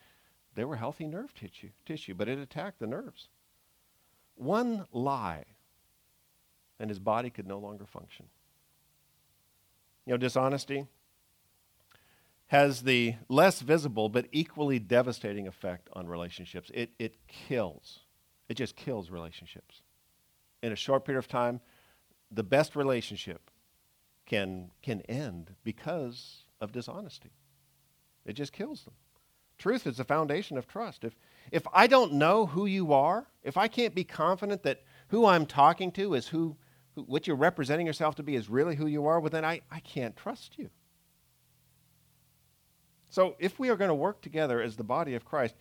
they 0.54 0.64
were 0.64 0.76
healthy 0.76 1.06
nerve 1.06 1.34
tissue, 1.34 1.68
tissue, 1.84 2.14
but 2.14 2.26
it 2.26 2.38
attacked 2.38 2.80
the 2.80 2.86
nerves. 2.86 3.28
One 4.34 4.86
lie, 4.92 5.44
and 6.78 6.88
his 6.88 6.98
body 6.98 7.28
could 7.28 7.46
no 7.46 7.58
longer 7.58 7.84
function. 7.84 8.24
You 10.06 10.14
know, 10.14 10.16
dishonesty 10.16 10.86
has 12.47 12.82
the 12.82 13.16
less 13.28 13.60
visible 13.60 14.08
but 14.08 14.26
equally 14.32 14.78
devastating 14.78 15.47
effect 15.47 15.90
on 15.92 16.08
relationships. 16.08 16.71
It, 16.73 16.92
it 16.99 17.16
kills, 17.28 18.00
it 18.49 18.54
just 18.54 18.75
kills 18.75 19.10
relationships. 19.10 19.82
In 20.62 20.73
a 20.73 20.76
short 20.76 21.04
period 21.04 21.18
of 21.18 21.28
time, 21.28 21.60
the 22.30 22.42
best 22.42 22.76
relationship 22.76 23.50
can, 24.26 24.70
can 24.82 25.00
end 25.02 25.54
because 25.64 26.44
of 26.60 26.73
dishonesty. 26.73 27.32
It 28.25 28.34
just 28.34 28.52
kills 28.52 28.84
them. 28.84 28.94
Truth 29.58 29.86
is 29.86 29.96
the 29.99 30.04
foundation 30.04 30.56
of 30.56 30.66
trust. 30.66 31.04
If, 31.04 31.16
if 31.50 31.66
I 31.73 31.86
don't 31.86 32.14
know 32.14 32.46
who 32.46 32.66
you 32.66 32.92
are, 32.92 33.26
if 33.42 33.56
I 33.56 33.68
can't 33.68 33.94
be 33.94 34.04
confident 34.04 34.62
that 34.62 34.82
who 35.08 35.26
I'm 35.26 35.46
talking 35.46 35.92
to 35.92 36.14
is 36.14 36.28
who, 36.28 36.56
who 36.94 37.02
what 37.02 37.26
you're 37.26 37.36
representing 37.36 37.86
yourself 37.86 38.14
to 38.16 38.23
be 38.23 38.36
is 38.36 38.49
really 38.49 38.76
who 38.76 38.86
you 38.86 39.06
are, 39.06 39.20
well, 39.20 39.30
then 39.30 39.44
I, 39.44 39.60
I 39.70 39.80
can't 39.80 40.16
trust 40.16 40.56
you. 40.56 40.70
So 43.10 43.34
if 43.38 43.58
we 43.58 43.68
are 43.68 43.76
going 43.76 43.88
to 43.88 43.94
work 43.94 44.23
together 44.23 44.62
as 44.62 44.76
the 44.76 44.84
body 44.84 45.14
of 45.14 45.25
Christ, 45.25 45.56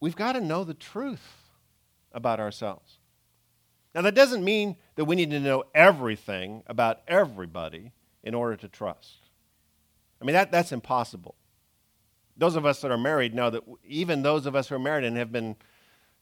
we've 0.00 0.16
got 0.16 0.32
to 0.32 0.40
know 0.40 0.64
the 0.64 0.74
truth 0.74 1.50
about 2.12 2.40
ourselves. 2.40 2.98
Now, 3.94 4.02
that 4.02 4.14
doesn't 4.14 4.44
mean 4.44 4.76
that 4.96 5.04
we 5.04 5.16
need 5.16 5.30
to 5.30 5.40
know 5.40 5.64
everything 5.74 6.62
about 6.66 7.00
everybody 7.06 7.92
in 8.22 8.34
order 8.34 8.56
to 8.56 8.68
trust. 8.68 9.28
I 10.20 10.24
mean, 10.24 10.34
that, 10.34 10.50
that's 10.50 10.72
impossible 10.72 11.36
those 12.36 12.56
of 12.56 12.66
us 12.66 12.80
that 12.80 12.90
are 12.90 12.98
married 12.98 13.34
know 13.34 13.50
that 13.50 13.62
even 13.84 14.22
those 14.22 14.46
of 14.46 14.56
us 14.56 14.68
who 14.68 14.74
are 14.74 14.80
married 14.80 15.04
and 15.04 15.16
have 15.16 15.32
been 15.32 15.56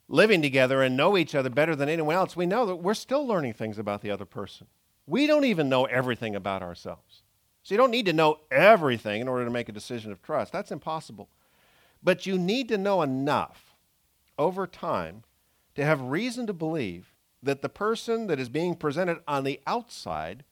living 0.08 0.42
together 0.42 0.82
and 0.82 0.96
know 0.96 1.16
each 1.16 1.34
other 1.34 1.48
better 1.48 1.74
than 1.74 1.88
anyone 1.88 2.14
else, 2.14 2.36
we 2.36 2.46
know 2.46 2.66
that 2.66 2.76
we're 2.76 2.94
still 2.94 3.26
learning 3.26 3.54
things 3.54 3.78
about 3.78 4.02
the 4.02 4.10
other 4.10 4.24
person. 4.24 4.66
We 5.06 5.26
don't 5.26 5.44
even 5.44 5.68
know 5.68 5.84
everything 5.86 6.36
about 6.36 6.62
ourselves. 6.62 7.22
So 7.62 7.74
you 7.74 7.78
don't 7.78 7.90
need 7.90 8.06
to 8.06 8.12
know 8.12 8.40
everything 8.50 9.20
in 9.20 9.28
order 9.28 9.44
to 9.44 9.50
make 9.50 9.68
a 9.68 9.72
decision 9.72 10.12
of 10.12 10.20
trust. 10.22 10.52
That's 10.52 10.72
impossible. 10.72 11.28
But 12.02 12.26
you 12.26 12.36
need 12.36 12.68
to 12.68 12.78
know 12.78 13.02
enough 13.02 13.74
over 14.38 14.66
time 14.66 15.22
to 15.76 15.84
have 15.84 16.00
reason 16.02 16.46
to 16.48 16.52
believe 16.52 17.11
that 17.42 17.62
the 17.62 17.68
person 17.68 18.28
that 18.28 18.38
is 18.38 18.48
being 18.48 18.74
presented 18.74 19.18
on 19.26 19.44
the 19.44 19.60
outside 19.66 20.44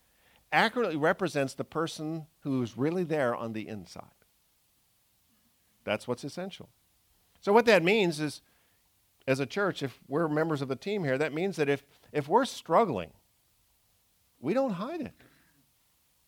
accurately 0.53 0.96
represents 0.96 1.55
the 1.55 1.64
person 1.64 2.26
who's 2.40 2.76
really 2.76 3.05
there 3.05 3.35
on 3.35 3.53
the 3.53 3.68
inside. 3.68 4.05
That's 5.85 6.09
what's 6.09 6.24
essential. 6.24 6.68
So, 7.40 7.53
what 7.53 7.66
that 7.66 7.83
means 7.83 8.20
is, 8.20 8.42
as 9.26 9.40
a 9.40 9.46
church, 9.46 9.83
if 9.83 10.00
we're 10.09 10.29
members 10.29 10.61
of 10.61 10.68
the 10.68 10.76
team 10.76 11.05
here, 11.05 11.16
that 11.18 11.33
means 11.33 11.57
that 11.57 11.68
if, 11.68 11.85
if 12.12 12.29
we're 12.29 12.44
struggling, 12.44 13.12
we 14.40 14.53
don't 14.53 14.72
hide 14.72 15.00
it. 15.00 15.14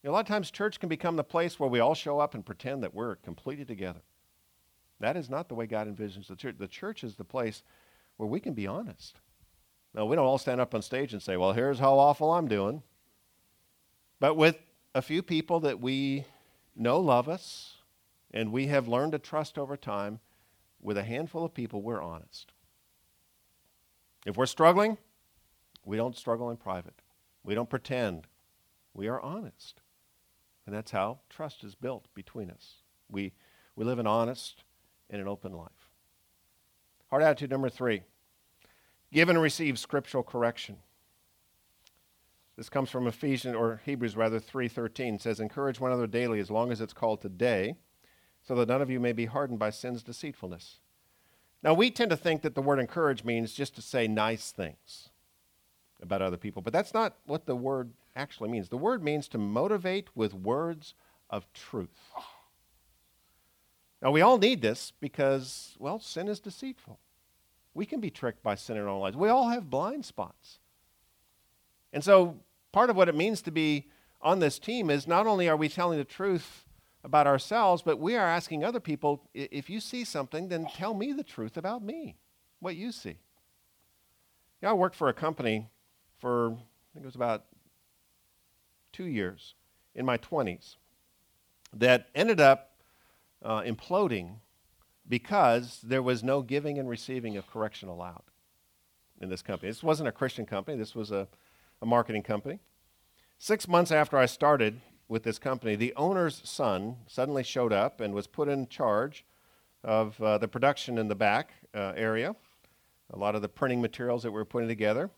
You 0.02 0.08
know, 0.08 0.10
a 0.10 0.14
lot 0.14 0.20
of 0.20 0.26
times, 0.26 0.50
church 0.50 0.80
can 0.80 0.88
become 0.88 1.16
the 1.16 1.24
place 1.24 1.58
where 1.58 1.68
we 1.68 1.80
all 1.80 1.94
show 1.94 2.18
up 2.18 2.34
and 2.34 2.46
pretend 2.46 2.82
that 2.82 2.94
we're 2.94 3.16
completely 3.16 3.64
together. 3.64 4.02
That 5.00 5.16
is 5.16 5.28
not 5.28 5.48
the 5.48 5.54
way 5.54 5.66
God 5.66 5.88
envisions 5.88 6.28
the 6.28 6.36
church. 6.36 6.56
The 6.58 6.68
church 6.68 7.02
is 7.02 7.16
the 7.16 7.24
place 7.24 7.62
where 8.16 8.28
we 8.28 8.40
can 8.40 8.54
be 8.54 8.66
honest. 8.66 9.20
Now, 9.94 10.06
we 10.06 10.16
don't 10.16 10.26
all 10.26 10.38
stand 10.38 10.60
up 10.60 10.74
on 10.74 10.82
stage 10.82 11.12
and 11.12 11.22
say, 11.22 11.36
well, 11.36 11.52
here's 11.52 11.78
how 11.78 11.98
awful 11.98 12.32
I'm 12.32 12.48
doing. 12.48 12.82
But 14.20 14.36
with 14.36 14.58
a 14.94 15.02
few 15.02 15.22
people 15.22 15.60
that 15.60 15.80
we 15.80 16.24
know 16.74 16.98
love 16.98 17.28
us, 17.28 17.74
and 18.32 18.52
we 18.52 18.68
have 18.68 18.88
learned 18.88 19.12
to 19.12 19.18
trust 19.18 19.58
over 19.58 19.76
time 19.76 20.20
with 20.80 20.96
a 20.96 21.04
handful 21.04 21.44
of 21.44 21.52
people, 21.52 21.82
we're 21.82 22.02
honest. 22.02 22.52
If 24.24 24.36
we're 24.36 24.46
struggling, 24.46 24.96
we 25.84 25.96
don't 25.96 26.16
struggle 26.16 26.50
in 26.50 26.56
private. 26.56 27.02
We 27.44 27.54
don't 27.54 27.68
pretend. 27.68 28.26
We 28.94 29.08
are 29.08 29.20
honest. 29.20 29.80
And 30.64 30.74
that's 30.74 30.92
how 30.92 31.18
trust 31.28 31.64
is 31.64 31.74
built 31.74 32.06
between 32.14 32.50
us. 32.50 32.76
We, 33.10 33.32
we 33.76 33.84
live 33.84 33.98
an 33.98 34.06
honest 34.06 34.64
and 35.10 35.20
an 35.20 35.28
open 35.28 35.52
life. 35.52 35.70
Heart 37.10 37.22
attitude 37.22 37.50
number 37.50 37.68
three 37.68 38.02
give 39.12 39.28
and 39.28 39.40
receive 39.40 39.78
scriptural 39.78 40.22
correction. 40.22 40.78
This 42.56 42.68
comes 42.68 42.90
from 42.90 43.06
Ephesians 43.06 43.54
or 43.56 43.80
Hebrews 43.84 44.16
rather 44.16 44.38
3:13 44.38 45.18
says 45.18 45.40
encourage 45.40 45.80
one 45.80 45.90
another 45.90 46.06
daily 46.06 46.38
as 46.40 46.50
long 46.50 46.70
as 46.70 46.80
it's 46.80 46.92
called 46.92 47.20
today 47.20 47.76
so 48.42 48.54
that 48.54 48.68
none 48.68 48.82
of 48.82 48.90
you 48.90 49.00
may 49.00 49.12
be 49.12 49.26
hardened 49.26 49.58
by 49.58 49.70
sin's 49.70 50.02
deceitfulness. 50.02 50.80
Now, 51.62 51.74
we 51.74 51.90
tend 51.90 52.10
to 52.10 52.16
think 52.16 52.42
that 52.42 52.54
the 52.54 52.62
word 52.62 52.80
encourage 52.80 53.24
means 53.24 53.52
just 53.52 53.76
to 53.76 53.82
say 53.82 54.08
nice 54.08 54.50
things 54.50 55.10
about 56.00 56.20
other 56.20 56.36
people, 56.36 56.60
but 56.60 56.72
that's 56.72 56.92
not 56.92 57.18
what 57.24 57.46
the 57.46 57.54
word 57.54 57.92
actually 58.16 58.50
means. 58.50 58.68
The 58.68 58.76
word 58.76 59.02
means 59.04 59.28
to 59.28 59.38
motivate 59.38 60.08
with 60.16 60.34
words 60.34 60.94
of 61.30 61.50
truth. 61.52 62.10
Now, 64.02 64.10
we 64.10 64.20
all 64.20 64.38
need 64.38 64.60
this 64.60 64.92
because, 64.98 65.76
well, 65.78 66.00
sin 66.00 66.26
is 66.26 66.40
deceitful. 66.40 66.98
We 67.74 67.86
can 67.86 68.00
be 68.00 68.10
tricked 68.10 68.42
by 68.42 68.54
sin 68.54 68.76
in 68.76 68.82
our 68.84 68.98
lives. 68.98 69.16
We 69.16 69.28
all 69.28 69.48
have 69.48 69.70
blind 69.70 70.04
spots. 70.04 70.58
And 71.92 72.04
so, 72.04 72.36
part 72.72 72.90
of 72.90 72.96
what 72.96 73.08
it 73.08 73.14
means 73.14 73.42
to 73.42 73.50
be 73.50 73.88
on 74.20 74.38
this 74.38 74.58
team 74.58 74.90
is 74.90 75.06
not 75.06 75.26
only 75.26 75.48
are 75.48 75.56
we 75.56 75.68
telling 75.68 75.98
the 75.98 76.04
truth 76.04 76.66
about 77.04 77.26
ourselves, 77.26 77.82
but 77.82 77.98
we 77.98 78.16
are 78.16 78.26
asking 78.26 78.64
other 78.64 78.80
people 78.80 79.28
if 79.34 79.68
you 79.68 79.80
see 79.80 80.04
something, 80.04 80.48
then 80.48 80.66
tell 80.74 80.94
me 80.94 81.12
the 81.12 81.24
truth 81.24 81.56
about 81.56 81.82
me, 81.82 82.16
what 82.60 82.76
you 82.76 82.92
see. 82.92 83.18
Yeah, 84.62 84.70
I 84.70 84.74
worked 84.74 84.94
for 84.94 85.08
a 85.08 85.12
company 85.12 85.68
for, 86.18 86.52
I 86.52 86.94
think 86.94 87.04
it 87.04 87.06
was 87.06 87.16
about 87.16 87.44
two 88.92 89.06
years 89.06 89.54
in 89.94 90.06
my 90.06 90.18
20s 90.18 90.76
that 91.72 92.08
ended 92.14 92.40
up 92.40 92.76
uh, 93.42 93.62
imploding 93.62 94.36
because 95.08 95.80
there 95.82 96.02
was 96.02 96.22
no 96.22 96.42
giving 96.42 96.78
and 96.78 96.88
receiving 96.88 97.36
of 97.36 97.46
correction 97.46 97.88
allowed 97.88 98.22
in 99.20 99.28
this 99.28 99.42
company. 99.42 99.70
This 99.70 99.82
wasn't 99.82 100.08
a 100.08 100.12
Christian 100.12 100.46
company, 100.46 100.76
this 100.76 100.94
was 100.94 101.10
a, 101.10 101.28
a 101.80 101.86
marketing 101.86 102.22
company. 102.22 102.58
Six 103.38 103.66
months 103.66 103.90
after 103.90 104.16
I 104.16 104.26
started 104.26 104.80
with 105.08 105.24
this 105.24 105.38
company, 105.38 105.76
the 105.76 105.92
owner's 105.96 106.40
son 106.44 106.96
suddenly 107.06 107.42
showed 107.42 107.72
up 107.72 108.00
and 108.00 108.14
was 108.14 108.26
put 108.26 108.48
in 108.48 108.68
charge 108.68 109.24
of 109.84 110.20
uh, 110.22 110.38
the 110.38 110.48
production 110.48 110.96
in 110.96 111.08
the 111.08 111.14
back 111.14 111.50
uh, 111.74 111.92
area, 111.96 112.36
a 113.10 113.18
lot 113.18 113.34
of 113.34 113.42
the 113.42 113.48
printing 113.48 113.80
materials 113.80 114.22
that 114.22 114.30
we 114.30 114.36
were 114.36 114.44
putting 114.44 114.68
together, 114.68 115.10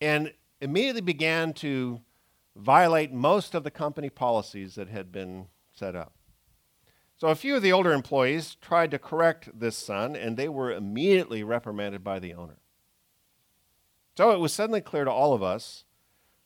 and 0.00 0.32
immediately 0.60 1.00
began 1.00 1.52
to 1.52 2.00
violate 2.56 3.12
most 3.12 3.54
of 3.54 3.64
the 3.64 3.70
company 3.70 4.10
policies 4.10 4.74
that 4.74 4.88
had 4.88 5.12
been 5.12 5.46
set 5.72 5.94
up. 5.94 6.14
So 7.22 7.28
a 7.28 7.36
few 7.36 7.54
of 7.54 7.62
the 7.62 7.70
older 7.70 7.92
employees 7.92 8.56
tried 8.56 8.90
to 8.90 8.98
correct 8.98 9.48
this 9.56 9.76
son, 9.76 10.16
and 10.16 10.36
they 10.36 10.48
were 10.48 10.72
immediately 10.72 11.44
reprimanded 11.44 12.02
by 12.02 12.18
the 12.18 12.34
owner. 12.34 12.58
So 14.16 14.32
it 14.32 14.40
was 14.40 14.52
suddenly 14.52 14.80
clear 14.80 15.04
to 15.04 15.10
all 15.12 15.32
of 15.32 15.40
us 15.40 15.84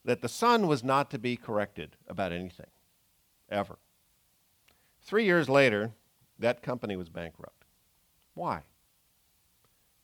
that 0.05 0.21
the 0.21 0.29
son 0.29 0.67
was 0.67 0.85
not 0.85 1.11
to 1.13 1.19
be 1.19 1.35
corrected 1.35 1.97
about 2.07 2.31
anything, 2.31 2.67
ever. 3.49 3.79
Three 5.01 5.25
years 5.25 5.49
later, 5.49 5.93
that 6.39 6.61
company 6.63 6.95
was 6.95 7.09
bankrupt. 7.09 7.65
Why? 8.35 8.61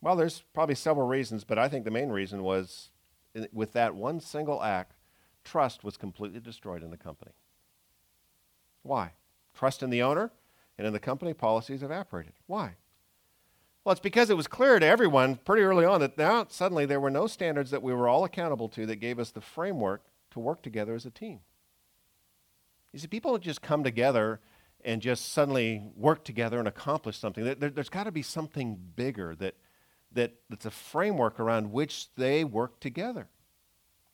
Well, 0.00 0.16
there's 0.16 0.42
probably 0.54 0.76
several 0.76 1.06
reasons, 1.06 1.44
but 1.44 1.58
I 1.58 1.68
think 1.68 1.84
the 1.84 1.90
main 1.90 2.08
reason 2.08 2.42
was 2.42 2.88
with 3.52 3.74
that 3.74 3.94
one 3.94 4.20
single 4.20 4.62
act, 4.62 4.96
trust 5.44 5.84
was 5.84 5.98
completely 5.98 6.40
destroyed 6.40 6.82
in 6.82 6.90
the 6.90 6.96
company. 6.96 7.32
Why? 8.82 9.10
Trust 9.52 9.82
in 9.82 9.90
the 9.90 10.00
owner 10.00 10.32
and 10.82 10.88
in 10.88 10.92
the 10.92 10.98
company 10.98 11.32
policies 11.32 11.84
evaporated. 11.84 12.32
Why? 12.48 12.74
Well, 13.84 13.92
it's 13.92 14.00
because 14.00 14.30
it 14.30 14.36
was 14.36 14.48
clear 14.48 14.80
to 14.80 14.84
everyone 14.84 15.36
pretty 15.36 15.62
early 15.62 15.84
on 15.84 16.00
that 16.00 16.18
now 16.18 16.44
suddenly 16.48 16.86
there 16.86 16.98
were 16.98 17.08
no 17.08 17.28
standards 17.28 17.70
that 17.70 17.84
we 17.84 17.94
were 17.94 18.08
all 18.08 18.24
accountable 18.24 18.68
to 18.70 18.84
that 18.86 18.96
gave 18.96 19.20
us 19.20 19.30
the 19.30 19.40
framework 19.40 20.02
to 20.32 20.40
work 20.40 20.60
together 20.60 20.96
as 20.96 21.06
a 21.06 21.10
team. 21.10 21.38
You 22.92 22.98
see, 22.98 23.06
people 23.06 23.38
just 23.38 23.62
come 23.62 23.84
together 23.84 24.40
and 24.84 25.00
just 25.00 25.32
suddenly 25.32 25.84
work 25.94 26.24
together 26.24 26.58
and 26.58 26.66
accomplish 26.66 27.16
something. 27.16 27.44
There, 27.44 27.70
has 27.76 27.88
got 27.88 28.04
to 28.04 28.12
be 28.12 28.22
something 28.22 28.76
bigger 28.96 29.36
that, 29.36 29.54
that, 30.10 30.34
that's 30.50 30.66
a 30.66 30.72
framework 30.72 31.38
around 31.38 31.70
which 31.70 32.12
they 32.16 32.42
work 32.42 32.80
together. 32.80 33.28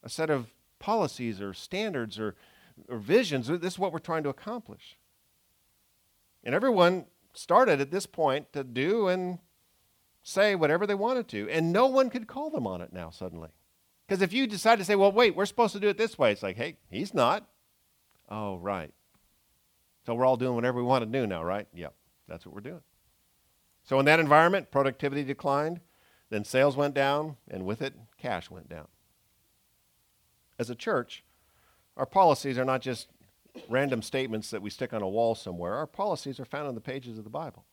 A 0.02 0.10
set 0.10 0.28
of 0.28 0.48
policies 0.78 1.40
or 1.40 1.54
standards 1.54 2.18
or, 2.18 2.36
or 2.90 2.98
visions. 2.98 3.46
This 3.46 3.72
is 3.72 3.78
what 3.78 3.90
we're 3.90 4.00
trying 4.00 4.24
to 4.24 4.28
accomplish. 4.28 4.98
And 6.44 6.54
everyone 6.54 7.06
started 7.32 7.80
at 7.80 7.90
this 7.90 8.06
point 8.06 8.52
to 8.52 8.64
do 8.64 9.08
and 9.08 9.38
say 10.22 10.54
whatever 10.54 10.86
they 10.86 10.94
wanted 10.94 11.28
to. 11.28 11.48
And 11.50 11.72
no 11.72 11.86
one 11.86 12.10
could 12.10 12.26
call 12.26 12.50
them 12.50 12.66
on 12.66 12.80
it 12.80 12.92
now, 12.92 13.10
suddenly. 13.10 13.50
Because 14.06 14.22
if 14.22 14.32
you 14.32 14.46
decide 14.46 14.78
to 14.78 14.84
say, 14.84 14.94
well, 14.94 15.12
wait, 15.12 15.36
we're 15.36 15.46
supposed 15.46 15.74
to 15.74 15.80
do 15.80 15.88
it 15.88 15.98
this 15.98 16.18
way, 16.18 16.32
it's 16.32 16.42
like, 16.42 16.56
hey, 16.56 16.76
he's 16.90 17.12
not. 17.12 17.46
Oh, 18.30 18.56
right. 18.56 18.92
So 20.06 20.14
we're 20.14 20.24
all 20.24 20.36
doing 20.36 20.54
whatever 20.54 20.78
we 20.78 20.84
want 20.84 21.04
to 21.04 21.18
do 21.18 21.26
now, 21.26 21.42
right? 21.42 21.66
Yep, 21.74 21.94
that's 22.26 22.46
what 22.46 22.54
we're 22.54 22.62
doing. 22.62 22.80
So 23.84 23.98
in 23.98 24.06
that 24.06 24.20
environment, 24.20 24.70
productivity 24.70 25.24
declined, 25.24 25.80
then 26.30 26.44
sales 26.44 26.76
went 26.76 26.94
down, 26.94 27.36
and 27.50 27.64
with 27.64 27.82
it, 27.82 27.94
cash 28.18 28.50
went 28.50 28.68
down. 28.68 28.88
As 30.58 30.70
a 30.70 30.74
church, 30.74 31.24
our 31.96 32.06
policies 32.06 32.58
are 32.58 32.64
not 32.64 32.80
just 32.80 33.08
random 33.68 34.02
statements 34.02 34.50
that 34.50 34.62
we 34.62 34.70
stick 34.70 34.92
on 34.92 35.02
a 35.02 35.08
wall 35.08 35.34
somewhere. 35.34 35.74
Our 35.74 35.86
policies 35.86 36.40
are 36.40 36.44
found 36.44 36.68
in 36.68 36.74
the 36.74 36.80
pages 36.80 37.18
of 37.18 37.24
the 37.24 37.30
Bible. 37.30 37.64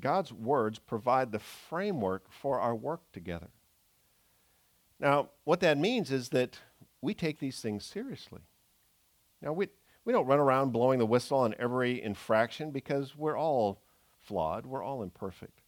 God's 0.00 0.32
words 0.32 0.78
provide 0.78 1.32
the 1.32 1.38
framework 1.38 2.30
for 2.30 2.60
our 2.60 2.74
work 2.74 3.00
together. 3.12 3.48
Now, 5.00 5.30
what 5.44 5.60
that 5.60 5.78
means 5.78 6.10
is 6.10 6.30
that 6.30 6.58
we 7.00 7.14
take 7.14 7.38
these 7.38 7.60
things 7.60 7.84
seriously. 7.84 8.42
Now, 9.42 9.52
we, 9.52 9.68
we 10.04 10.12
don't 10.12 10.26
run 10.26 10.38
around 10.38 10.72
blowing 10.72 10.98
the 10.98 11.06
whistle 11.06 11.38
on 11.38 11.54
every 11.58 12.02
infraction 12.02 12.70
because 12.70 13.16
we're 13.16 13.38
all 13.38 13.82
flawed, 14.20 14.66
we're 14.66 14.82
all 14.82 15.02
imperfect. 15.02 15.60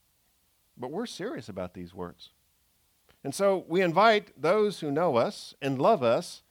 But 0.76 0.90
we're 0.90 1.06
serious 1.06 1.48
about 1.48 1.74
these 1.74 1.94
words. 1.94 2.30
And 3.24 3.34
so 3.34 3.64
we 3.68 3.82
invite 3.82 4.40
those 4.40 4.80
who 4.80 4.90
know 4.90 5.16
us 5.16 5.54
and 5.60 5.80
love 5.80 6.02
us 6.02 6.42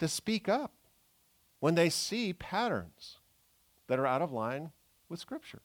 to 0.00 0.08
speak 0.08 0.48
up 0.48 0.72
when 1.60 1.74
they 1.74 1.88
see 1.88 2.32
patterns 2.32 3.18
that 3.88 3.98
are 3.98 4.06
out 4.06 4.22
of 4.22 4.32
line 4.32 4.70
with 5.08 5.20
Scripture. 5.20 5.62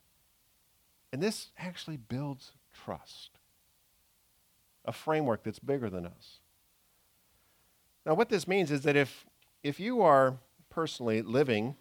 And 1.12 1.22
this 1.22 1.50
actually 1.60 1.98
builds 1.98 2.54
trust, 2.74 3.32
a 4.84 4.92
framework 4.92 5.44
that's 5.44 5.60
bigger 5.60 5.90
than 5.90 6.06
us. 6.06 6.40
Now, 8.06 8.16
what 8.16 8.30
this 8.30 8.48
means 8.48 8.72
is 8.72 8.82
that 8.82 8.96
if, 8.96 9.26
if 9.62 9.80
you 9.80 10.02
are 10.02 10.38
personally 10.70 11.22
living 11.22 11.76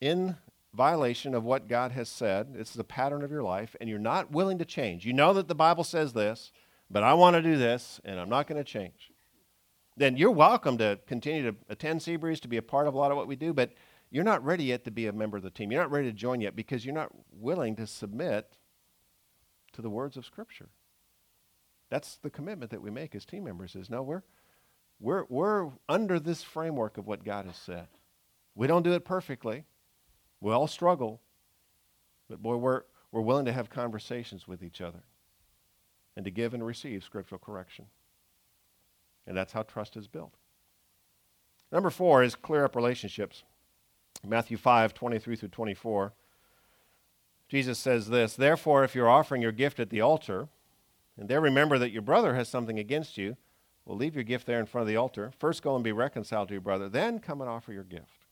in 0.00 0.36
violation 0.74 1.34
of 1.34 1.44
what 1.44 1.68
God 1.68 1.92
has 1.92 2.08
said, 2.08 2.56
is 2.58 2.76
a 2.76 2.84
pattern 2.84 3.22
of 3.22 3.30
your 3.30 3.42
life, 3.42 3.76
and 3.80 3.88
you're 3.88 3.98
not 3.98 4.32
willing 4.32 4.58
to 4.58 4.64
change, 4.64 5.06
you 5.06 5.12
know 5.12 5.32
that 5.34 5.46
the 5.46 5.54
Bible 5.54 5.84
says 5.84 6.12
this, 6.12 6.50
but 6.90 7.04
I 7.04 7.14
want 7.14 7.36
to 7.36 7.42
do 7.42 7.56
this, 7.56 8.00
and 8.04 8.18
I'm 8.18 8.28
not 8.28 8.48
going 8.48 8.62
to 8.62 8.64
change, 8.64 9.11
then 9.96 10.16
you're 10.16 10.30
welcome 10.30 10.78
to 10.78 10.98
continue 11.06 11.42
to 11.50 11.56
attend 11.68 12.00
Seabreeze, 12.00 12.40
to 12.40 12.48
be 12.48 12.56
a 12.56 12.62
part 12.62 12.86
of 12.86 12.94
a 12.94 12.98
lot 12.98 13.10
of 13.10 13.16
what 13.16 13.28
we 13.28 13.36
do, 13.36 13.52
but 13.52 13.72
you're 14.10 14.24
not 14.24 14.44
ready 14.44 14.64
yet 14.64 14.84
to 14.84 14.90
be 14.90 15.06
a 15.06 15.12
member 15.12 15.36
of 15.36 15.42
the 15.42 15.50
team. 15.50 15.70
You're 15.70 15.82
not 15.82 15.90
ready 15.90 16.08
to 16.08 16.12
join 16.12 16.40
yet 16.40 16.56
because 16.56 16.84
you're 16.84 16.94
not 16.94 17.10
willing 17.32 17.76
to 17.76 17.86
submit 17.86 18.56
to 19.72 19.82
the 19.82 19.90
words 19.90 20.16
of 20.16 20.26
Scripture. 20.26 20.68
That's 21.90 22.16
the 22.16 22.30
commitment 22.30 22.70
that 22.70 22.82
we 22.82 22.90
make 22.90 23.14
as 23.14 23.24
team 23.24 23.44
members 23.44 23.74
is 23.74 23.90
no, 23.90 24.02
we're, 24.02 24.22
we're, 25.00 25.24
we're 25.28 25.70
under 25.88 26.18
this 26.18 26.42
framework 26.42 26.96
of 26.96 27.06
what 27.06 27.24
God 27.24 27.46
has 27.46 27.56
said. 27.56 27.88
We 28.54 28.66
don't 28.66 28.82
do 28.82 28.92
it 28.92 29.04
perfectly. 29.04 29.64
We 30.40 30.52
all 30.52 30.66
struggle. 30.66 31.20
But 32.28 32.42
boy, 32.42 32.56
we're, 32.56 32.82
we're 33.10 33.20
willing 33.20 33.44
to 33.46 33.52
have 33.52 33.68
conversations 33.68 34.48
with 34.48 34.62
each 34.62 34.80
other 34.80 35.04
and 36.16 36.24
to 36.24 36.30
give 36.30 36.54
and 36.54 36.64
receive 36.64 37.04
scriptural 37.04 37.38
correction. 37.38 37.86
And 39.26 39.36
that's 39.36 39.52
how 39.52 39.62
trust 39.62 39.96
is 39.96 40.08
built. 40.08 40.34
Number 41.70 41.90
four 41.90 42.22
is 42.22 42.34
clear 42.34 42.64
up 42.64 42.76
relationships. 42.76 43.44
Matthew 44.26 44.56
5, 44.56 44.94
23 44.94 45.36
through 45.36 45.48
24. 45.48 46.12
Jesus 47.48 47.78
says 47.78 48.08
this 48.08 48.34
Therefore, 48.34 48.84
if 48.84 48.94
you're 48.94 49.08
offering 49.08 49.42
your 49.42 49.52
gift 49.52 49.80
at 49.80 49.90
the 49.90 50.00
altar, 50.00 50.48
and 51.18 51.28
there 51.28 51.40
remember 51.40 51.78
that 51.78 51.90
your 51.90 52.02
brother 52.02 52.34
has 52.34 52.48
something 52.48 52.78
against 52.78 53.18
you, 53.18 53.36
well, 53.84 53.96
leave 53.96 54.14
your 54.14 54.24
gift 54.24 54.46
there 54.46 54.60
in 54.60 54.66
front 54.66 54.82
of 54.82 54.88
the 54.88 54.96
altar. 54.96 55.32
First 55.38 55.62
go 55.62 55.74
and 55.74 55.82
be 55.82 55.92
reconciled 55.92 56.48
to 56.48 56.54
your 56.54 56.60
brother, 56.60 56.88
then 56.88 57.18
come 57.18 57.40
and 57.40 57.50
offer 57.50 57.72
your 57.72 57.84
gift. 57.84 58.26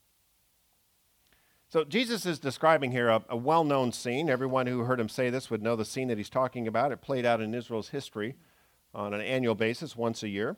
So, 1.68 1.84
Jesus 1.84 2.26
is 2.26 2.38
describing 2.38 2.90
here 2.90 3.08
a, 3.08 3.22
a 3.28 3.36
well 3.36 3.62
known 3.62 3.92
scene. 3.92 4.28
Everyone 4.28 4.66
who 4.66 4.80
heard 4.80 4.98
him 4.98 5.08
say 5.08 5.30
this 5.30 5.50
would 5.50 5.62
know 5.62 5.76
the 5.76 5.84
scene 5.84 6.08
that 6.08 6.18
he's 6.18 6.30
talking 6.30 6.66
about. 6.66 6.90
It 6.90 7.00
played 7.00 7.24
out 7.24 7.40
in 7.40 7.54
Israel's 7.54 7.90
history 7.90 8.36
on 8.92 9.14
an 9.14 9.20
annual 9.20 9.54
basis, 9.54 9.94
once 9.96 10.22
a 10.22 10.28
year. 10.28 10.56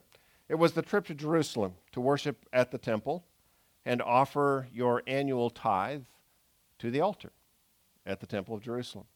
It 0.52 0.58
was 0.58 0.72
the 0.72 0.82
trip 0.82 1.06
to 1.06 1.14
Jerusalem 1.14 1.76
to 1.92 2.00
worship 2.02 2.44
at 2.52 2.72
the 2.72 2.76
temple 2.76 3.24
and 3.86 4.02
offer 4.02 4.68
your 4.70 5.02
annual 5.06 5.48
tithe 5.48 6.02
to 6.78 6.90
the 6.90 7.00
altar 7.00 7.32
at 8.04 8.20
the 8.20 8.26
Temple 8.26 8.56
of 8.56 8.60
Jerusalem. 8.60 9.06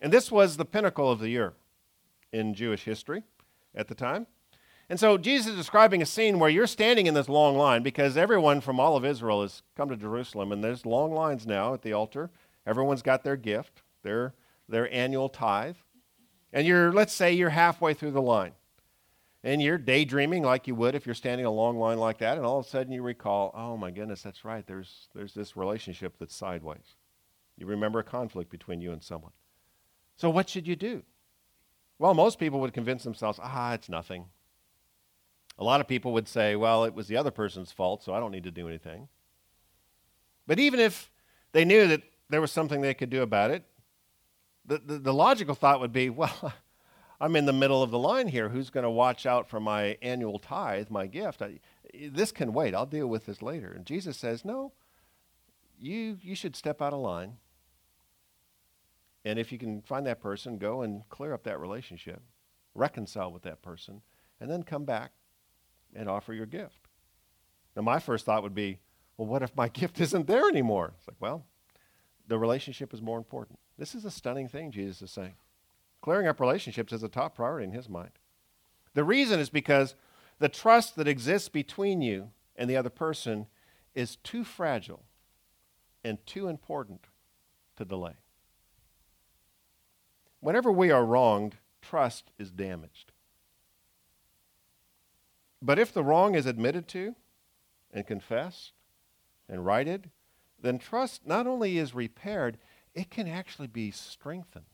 And 0.00 0.12
this 0.12 0.32
was 0.32 0.56
the 0.56 0.64
pinnacle 0.64 1.08
of 1.08 1.20
the 1.20 1.28
year 1.28 1.52
in 2.32 2.54
Jewish 2.54 2.82
history 2.82 3.22
at 3.72 3.86
the 3.86 3.94
time. 3.94 4.26
And 4.88 4.98
so 4.98 5.16
Jesus 5.16 5.52
is 5.52 5.56
describing 5.56 6.02
a 6.02 6.06
scene 6.06 6.40
where 6.40 6.50
you're 6.50 6.66
standing 6.66 7.06
in 7.06 7.14
this 7.14 7.28
long 7.28 7.56
line 7.56 7.84
because 7.84 8.16
everyone 8.16 8.60
from 8.60 8.80
all 8.80 8.96
of 8.96 9.04
Israel 9.04 9.42
has 9.42 9.62
come 9.76 9.90
to 9.90 9.96
Jerusalem, 9.96 10.50
and 10.50 10.64
there's 10.64 10.84
long 10.84 11.12
lines 11.12 11.46
now 11.46 11.72
at 11.72 11.82
the 11.82 11.92
altar. 11.92 12.30
Everyone's 12.66 13.02
got 13.02 13.22
their 13.22 13.36
gift, 13.36 13.82
their, 14.02 14.34
their 14.68 14.92
annual 14.92 15.28
tithe. 15.28 15.76
And 16.52 16.66
you're, 16.66 16.92
let's 16.92 17.12
say, 17.12 17.32
you're 17.32 17.50
halfway 17.50 17.94
through 17.94 18.10
the 18.10 18.20
line 18.20 18.54
and 19.42 19.62
you're 19.62 19.78
daydreaming 19.78 20.42
like 20.42 20.66
you 20.66 20.74
would 20.74 20.94
if 20.94 21.06
you're 21.06 21.14
standing 21.14 21.46
a 21.46 21.50
long 21.50 21.78
line 21.78 21.98
like 21.98 22.18
that, 22.18 22.36
and 22.36 22.46
all 22.46 22.58
of 22.58 22.66
a 22.66 22.68
sudden 22.68 22.92
you 22.92 23.02
recall, 23.02 23.52
oh 23.54 23.76
my 23.76 23.90
goodness, 23.90 24.22
that's 24.22 24.44
right, 24.44 24.66
there's, 24.66 25.08
there's 25.14 25.34
this 25.34 25.56
relationship 25.56 26.14
that's 26.18 26.34
sideways. 26.34 26.96
You 27.56 27.66
remember 27.66 27.98
a 27.98 28.04
conflict 28.04 28.50
between 28.50 28.80
you 28.80 28.92
and 28.92 29.02
someone. 29.02 29.32
So 30.16 30.28
what 30.30 30.48
should 30.48 30.66
you 30.66 30.76
do? 30.76 31.02
Well, 31.98 32.14
most 32.14 32.38
people 32.38 32.60
would 32.60 32.72
convince 32.72 33.04
themselves, 33.04 33.38
ah, 33.42 33.74
it's 33.74 33.88
nothing. 33.88 34.26
A 35.58 35.64
lot 35.64 35.80
of 35.80 35.88
people 35.88 36.12
would 36.14 36.28
say, 36.28 36.56
well, 36.56 36.84
it 36.84 36.94
was 36.94 37.08
the 37.08 37.18
other 37.18 37.30
person's 37.30 37.72
fault, 37.72 38.02
so 38.02 38.14
I 38.14 38.20
don't 38.20 38.30
need 38.30 38.44
to 38.44 38.50
do 38.50 38.68
anything. 38.68 39.08
But 40.46 40.58
even 40.58 40.80
if 40.80 41.10
they 41.52 41.64
knew 41.64 41.86
that 41.88 42.02
there 42.30 42.40
was 42.40 42.50
something 42.50 42.80
they 42.80 42.94
could 42.94 43.10
do 43.10 43.22
about 43.22 43.50
it, 43.50 43.64
the, 44.64 44.78
the, 44.78 44.98
the 44.98 45.14
logical 45.14 45.54
thought 45.54 45.80
would 45.80 45.92
be, 45.92 46.08
well, 46.10 46.52
I'm 47.20 47.36
in 47.36 47.44
the 47.44 47.52
middle 47.52 47.82
of 47.82 47.90
the 47.90 47.98
line 47.98 48.28
here. 48.28 48.48
Who's 48.48 48.70
going 48.70 48.84
to 48.84 48.90
watch 48.90 49.26
out 49.26 49.48
for 49.48 49.60
my 49.60 49.98
annual 50.00 50.38
tithe, 50.38 50.88
my 50.88 51.06
gift? 51.06 51.42
I, 51.42 51.60
this 52.10 52.32
can 52.32 52.52
wait. 52.52 52.74
I'll 52.74 52.86
deal 52.86 53.06
with 53.06 53.26
this 53.26 53.42
later. 53.42 53.70
And 53.70 53.84
Jesus 53.84 54.16
says, 54.16 54.44
No, 54.44 54.72
you, 55.78 56.18
you 56.22 56.34
should 56.34 56.56
step 56.56 56.80
out 56.80 56.94
of 56.94 57.00
line. 57.00 57.36
And 59.24 59.38
if 59.38 59.52
you 59.52 59.58
can 59.58 59.82
find 59.82 60.06
that 60.06 60.20
person, 60.22 60.56
go 60.56 60.80
and 60.80 61.06
clear 61.10 61.34
up 61.34 61.44
that 61.44 61.60
relationship, 61.60 62.22
reconcile 62.74 63.30
with 63.30 63.42
that 63.42 63.60
person, 63.60 64.00
and 64.40 64.50
then 64.50 64.62
come 64.62 64.86
back 64.86 65.12
and 65.94 66.08
offer 66.08 66.32
your 66.32 66.46
gift. 66.46 66.88
Now, 67.76 67.82
my 67.82 67.98
first 67.98 68.24
thought 68.24 68.42
would 68.42 68.54
be, 68.54 68.78
well, 69.18 69.28
what 69.28 69.42
if 69.42 69.54
my 69.54 69.68
gift 69.80 70.00
isn't 70.00 70.26
there 70.26 70.48
anymore? 70.48 70.94
It's 70.96 71.06
like, 71.06 71.20
well, 71.20 71.44
the 72.28 72.38
relationship 72.38 72.94
is 72.94 73.02
more 73.02 73.18
important. 73.18 73.58
This 73.76 73.94
is 73.94 74.06
a 74.06 74.10
stunning 74.10 74.48
thing 74.48 74.70
Jesus 74.70 75.02
is 75.02 75.10
saying. 75.10 75.34
Clearing 76.00 76.26
up 76.26 76.40
relationships 76.40 76.92
is 76.92 77.02
a 77.02 77.08
top 77.08 77.36
priority 77.36 77.64
in 77.64 77.72
his 77.72 77.88
mind. 77.88 78.12
The 78.94 79.04
reason 79.04 79.38
is 79.38 79.50
because 79.50 79.94
the 80.38 80.48
trust 80.48 80.96
that 80.96 81.08
exists 81.08 81.48
between 81.48 82.00
you 82.00 82.30
and 82.56 82.68
the 82.68 82.76
other 82.76 82.90
person 82.90 83.46
is 83.94 84.16
too 84.16 84.44
fragile 84.44 85.04
and 86.02 86.24
too 86.26 86.48
important 86.48 87.06
to 87.76 87.84
delay. 87.84 88.14
Whenever 90.40 90.72
we 90.72 90.90
are 90.90 91.04
wronged, 91.04 91.56
trust 91.82 92.30
is 92.38 92.50
damaged. 92.50 93.12
But 95.60 95.78
if 95.78 95.92
the 95.92 96.02
wrong 96.02 96.34
is 96.34 96.46
admitted 96.46 96.88
to 96.88 97.14
and 97.92 98.06
confessed 98.06 98.72
and 99.48 99.66
righted, 99.66 100.10
then 100.60 100.78
trust 100.78 101.26
not 101.26 101.46
only 101.46 101.76
is 101.76 101.94
repaired, 101.94 102.56
it 102.94 103.10
can 103.10 103.28
actually 103.28 103.66
be 103.66 103.90
strengthened. 103.90 104.64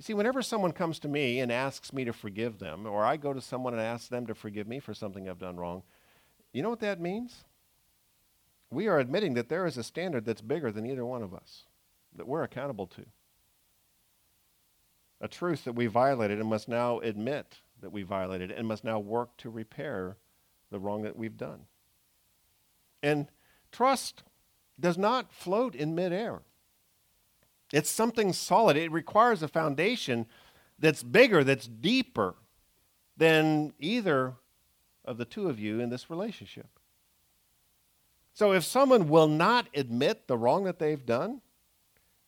You 0.00 0.04
see, 0.04 0.14
whenever 0.14 0.40
someone 0.40 0.72
comes 0.72 0.98
to 1.00 1.08
me 1.08 1.40
and 1.40 1.52
asks 1.52 1.92
me 1.92 2.06
to 2.06 2.14
forgive 2.14 2.58
them, 2.58 2.86
or 2.86 3.04
I 3.04 3.18
go 3.18 3.34
to 3.34 3.40
someone 3.42 3.74
and 3.74 3.82
ask 3.82 4.08
them 4.08 4.26
to 4.28 4.34
forgive 4.34 4.66
me 4.66 4.78
for 4.78 4.94
something 4.94 5.28
I've 5.28 5.38
done 5.38 5.58
wrong, 5.58 5.82
you 6.54 6.62
know 6.62 6.70
what 6.70 6.80
that 6.80 7.02
means? 7.02 7.44
We 8.70 8.88
are 8.88 8.98
admitting 8.98 9.34
that 9.34 9.50
there 9.50 9.66
is 9.66 9.76
a 9.76 9.82
standard 9.82 10.24
that's 10.24 10.40
bigger 10.40 10.72
than 10.72 10.86
either 10.86 11.04
one 11.04 11.22
of 11.22 11.34
us, 11.34 11.64
that 12.16 12.26
we're 12.26 12.42
accountable 12.42 12.86
to. 12.86 13.04
A 15.20 15.28
truth 15.28 15.64
that 15.64 15.74
we 15.74 15.86
violated 15.86 16.40
and 16.40 16.48
must 16.48 16.66
now 16.66 17.00
admit 17.00 17.58
that 17.82 17.92
we 17.92 18.02
violated 18.02 18.50
and 18.50 18.66
must 18.66 18.84
now 18.84 18.98
work 18.98 19.36
to 19.36 19.50
repair 19.50 20.16
the 20.70 20.78
wrong 20.78 21.02
that 21.02 21.16
we've 21.16 21.36
done. 21.36 21.66
And 23.02 23.28
trust 23.70 24.22
does 24.80 24.96
not 24.96 25.30
float 25.30 25.74
in 25.74 25.94
midair. 25.94 26.40
It's 27.72 27.90
something 27.90 28.32
solid. 28.32 28.76
It 28.76 28.90
requires 28.90 29.42
a 29.42 29.48
foundation 29.48 30.26
that's 30.78 31.02
bigger, 31.02 31.44
that's 31.44 31.66
deeper 31.66 32.34
than 33.16 33.72
either 33.78 34.34
of 35.04 35.18
the 35.18 35.24
two 35.24 35.48
of 35.48 35.58
you 35.58 35.80
in 35.80 35.90
this 35.90 36.10
relationship. 36.10 36.68
So 38.32 38.52
if 38.52 38.64
someone 38.64 39.08
will 39.08 39.28
not 39.28 39.66
admit 39.74 40.26
the 40.26 40.38
wrong 40.38 40.64
that 40.64 40.78
they've 40.78 41.04
done, 41.04 41.42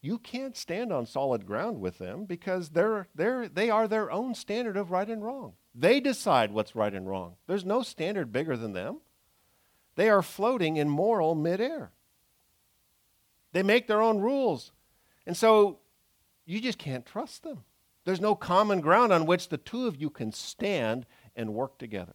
you 0.00 0.18
can't 0.18 0.56
stand 0.56 0.92
on 0.92 1.06
solid 1.06 1.46
ground 1.46 1.80
with 1.80 1.98
them 1.98 2.24
because 2.24 2.70
they're, 2.70 3.08
they're, 3.14 3.48
they 3.48 3.70
are 3.70 3.86
their 3.86 4.10
own 4.10 4.34
standard 4.34 4.76
of 4.76 4.90
right 4.90 5.08
and 5.08 5.24
wrong. 5.24 5.54
They 5.74 6.00
decide 6.00 6.52
what's 6.52 6.74
right 6.74 6.92
and 6.92 7.08
wrong. 7.08 7.36
There's 7.46 7.64
no 7.64 7.82
standard 7.82 8.32
bigger 8.32 8.56
than 8.56 8.72
them. 8.72 8.98
They 9.94 10.10
are 10.10 10.22
floating 10.22 10.76
in 10.76 10.88
moral 10.88 11.34
midair. 11.34 11.92
They 13.52 13.62
make 13.62 13.86
their 13.86 14.02
own 14.02 14.18
rules. 14.18 14.72
And 15.26 15.36
so 15.36 15.78
you 16.44 16.60
just 16.60 16.78
can't 16.78 17.06
trust 17.06 17.42
them. 17.42 17.64
There's 18.04 18.20
no 18.20 18.34
common 18.34 18.80
ground 18.80 19.12
on 19.12 19.26
which 19.26 19.48
the 19.48 19.58
two 19.58 19.86
of 19.86 20.00
you 20.00 20.10
can 20.10 20.32
stand 20.32 21.06
and 21.36 21.54
work 21.54 21.78
together. 21.78 22.14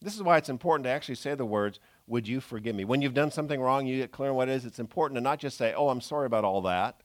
This 0.00 0.14
is 0.14 0.22
why 0.22 0.36
it's 0.36 0.48
important 0.48 0.84
to 0.84 0.90
actually 0.90 1.14
say 1.14 1.34
the 1.34 1.44
words, 1.44 1.78
Would 2.06 2.28
you 2.28 2.40
forgive 2.40 2.74
me? 2.74 2.84
When 2.84 3.00
you've 3.00 3.14
done 3.14 3.30
something 3.30 3.60
wrong, 3.60 3.86
you 3.86 3.98
get 3.98 4.12
clear 4.12 4.30
on 4.30 4.36
what 4.36 4.48
it 4.48 4.52
is, 4.52 4.64
it's 4.64 4.80
important 4.80 5.16
to 5.16 5.22
not 5.22 5.38
just 5.38 5.56
say, 5.56 5.72
Oh, 5.74 5.88
I'm 5.88 6.00
sorry 6.00 6.26
about 6.26 6.44
all 6.44 6.60
that, 6.62 7.00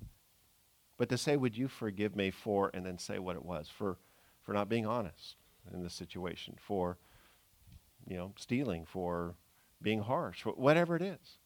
but 0.97 1.07
to 1.09 1.17
say, 1.17 1.37
Would 1.37 1.57
you 1.57 1.67
forgive 1.67 2.15
me 2.15 2.31
for, 2.31 2.71
and 2.73 2.85
then 2.85 2.97
say 2.97 3.19
what 3.19 3.35
it 3.35 3.45
was, 3.45 3.69
for, 3.69 3.97
for 4.41 4.53
not 4.53 4.67
being 4.67 4.85
honest 4.85 5.35
in 5.71 5.83
this 5.83 5.93
situation, 5.93 6.55
for 6.59 6.97
you 8.07 8.17
know, 8.17 8.33
stealing, 8.37 8.85
for 8.85 9.35
being 9.81 10.01
harsh, 10.01 10.45
whatever 10.45 10.95
it 10.95 11.01
is. 11.01 11.39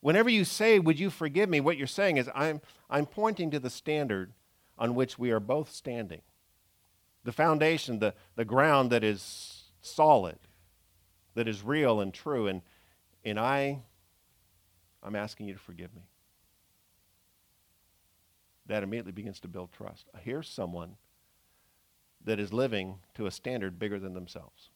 Whenever 0.00 0.30
you 0.30 0.44
say, 0.44 0.78
Would 0.78 0.98
you 0.98 1.10
forgive 1.10 1.48
me? 1.48 1.60
what 1.60 1.76
you're 1.76 1.86
saying 1.86 2.16
is, 2.16 2.28
I'm, 2.34 2.60
I'm 2.88 3.06
pointing 3.06 3.50
to 3.50 3.58
the 3.60 3.70
standard 3.70 4.32
on 4.78 4.94
which 4.94 5.18
we 5.18 5.30
are 5.30 5.40
both 5.40 5.70
standing. 5.70 6.22
The 7.24 7.32
foundation, 7.32 7.98
the, 7.98 8.14
the 8.34 8.46
ground 8.46 8.90
that 8.90 9.04
is 9.04 9.64
solid, 9.82 10.38
that 11.34 11.46
is 11.46 11.62
real 11.62 12.00
and 12.00 12.14
true. 12.14 12.46
And, 12.46 12.62
and 13.24 13.38
I, 13.38 13.80
I'm 15.02 15.14
asking 15.14 15.48
you 15.48 15.54
to 15.54 15.60
forgive 15.60 15.94
me. 15.94 16.02
That 18.66 18.82
immediately 18.82 19.12
begins 19.12 19.40
to 19.40 19.48
build 19.48 19.72
trust. 19.72 20.06
Here's 20.20 20.48
someone 20.48 20.96
that 22.24 22.38
is 22.38 22.52
living 22.52 22.98
to 23.14 23.26
a 23.26 23.30
standard 23.30 23.78
bigger 23.78 23.98
than 23.98 24.14
themselves. 24.14 24.70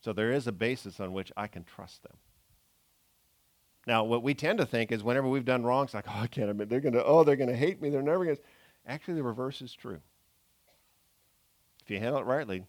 So 0.00 0.12
there 0.12 0.32
is 0.32 0.46
a 0.46 0.52
basis 0.52 1.00
on 1.00 1.12
which 1.12 1.32
I 1.36 1.46
can 1.46 1.64
trust 1.64 2.02
them. 2.02 2.16
Now, 3.86 4.02
what 4.02 4.22
we 4.22 4.34
tend 4.34 4.58
to 4.58 4.66
think 4.66 4.90
is 4.90 5.04
whenever 5.04 5.28
we've 5.28 5.44
done 5.44 5.62
wrong, 5.62 5.84
it's 5.84 5.94
like, 5.94 6.06
oh, 6.08 6.20
I 6.22 6.26
can't 6.26 6.50
admit 6.50 6.68
they're 6.68 6.80
going 6.80 6.94
to, 6.94 7.04
oh, 7.04 7.22
they're 7.22 7.36
to 7.36 7.54
hate 7.54 7.80
me. 7.80 7.88
They're 7.88 8.02
never 8.02 8.24
going 8.24 8.36
to. 8.36 8.42
Actually, 8.86 9.14
the 9.14 9.22
reverse 9.22 9.62
is 9.62 9.72
true. 9.72 10.00
If 11.82 11.90
you 11.90 11.98
handle 12.00 12.20
it 12.20 12.24
rightly, 12.24 12.64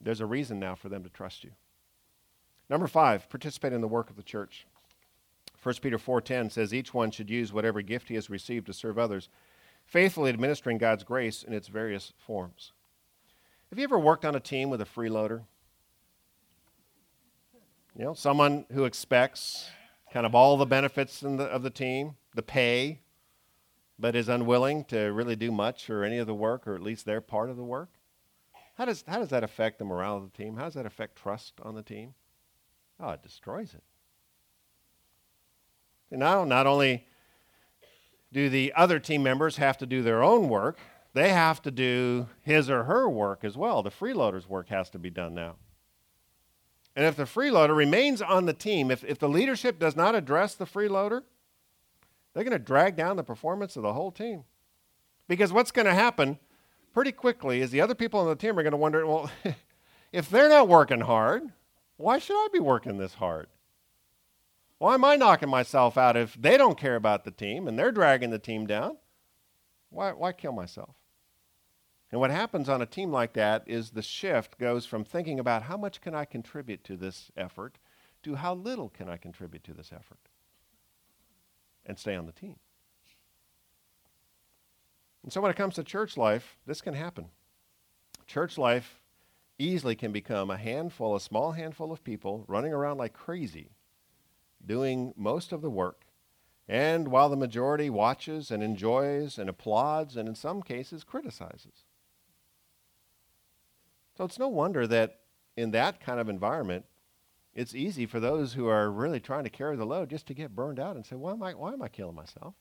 there's 0.00 0.20
a 0.20 0.26
reason 0.26 0.60
now 0.60 0.76
for 0.76 0.88
them 0.88 1.02
to 1.02 1.10
trust 1.10 1.42
you. 1.42 1.50
Number 2.70 2.86
five, 2.86 3.28
participate 3.28 3.72
in 3.72 3.80
the 3.80 3.88
work 3.88 4.10
of 4.10 4.16
the 4.16 4.22
church. 4.22 4.66
1 5.62 5.74
Peter 5.82 5.98
4.10 5.98 6.52
says 6.52 6.72
each 6.72 6.94
one 6.94 7.10
should 7.10 7.30
use 7.30 7.52
whatever 7.52 7.82
gift 7.82 8.08
he 8.08 8.14
has 8.14 8.30
received 8.30 8.66
to 8.66 8.72
serve 8.72 8.98
others, 8.98 9.28
faithfully 9.84 10.30
administering 10.30 10.78
God's 10.78 11.02
grace 11.02 11.42
in 11.42 11.52
its 11.52 11.66
various 11.66 12.12
forms. 12.16 12.72
Have 13.70 13.78
you 13.78 13.84
ever 13.84 13.98
worked 13.98 14.24
on 14.24 14.36
a 14.36 14.40
team 14.40 14.70
with 14.70 14.80
a 14.80 14.84
freeloader? 14.84 15.42
You 17.98 18.04
know, 18.04 18.14
someone 18.14 18.66
who 18.72 18.84
expects 18.84 19.68
kind 20.12 20.26
of 20.26 20.34
all 20.34 20.56
the 20.56 20.66
benefits 20.66 21.20
the, 21.20 21.44
of 21.44 21.62
the 21.62 21.70
team, 21.70 22.16
the 22.34 22.42
pay, 22.42 23.00
but 23.98 24.14
is 24.14 24.28
unwilling 24.28 24.84
to 24.84 25.12
really 25.12 25.36
do 25.36 25.50
much 25.50 25.88
or 25.88 26.04
any 26.04 26.18
of 26.18 26.26
the 26.26 26.34
work, 26.34 26.66
or 26.66 26.74
at 26.74 26.82
least 26.82 27.06
their 27.06 27.20
part 27.20 27.50
of 27.50 27.56
the 27.56 27.64
work. 27.64 27.90
How 28.76 28.84
does, 28.84 29.04
how 29.08 29.18
does 29.18 29.30
that 29.30 29.42
affect 29.42 29.78
the 29.78 29.84
morale 29.84 30.18
of 30.18 30.30
the 30.30 30.36
team? 30.36 30.56
How 30.56 30.64
does 30.64 30.74
that 30.74 30.86
affect 30.86 31.16
trust 31.16 31.54
on 31.62 31.74
the 31.74 31.82
team? 31.82 32.14
Oh, 33.00 33.10
it 33.10 33.22
destroys 33.22 33.74
it. 33.74 33.82
Now, 36.10 36.44
not 36.44 36.66
only 36.66 37.06
do 38.32 38.48
the 38.48 38.72
other 38.76 38.98
team 38.98 39.22
members 39.22 39.56
have 39.56 39.78
to 39.78 39.86
do 39.86 40.02
their 40.02 40.22
own 40.22 40.48
work, 40.48 40.78
they 41.14 41.30
have 41.30 41.62
to 41.62 41.70
do 41.70 42.28
his 42.42 42.68
or 42.68 42.84
her 42.84 43.08
work 43.08 43.44
as 43.44 43.56
well. 43.56 43.82
The 43.82 43.90
freeloader's 43.90 44.48
work 44.48 44.68
has 44.68 44.90
to 44.90 44.98
be 44.98 45.10
done 45.10 45.34
now. 45.34 45.56
And 46.96 47.04
if 47.04 47.14
the 47.14 47.24
freeloader 47.24 47.76
remains 47.76 48.22
on 48.22 48.46
the 48.46 48.54
team, 48.54 48.90
if, 48.90 49.04
if 49.04 49.18
the 49.18 49.28
leadership 49.28 49.78
does 49.78 49.94
not 49.94 50.14
address 50.14 50.54
the 50.54 50.64
freeloader, 50.64 51.22
they're 52.32 52.44
going 52.44 52.52
to 52.52 52.58
drag 52.58 52.96
down 52.96 53.16
the 53.16 53.22
performance 53.22 53.76
of 53.76 53.82
the 53.82 53.92
whole 53.92 54.10
team. 54.10 54.44
Because 55.28 55.52
what's 55.52 55.70
going 55.70 55.86
to 55.86 55.94
happen 55.94 56.38
pretty 56.94 57.12
quickly 57.12 57.60
is 57.60 57.70
the 57.70 57.82
other 57.82 57.94
people 57.94 58.20
on 58.20 58.28
the 58.28 58.34
team 58.34 58.58
are 58.58 58.62
going 58.62 58.70
to 58.70 58.78
wonder 58.78 59.06
well, 59.06 59.30
if 60.12 60.30
they're 60.30 60.48
not 60.48 60.68
working 60.68 61.02
hard, 61.02 61.52
why 61.98 62.18
should 62.18 62.36
I 62.36 62.48
be 62.50 62.60
working 62.60 62.96
this 62.96 63.14
hard? 63.14 63.48
Why 64.78 64.94
am 64.94 65.04
I 65.04 65.16
knocking 65.16 65.50
myself 65.50 65.98
out 65.98 66.16
if 66.16 66.34
they 66.40 66.56
don't 66.56 66.78
care 66.78 66.96
about 66.96 67.24
the 67.24 67.30
team 67.30 67.68
and 67.68 67.78
they're 67.78 67.92
dragging 67.92 68.30
the 68.30 68.38
team 68.38 68.66
down? 68.66 68.96
Why, 69.90 70.12
why 70.12 70.32
kill 70.32 70.52
myself? 70.52 70.94
And 72.12 72.20
what 72.20 72.30
happens 72.30 72.68
on 72.68 72.80
a 72.80 72.86
team 72.86 73.10
like 73.10 73.32
that 73.32 73.64
is 73.66 73.90
the 73.90 74.02
shift 74.02 74.58
goes 74.58 74.86
from 74.86 75.04
thinking 75.04 75.40
about 75.40 75.64
how 75.64 75.76
much 75.76 76.00
can 76.00 76.14
I 76.14 76.24
contribute 76.24 76.84
to 76.84 76.96
this 76.96 77.30
effort 77.36 77.78
to 78.22 78.36
how 78.36 78.54
little 78.54 78.88
can 78.88 79.08
I 79.08 79.16
contribute 79.16 79.64
to 79.64 79.74
this 79.74 79.92
effort 79.92 80.18
and 81.84 81.98
stay 81.98 82.14
on 82.14 82.26
the 82.26 82.32
team. 82.32 82.56
And 85.22 85.32
so 85.32 85.40
when 85.40 85.50
it 85.50 85.56
comes 85.56 85.74
to 85.74 85.84
church 85.84 86.16
life, 86.16 86.56
this 86.66 86.80
can 86.80 86.94
happen. 86.94 87.26
Church 88.26 88.58
life 88.58 89.00
easily 89.58 89.96
can 89.96 90.12
become 90.12 90.50
a 90.50 90.56
handful, 90.56 91.16
a 91.16 91.20
small 91.20 91.52
handful 91.52 91.90
of 91.90 92.04
people 92.04 92.44
running 92.46 92.72
around 92.72 92.98
like 92.98 93.12
crazy, 93.12 93.70
doing 94.64 95.12
most 95.16 95.52
of 95.52 95.62
the 95.62 95.70
work. 95.70 96.02
And 96.68 97.08
while 97.08 97.28
the 97.28 97.36
majority 97.36 97.90
watches 97.90 98.50
and 98.50 98.62
enjoys 98.62 99.38
and 99.38 99.48
applauds 99.48 100.16
and 100.16 100.28
in 100.28 100.34
some 100.34 100.62
cases 100.62 101.04
criticizes. 101.04 101.84
So 104.16 104.24
it's 104.24 104.38
no 104.38 104.48
wonder 104.48 104.86
that 104.86 105.20
in 105.56 105.72
that 105.72 106.00
kind 106.00 106.18
of 106.20 106.28
environment, 106.28 106.84
it's 107.54 107.74
easy 107.74 108.06
for 108.06 108.20
those 108.20 108.52
who 108.52 108.66
are 108.66 108.90
really 108.90 109.20
trying 109.20 109.44
to 109.44 109.50
carry 109.50 109.76
the 109.76 109.86
load 109.86 110.10
just 110.10 110.26
to 110.26 110.34
get 110.34 110.54
burned 110.54 110.78
out 110.78 110.96
and 110.96 111.04
say, 111.04 111.16
why 111.16 111.32
am 111.32 111.42
I, 111.42 111.54
why 111.54 111.72
am 111.72 111.82
I 111.82 111.88
killing 111.88 112.14
myself? 112.14 112.54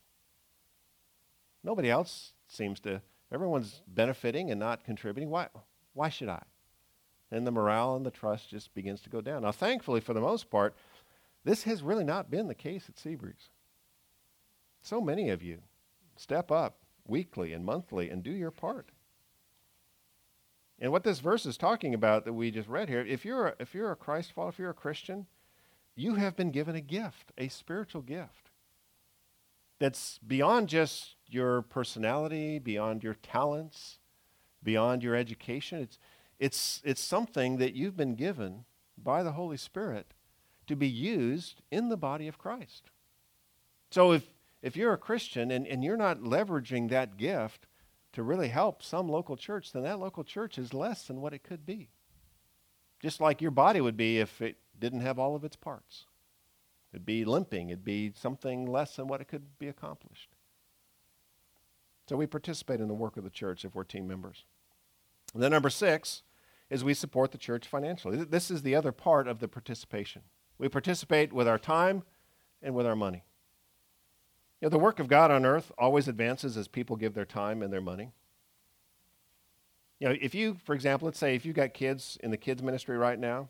Nobody 1.63 1.89
else 1.89 2.33
seems 2.47 2.79
to, 2.81 3.01
everyone's 3.31 3.81
benefiting 3.87 4.51
and 4.51 4.59
not 4.59 4.83
contributing. 4.83 5.29
Why, 5.29 5.47
why 5.93 6.09
should 6.09 6.29
I? 6.29 6.43
And 7.31 7.45
the 7.45 7.51
morale 7.51 7.95
and 7.95 8.05
the 8.05 8.11
trust 8.11 8.49
just 8.49 8.73
begins 8.73 9.01
to 9.01 9.09
go 9.09 9.19
down. 9.19 9.41
Now, 9.41 9.51
thankfully, 9.51 9.99
for 9.99 10.13
the 10.13 10.21
most 10.21 10.49
part, 10.49 10.75
this 11.43 11.63
has 11.63 11.81
really 11.81 12.03
not 12.03 12.29
been 12.31 12.47
the 12.47 12.55
case 12.55 12.85
at 12.87 12.95
Seabreeze. 12.95 13.49
So 14.81 15.01
many 15.01 15.29
of 15.29 15.41
you 15.41 15.59
step 16.15 16.51
up 16.51 16.77
weekly 17.07 17.53
and 17.53 17.65
monthly 17.65 18.09
and 18.09 18.23
do 18.23 18.31
your 18.31 18.51
part. 18.51 18.91
And 20.79 20.91
what 20.91 21.03
this 21.03 21.19
verse 21.19 21.45
is 21.45 21.57
talking 21.57 21.93
about 21.93 22.25
that 22.25 22.33
we 22.33 22.51
just 22.51 22.67
read 22.67 22.89
here, 22.89 23.01
if 23.01 23.23
you're 23.23 23.47
a, 23.47 23.53
if 23.59 23.73
you're 23.73 23.91
a 23.91 23.95
Christ 23.95 24.33
follower, 24.33 24.49
if 24.49 24.59
you're 24.59 24.69
a 24.71 24.73
Christian, 24.73 25.25
you 25.95 26.15
have 26.15 26.35
been 26.35 26.51
given 26.51 26.75
a 26.75 26.81
gift, 26.81 27.31
a 27.38 27.47
spiritual 27.47 28.01
gift 28.01 28.51
that's 29.79 30.19
beyond 30.19 30.67
just 30.67 31.15
your 31.27 31.61
personality, 31.61 32.59
beyond 32.59 33.03
your 33.03 33.13
talents, 33.15 33.99
beyond 34.63 35.03
your 35.03 35.15
education. 35.15 35.79
It's, 35.79 35.99
it's, 36.39 36.81
it's 36.83 37.01
something 37.01 37.57
that 37.57 37.73
you've 37.73 37.97
been 37.97 38.15
given 38.15 38.65
by 39.01 39.23
the 39.23 39.33
Holy 39.33 39.57
Spirit 39.57 40.13
to 40.67 40.75
be 40.75 40.88
used 40.88 41.61
in 41.71 41.89
the 41.89 41.97
body 41.97 42.27
of 42.27 42.38
Christ. 42.38 42.89
So 43.91 44.11
if, 44.11 44.23
if 44.61 44.75
you're 44.75 44.93
a 44.93 44.97
Christian 44.97 45.51
and, 45.51 45.65
and 45.67 45.83
you're 45.83 45.97
not 45.97 46.19
leveraging 46.19 46.89
that 46.89 47.17
gift 47.17 47.67
to 48.15 48.23
really 48.23 48.47
help 48.47 48.82
some 48.82 49.08
local 49.08 49.38
church, 49.38 49.71
then 49.71 49.84
that 49.84 49.99
local 49.99 50.23
church 50.23 50.58
is 50.58 50.73
less 50.73 51.04
than 51.04 51.21
what 51.21 51.34
it 51.34 51.43
could 51.43 51.65
be. 51.65 51.89
Just 53.01 53.21
like 53.21 53.41
your 53.41 53.51
body 53.51 53.82
would 53.82 53.97
be 53.97 54.19
if 54.19 54.41
it 54.41 54.58
didn't 54.80 55.01
have 55.01 55.19
all 55.19 55.36
of 55.36 55.43
its 55.43 55.56
parts. 55.56 56.06
It'd 56.91 57.06
be 57.06 57.25
limping, 57.25 57.69
it'd 57.69 57.84
be 57.84 58.13
something 58.15 58.65
less 58.65 58.95
than 58.95 59.08
what 59.08 59.21
it 59.21 59.28
could 59.28 59.60
be 59.60 59.67
accomplished. 59.67 60.30
So 62.08 62.15
we 62.15 62.25
participate 62.25 62.80
in 62.80 62.88
the 62.88 62.93
work 62.93 63.17
of 63.17 63.23
the 63.23 63.30
church 63.30 63.65
if 63.65 63.75
we're 63.75 63.84
team 63.84 64.08
members. 64.08 64.45
And 65.34 65.43
then 65.43 65.51
number 65.51 65.69
six 65.69 66.23
is 66.69 66.84
we 66.84 66.93
support 66.93 67.32
the 67.32 67.38
church 67.38 67.67
financially. 67.67 68.23
This 68.23 68.49
is 68.49 68.62
the 68.62 68.75
other 68.75 68.91
part 68.91 69.28
of 69.28 69.39
the 69.39 69.47
participation. 69.47 70.21
We 70.58 70.69
participate 70.69 71.34
with 71.34 71.47
our 71.47 71.60
time 71.60 72.04
and 72.62 72.73
with 72.73 72.86
our 72.86 72.95
money. 72.95 73.23
Know, 74.65 74.69
the 74.69 74.80
work 74.80 74.99
of 74.99 75.08
God 75.08 75.30
on 75.30 75.45
earth 75.45 75.71
always 75.78 76.08
advances 76.08 76.58
as 76.58 76.67
people 76.67 76.95
give 76.95 77.13
their 77.13 77.23
time 77.23 77.62
and 77.62 77.71
their 77.71 77.82
money. 77.82 78.10
You 79.99 80.10
know, 80.10 80.15
if 80.19 80.34
you, 80.34 80.58
for 80.65 80.73
example, 80.73 81.06
let's 81.06 81.19
say 81.19 81.36
if 81.36 81.45
you've 81.45 81.56
got 81.56 81.75
kids 81.75 82.17
in 82.23 82.32
the 82.32 82.38
kids 82.38 82.63
ministry 82.63 82.97
right 82.97 83.19
now, 83.19 83.49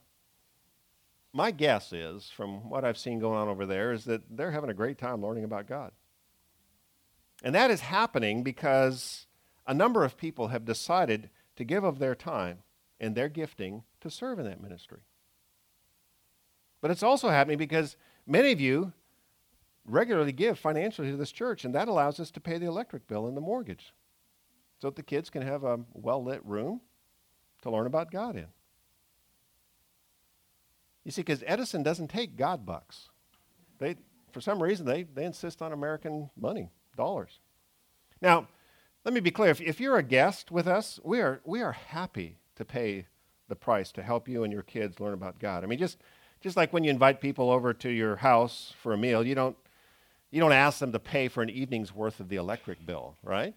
my 1.31 1.51
guess 1.51 1.93
is, 1.93 2.29
from 2.29 2.69
what 2.69 2.83
I've 2.83 2.97
seen 2.97 3.19
going 3.19 3.37
on 3.37 3.47
over 3.47 3.65
there, 3.65 3.93
is 3.93 4.03
that 4.03 4.23
they're 4.29 4.51
having 4.51 4.69
a 4.69 4.73
great 4.73 4.97
time 4.97 5.25
learning 5.25 5.45
about 5.45 5.67
God. 5.67 5.93
And 7.41 7.55
that 7.55 7.71
is 7.71 7.79
happening 7.79 8.43
because 8.43 9.25
a 9.65 9.73
number 9.73 10.03
of 10.03 10.17
people 10.17 10.49
have 10.49 10.65
decided 10.65 11.29
to 11.55 11.63
give 11.63 11.85
of 11.85 11.99
their 11.99 12.15
time 12.15 12.57
and 12.99 13.15
their 13.15 13.29
gifting 13.29 13.83
to 14.01 14.09
serve 14.09 14.37
in 14.37 14.43
that 14.47 14.61
ministry. 14.61 14.99
But 16.81 16.91
it's 16.91 17.03
also 17.03 17.29
happening 17.29 17.57
because 17.57 17.95
many 18.27 18.51
of 18.51 18.59
you 18.59 18.91
regularly 19.85 20.31
give 20.31 20.57
financially 20.59 21.11
to 21.11 21.17
this 21.17 21.31
church, 21.31 21.63
and 21.63 21.73
that 21.75 21.87
allows 21.87 22.19
us 22.19 22.31
to 22.31 22.39
pay 22.39 22.57
the 22.57 22.65
electric 22.65 23.07
bill 23.07 23.27
and 23.27 23.37
the 23.37 23.41
mortgage 23.41 23.93
so 24.79 24.89
that 24.89 24.95
the 24.95 25.03
kids 25.03 25.29
can 25.29 25.41
have 25.41 25.63
a 25.63 25.79
well 25.93 26.23
lit 26.23 26.45
room 26.45 26.81
to 27.61 27.69
learn 27.69 27.87
about 27.87 28.11
God 28.11 28.35
in. 28.35 28.47
You 31.03 31.11
see, 31.11 31.21
because 31.21 31.43
Edison 31.45 31.83
doesn't 31.83 32.07
take 32.07 32.35
God 32.35 32.65
bucks. 32.65 33.09
They, 33.77 33.95
for 34.31 34.41
some 34.41 34.61
reason, 34.61 34.85
they, 34.85 35.03
they 35.03 35.25
insist 35.25 35.61
on 35.61 35.71
American 35.71 36.29
money, 36.35 36.69
dollars. 36.97 37.39
Now, 38.21 38.47
let 39.03 39.13
me 39.13 39.19
be 39.19 39.31
clear. 39.31 39.51
If, 39.51 39.61
if 39.61 39.79
you're 39.79 39.97
a 39.97 40.03
guest 40.03 40.49
with 40.49 40.67
us, 40.67 40.99
we 41.03 41.21
are, 41.21 41.41
we 41.45 41.61
are 41.61 41.73
happy 41.73 42.39
to 42.55 42.65
pay 42.65 43.05
the 43.47 43.55
price 43.55 43.91
to 43.91 44.01
help 44.01 44.27
you 44.27 44.43
and 44.43 44.51
your 44.51 44.63
kids 44.63 44.99
learn 44.99 45.13
about 45.13 45.37
God. 45.37 45.63
I 45.63 45.67
mean, 45.67 45.77
just 45.77 45.99
just 46.41 46.57
like 46.57 46.71
when 46.71 46.83
you 46.83 46.91
invite 46.91 47.21
people 47.21 47.49
over 47.49 47.73
to 47.73 47.89
your 47.89 48.17
house 48.17 48.73
for 48.79 48.93
a 48.93 48.97
meal, 48.97 49.25
you 49.25 49.33
don't, 49.33 49.57
you 50.35 50.41
don't 50.41 50.51
ask 50.51 50.79
them 50.79 50.91
to 50.91 50.99
pay 50.99 51.29
for 51.29 51.41
an 51.41 51.49
evening's 51.49 51.95
worth 51.95 52.19
of 52.19 52.27
the 52.27 52.35
electric 52.35 52.85
bill, 52.85 53.15
right? 53.23 53.53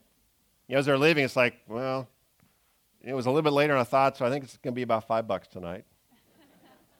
You 0.68 0.74
know, 0.74 0.78
as 0.78 0.86
they're 0.86 0.96
leaving, 0.96 1.24
it's 1.24 1.34
like, 1.34 1.56
well, 1.66 2.08
it 3.02 3.14
was 3.14 3.26
a 3.26 3.30
little 3.30 3.42
bit 3.42 3.52
later 3.52 3.72
than 3.72 3.80
I 3.80 3.84
thought, 3.84 4.16
so 4.16 4.24
I 4.24 4.30
think 4.30 4.44
it's 4.44 4.56
going 4.58 4.74
to 4.74 4.76
be 4.76 4.82
about 4.82 5.08
five 5.08 5.26
bucks 5.26 5.48
tonight. 5.48 5.84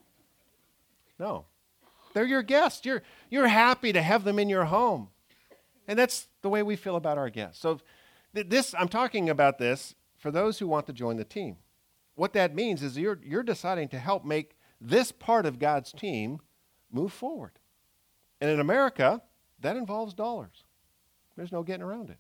no. 1.21 1.45
They're 2.13 2.25
your 2.25 2.43
guests. 2.43 2.85
You're, 2.85 3.05
you're 3.31 3.47
happy 3.47 3.93
to 3.93 4.03
have 4.03 4.25
them 4.25 4.41
in 4.41 4.49
your 4.49 4.65
home. 4.65 5.11
And 5.87 5.97
that's 5.97 6.27
the 6.43 6.49
way 6.49 6.65
we 6.65 6.75
feel 6.75 6.97
about 6.97 7.17
our 7.17 7.31
guests. 7.31 7.63
So, 7.63 7.79
th- 8.35 8.49
this, 8.49 8.75
I'm 8.77 8.89
talking 8.89 9.31
about 9.31 9.59
this 9.59 9.95
for 10.17 10.33
those 10.33 10.59
who 10.59 10.67
want 10.67 10.89
to 10.89 10.93
join 10.93 11.19
the 11.19 11.25
team. 11.25 11.57
What 12.17 12.33
that 12.33 12.53
means 12.53 12.83
is 12.83 12.99
you're, 12.99 13.21
you're 13.23 13.45
deciding 13.45 13.91
to 13.91 14.01
help 14.01 14.25
make 14.25 14.57
this 14.81 15.13
part 15.13 15.47
of 15.47 15.61
God's 15.61 15.93
team 15.93 16.41
move 16.91 17.13
forward. 17.13 17.61
And 18.41 18.51
in 18.51 18.59
America, 18.59 19.23
that 19.61 19.77
involves 19.77 20.15
dollars. 20.15 20.65
There's 21.37 21.53
no 21.53 21.63
getting 21.63 21.83
around 21.83 22.11
it. 22.11 22.19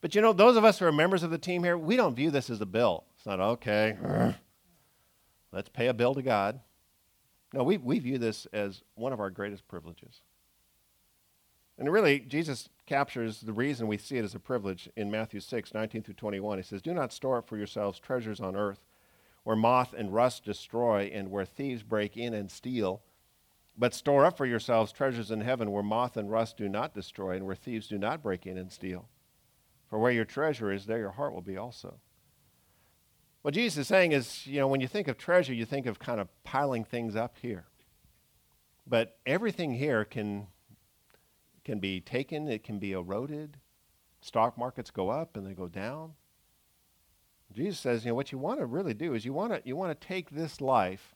But 0.00 0.14
you 0.14 0.20
know, 0.20 0.32
those 0.32 0.56
of 0.56 0.64
us 0.64 0.78
who 0.78 0.86
are 0.86 0.92
members 0.92 1.22
of 1.22 1.30
the 1.30 1.38
team 1.38 1.64
here, 1.64 1.78
we 1.78 1.96
don't 1.96 2.14
view 2.14 2.30
this 2.30 2.50
as 2.50 2.60
a 2.60 2.66
bill. 2.66 3.04
It's 3.16 3.26
not, 3.26 3.40
okay, 3.40 3.96
let's 5.52 5.68
pay 5.68 5.88
a 5.88 5.94
bill 5.94 6.14
to 6.14 6.22
God. 6.22 6.60
No, 7.52 7.62
we, 7.62 7.78
we 7.78 7.98
view 7.98 8.18
this 8.18 8.46
as 8.52 8.82
one 8.94 9.12
of 9.12 9.20
our 9.20 9.30
greatest 9.30 9.66
privileges. 9.66 10.20
And 11.78 11.90
really, 11.90 12.20
Jesus 12.20 12.68
captures 12.86 13.40
the 13.40 13.52
reason 13.52 13.86
we 13.86 13.98
see 13.98 14.16
it 14.16 14.24
as 14.24 14.34
a 14.34 14.40
privilege 14.40 14.88
in 14.96 15.10
Matthew 15.10 15.40
6, 15.40 15.74
19 15.74 16.02
through 16.02 16.14
21. 16.14 16.58
He 16.58 16.62
says, 16.64 16.82
Do 16.82 16.94
not 16.94 17.12
store 17.12 17.38
up 17.38 17.48
for 17.48 17.56
yourselves 17.56 17.98
treasures 17.98 18.40
on 18.40 18.56
earth 18.56 18.80
where 19.46 19.54
moth 19.54 19.94
and 19.96 20.12
rust 20.12 20.44
destroy, 20.44 21.08
and 21.14 21.30
where 21.30 21.44
thieves 21.44 21.84
break 21.84 22.16
in 22.16 22.34
and 22.34 22.50
steal. 22.50 23.00
But 23.78 23.94
store 23.94 24.24
up 24.24 24.36
for 24.36 24.46
yourselves 24.46 24.92
treasures 24.92 25.30
in 25.30 25.40
heaven 25.42 25.70
where 25.70 25.82
moth 25.82 26.16
and 26.16 26.30
rust 26.30 26.56
do 26.56 26.68
not 26.68 26.94
destroy, 26.94 27.36
and 27.36 27.44
where 27.44 27.54
thieves 27.54 27.88
do 27.88 27.98
not 27.98 28.22
break 28.22 28.46
in 28.46 28.56
and 28.56 28.72
steal. 28.72 29.08
For 29.88 29.98
where 29.98 30.12
your 30.12 30.24
treasure 30.24 30.72
is, 30.72 30.86
there 30.86 30.98
your 30.98 31.12
heart 31.12 31.34
will 31.34 31.42
be 31.42 31.56
also. 31.56 32.00
What 33.42 33.54
Jesus 33.54 33.78
is 33.78 33.88
saying 33.88 34.12
is, 34.12 34.46
you 34.46 34.58
know, 34.58 34.66
when 34.66 34.80
you 34.80 34.88
think 34.88 35.08
of 35.08 35.18
treasure, 35.18 35.52
you 35.52 35.64
think 35.64 35.86
of 35.86 35.98
kind 35.98 36.20
of 36.20 36.28
piling 36.42 36.84
things 36.84 37.14
up 37.14 37.36
here. 37.40 37.66
But 38.86 39.18
everything 39.26 39.74
here 39.74 40.04
can, 40.04 40.46
can 41.64 41.78
be 41.78 42.00
taken, 42.00 42.48
it 42.48 42.64
can 42.64 42.78
be 42.78 42.92
eroded. 42.92 43.58
Stock 44.20 44.56
markets 44.56 44.90
go 44.90 45.10
up 45.10 45.36
and 45.36 45.46
they 45.46 45.52
go 45.52 45.68
down. 45.68 46.14
Jesus 47.52 47.78
says, 47.78 48.04
you 48.04 48.10
know, 48.10 48.14
what 48.14 48.32
you 48.32 48.38
want 48.38 48.58
to 48.58 48.66
really 48.66 48.94
do 48.94 49.14
is 49.14 49.24
you 49.24 49.32
want 49.32 49.52
to 49.52 49.62
you 49.64 49.76
want 49.76 49.98
to 49.98 50.06
take 50.06 50.30
this 50.30 50.60
life 50.60 51.15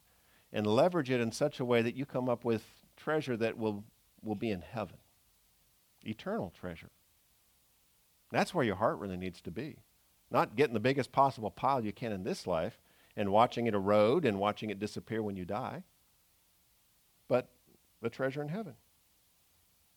and 0.53 0.67
leverage 0.67 1.11
it 1.11 1.21
in 1.21 1.33
such 1.33 1.61
a 1.61 1.65
way 1.65 1.83
that 1.83 1.95
you 1.95 2.05
come 2.05 2.29
up 2.29 2.45
with 2.45 2.65
treasure 2.97 3.37
that 3.37 3.57
will 3.57 3.85
will 4.23 4.35
be 4.35 4.51
in 4.51 4.61
heaven. 4.61 4.97
Eternal 6.05 6.53
treasure. 6.59 6.91
That's 8.31 8.55
where 8.55 8.65
your 8.65 8.77
heart 8.77 8.99
really 8.99 9.17
needs 9.17 9.41
to 9.43 9.51
be. 9.51 9.77
Not 10.31 10.57
getting 10.57 10.75
the 10.75 10.81
biggest 10.81 11.11
possible 11.11 11.51
pile 11.51 11.85
you 11.85 11.93
can 11.93 12.13
in 12.13 12.23
this 12.23 12.47
life 12.47 12.79
and 13.17 13.33
watching 13.33 13.67
it 13.67 13.75
erode 13.75 14.25
and 14.25 14.39
watching 14.39 14.71
it 14.71 14.79
disappear 14.79 15.23
when 15.23 15.37
you 15.37 15.45
die, 15.45 15.83
but 17.29 17.49
the 18.01 18.11
treasure 18.11 18.41
in 18.41 18.49
heaven. 18.49 18.75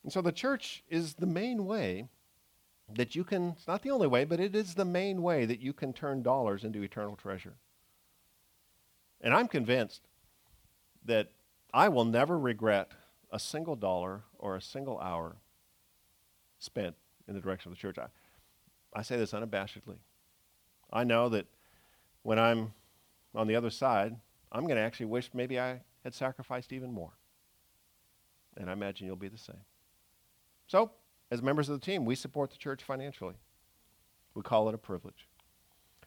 And 0.02 0.12
so 0.12 0.20
the 0.20 0.32
church 0.32 0.82
is 0.88 1.14
the 1.14 1.26
main 1.26 1.64
way 1.64 2.08
that 2.92 3.14
you 3.14 3.24
can, 3.24 3.50
it's 3.56 3.68
not 3.68 3.82
the 3.82 3.90
only 3.90 4.08
way, 4.08 4.24
but 4.24 4.40
it 4.40 4.54
is 4.54 4.74
the 4.74 4.84
main 4.84 5.22
way 5.22 5.46
that 5.46 5.60
you 5.60 5.72
can 5.72 5.92
turn 5.92 6.22
dollars 6.22 6.64
into 6.64 6.82
eternal 6.82 7.16
treasure. 7.16 7.54
And 9.20 9.32
I'm 9.32 9.48
convinced 9.48 10.02
that 11.04 11.28
I 11.72 11.88
will 11.88 12.04
never 12.04 12.38
regret 12.38 12.92
a 13.30 13.38
single 13.38 13.76
dollar 13.76 14.22
or 14.38 14.56
a 14.56 14.62
single 14.62 14.98
hour 15.00 15.36
spent 16.58 16.94
in 17.26 17.34
the 17.34 17.40
direction 17.40 17.70
of 17.70 17.76
the 17.76 17.80
church. 17.80 17.98
I, 17.98 18.06
I 18.94 19.02
say 19.02 19.16
this 19.16 19.32
unabashedly. 19.32 19.96
I 20.92 21.04
know 21.04 21.28
that 21.30 21.46
when 22.22 22.38
I'm 22.38 22.72
on 23.34 23.46
the 23.46 23.56
other 23.56 23.70
side, 23.70 24.16
I'm 24.52 24.62
going 24.64 24.76
to 24.76 24.82
actually 24.82 25.06
wish 25.06 25.30
maybe 25.34 25.58
I 25.58 25.80
had 26.04 26.14
sacrificed 26.14 26.72
even 26.72 26.92
more. 26.92 27.12
And 28.56 28.70
I 28.70 28.72
imagine 28.72 29.06
you'll 29.06 29.16
be 29.16 29.28
the 29.28 29.36
same. 29.36 29.60
So, 30.68 30.92
as 31.30 31.42
members 31.42 31.68
of 31.68 31.80
the 31.80 31.84
team, 31.84 32.04
we 32.04 32.14
support 32.14 32.50
the 32.50 32.56
church 32.56 32.84
financially. 32.84 33.34
We 34.34 34.42
call 34.42 34.68
it 34.68 34.74
a 34.74 34.78
privilege. 34.78 35.28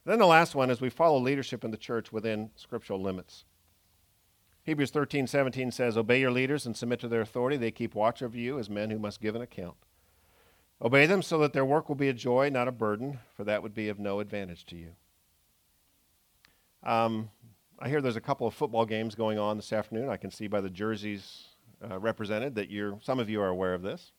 then 0.06 0.20
the 0.20 0.26
last 0.26 0.56
one 0.56 0.70
is 0.70 0.80
we 0.80 0.90
follow 0.90 1.20
leadership 1.20 1.66
in 1.66 1.72
the 1.72 1.78
church 1.78 2.14
within 2.14 2.50
scriptural 2.56 3.02
limits. 3.02 3.44
Hebrews 4.68 4.92
13, 4.92 5.28
17 5.28 5.72
says, 5.72 5.96
Obey 5.96 6.20
your 6.20 6.30
leaders 6.30 6.66
and 6.66 6.76
submit 6.76 7.00
to 7.00 7.08
their 7.08 7.22
authority. 7.22 7.56
They 7.56 7.72
keep 7.72 7.96
watch 7.96 8.22
over 8.22 8.38
you 8.38 8.60
as 8.60 8.70
men 8.70 8.90
who 8.90 9.00
must 9.00 9.22
give 9.22 9.34
an 9.34 9.42
account. 9.42 9.78
Obey 10.82 11.06
them 11.06 11.22
so 11.22 11.38
that 11.38 11.54
their 11.54 11.64
work 11.64 11.88
will 11.88 11.96
be 11.96 12.10
a 12.10 12.14
joy, 12.14 12.50
not 12.50 12.68
a 12.68 12.74
burden, 12.74 13.20
for 13.34 13.46
that 13.46 13.64
would 13.64 13.74
be 13.74 13.88
of 13.88 13.98
no 13.98 14.20
advantage 14.20 14.66
to 14.66 14.76
you. 14.76 14.90
Um, 16.84 17.30
I 17.80 17.88
hear 17.88 18.02
there's 18.02 18.18
a 18.18 18.22
couple 18.22 18.46
of 18.46 18.54
football 18.54 18.86
games 18.86 19.16
going 19.16 19.40
on 19.40 19.56
this 19.56 19.72
afternoon. 19.72 20.10
I 20.10 20.18
can 20.18 20.32
see 20.32 20.48
by 20.48 20.60
the 20.60 20.70
jerseys 20.70 21.46
uh, 21.90 21.98
represented 21.98 22.56
that 22.56 22.70
you're, 22.70 23.00
some 23.02 23.20
of 23.22 23.30
you 23.30 23.40
are 23.40 23.48
aware 23.48 23.74
of 23.74 23.84
this. 23.84 24.12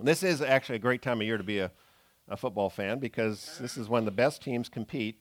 This 0.00 0.24
is 0.24 0.42
actually 0.42 0.76
a 0.76 0.80
great 0.80 1.02
time 1.02 1.20
of 1.20 1.26
year 1.28 1.38
to 1.38 1.44
be 1.44 1.60
a, 1.60 1.70
a 2.28 2.36
football 2.36 2.68
fan 2.68 2.98
because 2.98 3.58
this 3.60 3.76
is 3.76 3.88
when 3.88 4.06
the 4.06 4.10
best 4.10 4.42
teams 4.42 4.68
compete 4.68 5.20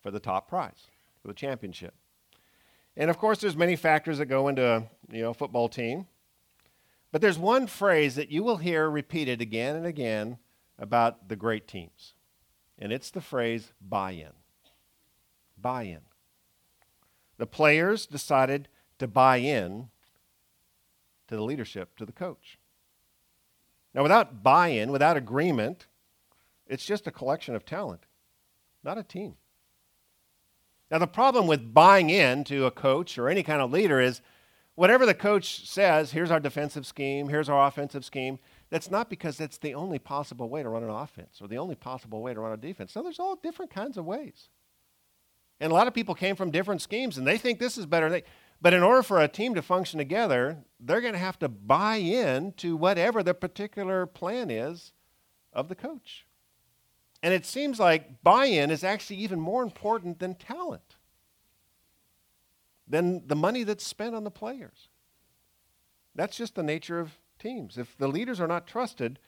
for 0.00 0.12
the 0.12 0.20
top 0.20 0.48
prize, 0.48 0.86
for 1.20 1.26
the 1.26 1.34
championship. 1.34 1.94
And 2.96 3.10
of 3.10 3.18
course, 3.18 3.40
there's 3.40 3.56
many 3.56 3.76
factors 3.76 4.18
that 4.18 4.26
go 4.26 4.48
into 4.48 4.64
a 4.64 4.84
you 5.10 5.22
know, 5.22 5.32
football 5.32 5.68
team. 5.68 6.06
But 7.10 7.20
there's 7.20 7.38
one 7.38 7.66
phrase 7.66 8.14
that 8.16 8.30
you 8.30 8.42
will 8.42 8.56
hear 8.56 8.88
repeated 8.88 9.40
again 9.40 9.76
and 9.76 9.86
again 9.86 10.38
about 10.78 11.28
the 11.28 11.36
great 11.36 11.68
teams. 11.68 12.14
And 12.78 12.92
it's 12.92 13.10
the 13.10 13.20
phrase 13.20 13.72
buy 13.80 14.12
in. 14.12 14.32
Buy 15.60 15.84
in. 15.84 16.00
The 17.38 17.46
players 17.46 18.06
decided 18.06 18.68
to 18.98 19.06
buy 19.06 19.36
in 19.38 19.88
to 21.28 21.36
the 21.36 21.42
leadership, 21.42 21.96
to 21.96 22.06
the 22.06 22.12
coach. 22.12 22.58
Now, 23.94 24.02
without 24.02 24.42
buy 24.42 24.68
in, 24.68 24.90
without 24.90 25.16
agreement, 25.16 25.86
it's 26.66 26.84
just 26.84 27.06
a 27.06 27.10
collection 27.10 27.54
of 27.54 27.64
talent, 27.64 28.06
not 28.82 28.96
a 28.96 29.02
team. 29.02 29.34
Now, 30.92 30.98
the 30.98 31.06
problem 31.06 31.46
with 31.46 31.72
buying 31.72 32.10
in 32.10 32.44
to 32.44 32.66
a 32.66 32.70
coach 32.70 33.16
or 33.16 33.30
any 33.30 33.42
kind 33.42 33.62
of 33.62 33.72
leader 33.72 33.98
is 33.98 34.20
whatever 34.74 35.06
the 35.06 35.14
coach 35.14 35.66
says, 35.66 36.12
here's 36.12 36.30
our 36.30 36.38
defensive 36.38 36.86
scheme, 36.86 37.30
here's 37.30 37.48
our 37.48 37.66
offensive 37.66 38.04
scheme, 38.04 38.38
that's 38.68 38.90
not 38.90 39.08
because 39.08 39.38
that's 39.38 39.56
the 39.56 39.72
only 39.72 39.98
possible 39.98 40.50
way 40.50 40.62
to 40.62 40.68
run 40.68 40.82
an 40.82 40.90
offense 40.90 41.40
or 41.40 41.48
the 41.48 41.56
only 41.56 41.76
possible 41.76 42.20
way 42.20 42.34
to 42.34 42.40
run 42.40 42.52
a 42.52 42.58
defense. 42.58 42.94
No, 42.94 43.02
there's 43.02 43.18
all 43.18 43.36
different 43.36 43.70
kinds 43.70 43.96
of 43.96 44.04
ways. 44.04 44.50
And 45.60 45.72
a 45.72 45.74
lot 45.74 45.86
of 45.86 45.94
people 45.94 46.14
came 46.14 46.36
from 46.36 46.50
different 46.50 46.82
schemes 46.82 47.16
and 47.16 47.26
they 47.26 47.38
think 47.38 47.58
this 47.58 47.78
is 47.78 47.86
better. 47.86 48.20
But 48.60 48.74
in 48.74 48.82
order 48.82 49.02
for 49.02 49.18
a 49.18 49.28
team 49.28 49.54
to 49.54 49.62
function 49.62 49.96
together, 49.96 50.58
they're 50.78 51.00
going 51.00 51.14
to 51.14 51.18
have 51.18 51.38
to 51.38 51.48
buy 51.48 51.96
in 51.96 52.52
to 52.58 52.76
whatever 52.76 53.22
the 53.22 53.32
particular 53.32 54.04
plan 54.04 54.50
is 54.50 54.92
of 55.54 55.68
the 55.70 55.74
coach. 55.74 56.26
And 57.22 57.32
it 57.32 57.46
seems 57.46 57.78
like 57.78 58.22
buy 58.22 58.46
in 58.46 58.70
is 58.70 58.82
actually 58.82 59.16
even 59.16 59.38
more 59.38 59.62
important 59.62 60.18
than 60.18 60.34
talent, 60.34 60.96
than 62.88 63.26
the 63.26 63.36
money 63.36 63.62
that's 63.62 63.86
spent 63.86 64.14
on 64.14 64.24
the 64.24 64.30
players. 64.30 64.88
That's 66.14 66.36
just 66.36 66.56
the 66.56 66.62
nature 66.62 66.98
of 66.98 67.12
teams. 67.38 67.78
If 67.78 67.96
the 67.96 68.08
leaders 68.08 68.40
are 68.40 68.48
not 68.48 68.66
trusted, 68.66 69.18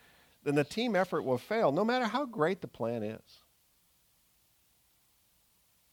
then 0.42 0.56
the 0.56 0.64
team 0.64 0.96
effort 0.96 1.22
will 1.22 1.38
fail, 1.38 1.72
no 1.72 1.84
matter 1.84 2.06
how 2.06 2.26
great 2.26 2.60
the 2.60 2.68
plan 2.68 3.02
is. 3.02 3.40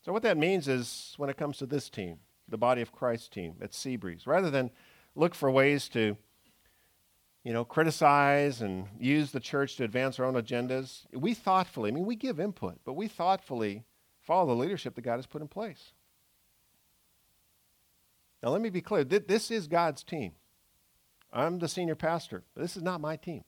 So, 0.04 0.12
what 0.12 0.24
that 0.24 0.38
means 0.38 0.68
is 0.68 1.14
when 1.18 1.30
it 1.30 1.38
comes 1.38 1.58
to 1.60 1.68
this 1.68 1.89
team, 1.89 2.18
the 2.47 2.58
body 2.58 2.82
of 2.82 2.91
Christ 2.91 3.32
team 3.32 3.56
at 3.62 3.72
Seabreeze, 3.72 4.26
rather 4.26 4.49
than 4.49 4.72
look 5.16 5.36
for 5.36 5.52
ways 5.52 5.88
to 5.89 6.18
you 7.44 7.54
know, 7.54 7.66
criticize 7.66 8.62
and 8.62 8.88
use 9.00 9.32
the 9.32 9.39
church 9.39 9.76
to 9.78 9.84
advance 9.84 10.20
our 10.20 10.26
own 10.26 10.36
agendas. 10.36 11.06
We 11.12 11.34
thoughtfully, 11.34 11.89
I 11.89 11.94
mean, 11.94 12.06
we 12.06 12.16
give 12.16 12.39
input, 12.39 12.80
but 12.86 12.94
we 12.94 13.08
thoughtfully 13.08 13.84
follow 14.22 14.48
the 14.48 14.62
leadership 14.62 14.96
that 14.96 15.02
God 15.02 15.16
has 15.16 15.26
put 15.26 15.42
in 15.42 15.48
place. 15.48 15.94
Now, 18.44 18.50
let 18.50 18.62
me 18.62 18.70
be 18.70 18.82
clear 18.82 19.04
this 19.04 19.52
is 19.52 19.68
God's 19.68 20.04
team. 20.04 20.34
I'm 21.34 21.60
the 21.60 21.68
senior 21.68 21.96
pastor, 21.96 22.44
but 22.54 22.62
this 22.62 22.76
is 22.76 22.84
not 22.84 23.02
my 23.02 23.16
team. 23.16 23.44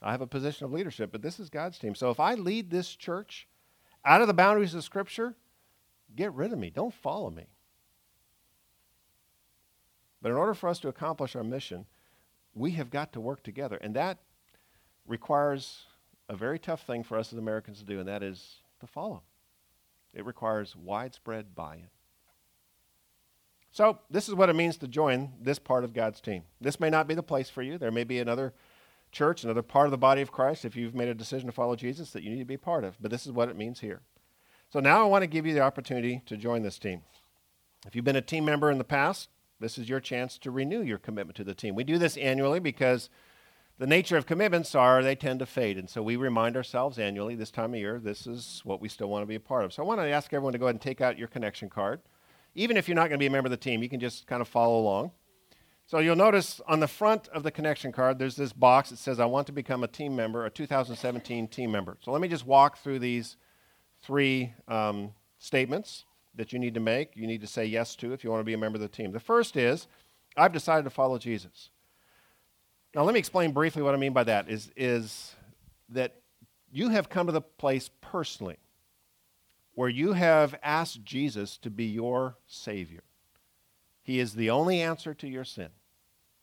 I 0.00 0.12
have 0.12 0.20
a 0.20 0.26
position 0.26 0.64
of 0.64 0.72
leadership, 0.72 1.10
but 1.10 1.22
this 1.22 1.40
is 1.40 1.50
God's 1.50 1.78
team. 1.78 1.94
So 1.94 2.10
if 2.10 2.20
I 2.20 2.34
lead 2.34 2.70
this 2.70 2.94
church 2.94 3.48
out 4.04 4.20
of 4.20 4.28
the 4.28 4.34
boundaries 4.34 4.74
of 4.74 4.84
Scripture, 4.84 5.34
get 6.14 6.32
rid 6.32 6.52
of 6.52 6.58
me. 6.58 6.70
Don't 6.70 6.94
follow 6.94 7.30
me. 7.30 7.48
But 10.22 10.30
in 10.30 10.36
order 10.36 10.54
for 10.54 10.68
us 10.68 10.78
to 10.80 10.88
accomplish 10.88 11.36
our 11.36 11.44
mission, 11.44 11.86
we 12.58 12.72
have 12.72 12.90
got 12.90 13.12
to 13.12 13.20
work 13.20 13.42
together. 13.42 13.76
And 13.76 13.94
that 13.94 14.18
requires 15.06 15.84
a 16.28 16.36
very 16.36 16.58
tough 16.58 16.82
thing 16.82 17.02
for 17.02 17.18
us 17.18 17.32
as 17.32 17.38
Americans 17.38 17.78
to 17.78 17.84
do, 17.84 17.98
and 17.98 18.08
that 18.08 18.22
is 18.22 18.56
to 18.80 18.86
follow. 18.86 19.22
It 20.14 20.24
requires 20.24 20.76
widespread 20.76 21.54
buy 21.54 21.76
in. 21.76 21.88
So, 23.70 24.00
this 24.10 24.28
is 24.28 24.34
what 24.34 24.48
it 24.48 24.56
means 24.56 24.76
to 24.78 24.88
join 24.88 25.32
this 25.40 25.58
part 25.58 25.84
of 25.84 25.92
God's 25.92 26.20
team. 26.20 26.42
This 26.60 26.80
may 26.80 26.90
not 26.90 27.06
be 27.06 27.14
the 27.14 27.22
place 27.22 27.50
for 27.50 27.62
you. 27.62 27.78
There 27.78 27.90
may 27.90 28.04
be 28.04 28.18
another 28.18 28.54
church, 29.12 29.44
another 29.44 29.62
part 29.62 29.86
of 29.86 29.90
the 29.90 29.98
body 29.98 30.22
of 30.22 30.32
Christ, 30.32 30.64
if 30.64 30.74
you've 30.74 30.94
made 30.94 31.08
a 31.08 31.14
decision 31.14 31.46
to 31.46 31.52
follow 31.52 31.76
Jesus, 31.76 32.10
that 32.10 32.22
you 32.22 32.30
need 32.30 32.38
to 32.38 32.44
be 32.44 32.56
part 32.56 32.84
of. 32.84 32.96
But 33.00 33.10
this 33.10 33.26
is 33.26 33.32
what 33.32 33.48
it 33.48 33.56
means 33.56 33.80
here. 33.80 34.00
So, 34.70 34.80
now 34.80 35.02
I 35.02 35.06
want 35.06 35.22
to 35.22 35.28
give 35.28 35.46
you 35.46 35.54
the 35.54 35.60
opportunity 35.60 36.22
to 36.26 36.36
join 36.36 36.62
this 36.62 36.78
team. 36.78 37.02
If 37.86 37.94
you've 37.94 38.04
been 38.04 38.16
a 38.16 38.22
team 38.22 38.44
member 38.44 38.70
in 38.70 38.78
the 38.78 38.84
past, 38.84 39.28
this 39.60 39.78
is 39.78 39.88
your 39.88 40.00
chance 40.00 40.38
to 40.38 40.50
renew 40.50 40.82
your 40.82 40.98
commitment 40.98 41.36
to 41.36 41.44
the 41.44 41.54
team. 41.54 41.74
We 41.74 41.84
do 41.84 41.98
this 41.98 42.16
annually 42.16 42.60
because 42.60 43.10
the 43.78 43.86
nature 43.86 44.16
of 44.16 44.26
commitments 44.26 44.74
are 44.74 45.02
they 45.02 45.14
tend 45.14 45.38
to 45.40 45.46
fade. 45.46 45.78
And 45.78 45.88
so 45.88 46.02
we 46.02 46.16
remind 46.16 46.56
ourselves 46.56 46.98
annually 46.98 47.34
this 47.34 47.50
time 47.50 47.74
of 47.74 47.80
year, 47.80 48.00
this 48.00 48.26
is 48.26 48.60
what 48.64 48.80
we 48.80 48.88
still 48.88 49.08
want 49.08 49.22
to 49.22 49.26
be 49.26 49.36
a 49.36 49.40
part 49.40 49.64
of. 49.64 49.72
So 49.72 49.82
I 49.82 49.86
want 49.86 50.00
to 50.00 50.08
ask 50.08 50.32
everyone 50.32 50.52
to 50.52 50.58
go 50.58 50.66
ahead 50.66 50.74
and 50.74 50.82
take 50.82 51.00
out 51.00 51.18
your 51.18 51.28
connection 51.28 51.68
card. 51.68 52.00
Even 52.54 52.76
if 52.76 52.88
you're 52.88 52.96
not 52.96 53.08
going 53.08 53.18
to 53.18 53.18
be 53.18 53.26
a 53.26 53.30
member 53.30 53.46
of 53.46 53.52
the 53.52 53.56
team, 53.56 53.82
you 53.82 53.88
can 53.88 54.00
just 54.00 54.26
kind 54.26 54.40
of 54.40 54.48
follow 54.48 54.78
along. 54.78 55.12
So 55.86 56.00
you'll 56.00 56.16
notice 56.16 56.60
on 56.66 56.80
the 56.80 56.88
front 56.88 57.28
of 57.28 57.44
the 57.44 57.50
connection 57.50 57.92
card, 57.92 58.18
there's 58.18 58.36
this 58.36 58.52
box 58.52 58.90
that 58.90 58.98
says, 58.98 59.20
I 59.20 59.24
want 59.26 59.46
to 59.46 59.52
become 59.52 59.84
a 59.84 59.88
team 59.88 60.14
member, 60.14 60.44
a 60.44 60.50
2017 60.50 61.48
team 61.48 61.70
member. 61.70 61.96
So 62.00 62.10
let 62.12 62.20
me 62.20 62.28
just 62.28 62.46
walk 62.46 62.78
through 62.78 62.98
these 62.98 63.36
three 64.02 64.52
um, 64.66 65.12
statements 65.38 66.04
that 66.34 66.52
you 66.52 66.58
need 66.58 66.74
to 66.74 66.80
make, 66.80 67.16
you 67.16 67.26
need 67.26 67.40
to 67.40 67.46
say 67.46 67.64
yes 67.64 67.96
to 67.96 68.12
if 68.12 68.22
you 68.22 68.30
want 68.30 68.40
to 68.40 68.44
be 68.44 68.54
a 68.54 68.58
member 68.58 68.76
of 68.76 68.82
the 68.82 68.88
team. 68.88 69.12
The 69.12 69.20
first 69.20 69.56
is, 69.56 69.86
I've 70.36 70.52
decided 70.52 70.84
to 70.84 70.90
follow 70.90 71.18
Jesus. 71.18 71.70
Now, 72.94 73.02
let 73.02 73.12
me 73.12 73.18
explain 73.18 73.52
briefly 73.52 73.82
what 73.82 73.94
I 73.94 73.98
mean 73.98 74.12
by 74.12 74.24
that 74.24 74.48
is, 74.48 74.70
is 74.76 75.34
that 75.90 76.16
you 76.70 76.90
have 76.90 77.08
come 77.08 77.26
to 77.26 77.32
the 77.32 77.40
place 77.40 77.90
personally 78.00 78.58
where 79.74 79.88
you 79.88 80.12
have 80.12 80.56
asked 80.62 81.04
Jesus 81.04 81.56
to 81.58 81.70
be 81.70 81.84
your 81.84 82.36
Savior. 82.46 83.02
He 84.02 84.18
is 84.18 84.34
the 84.34 84.50
only 84.50 84.80
answer 84.80 85.14
to 85.14 85.28
your 85.28 85.44
sin. 85.44 85.68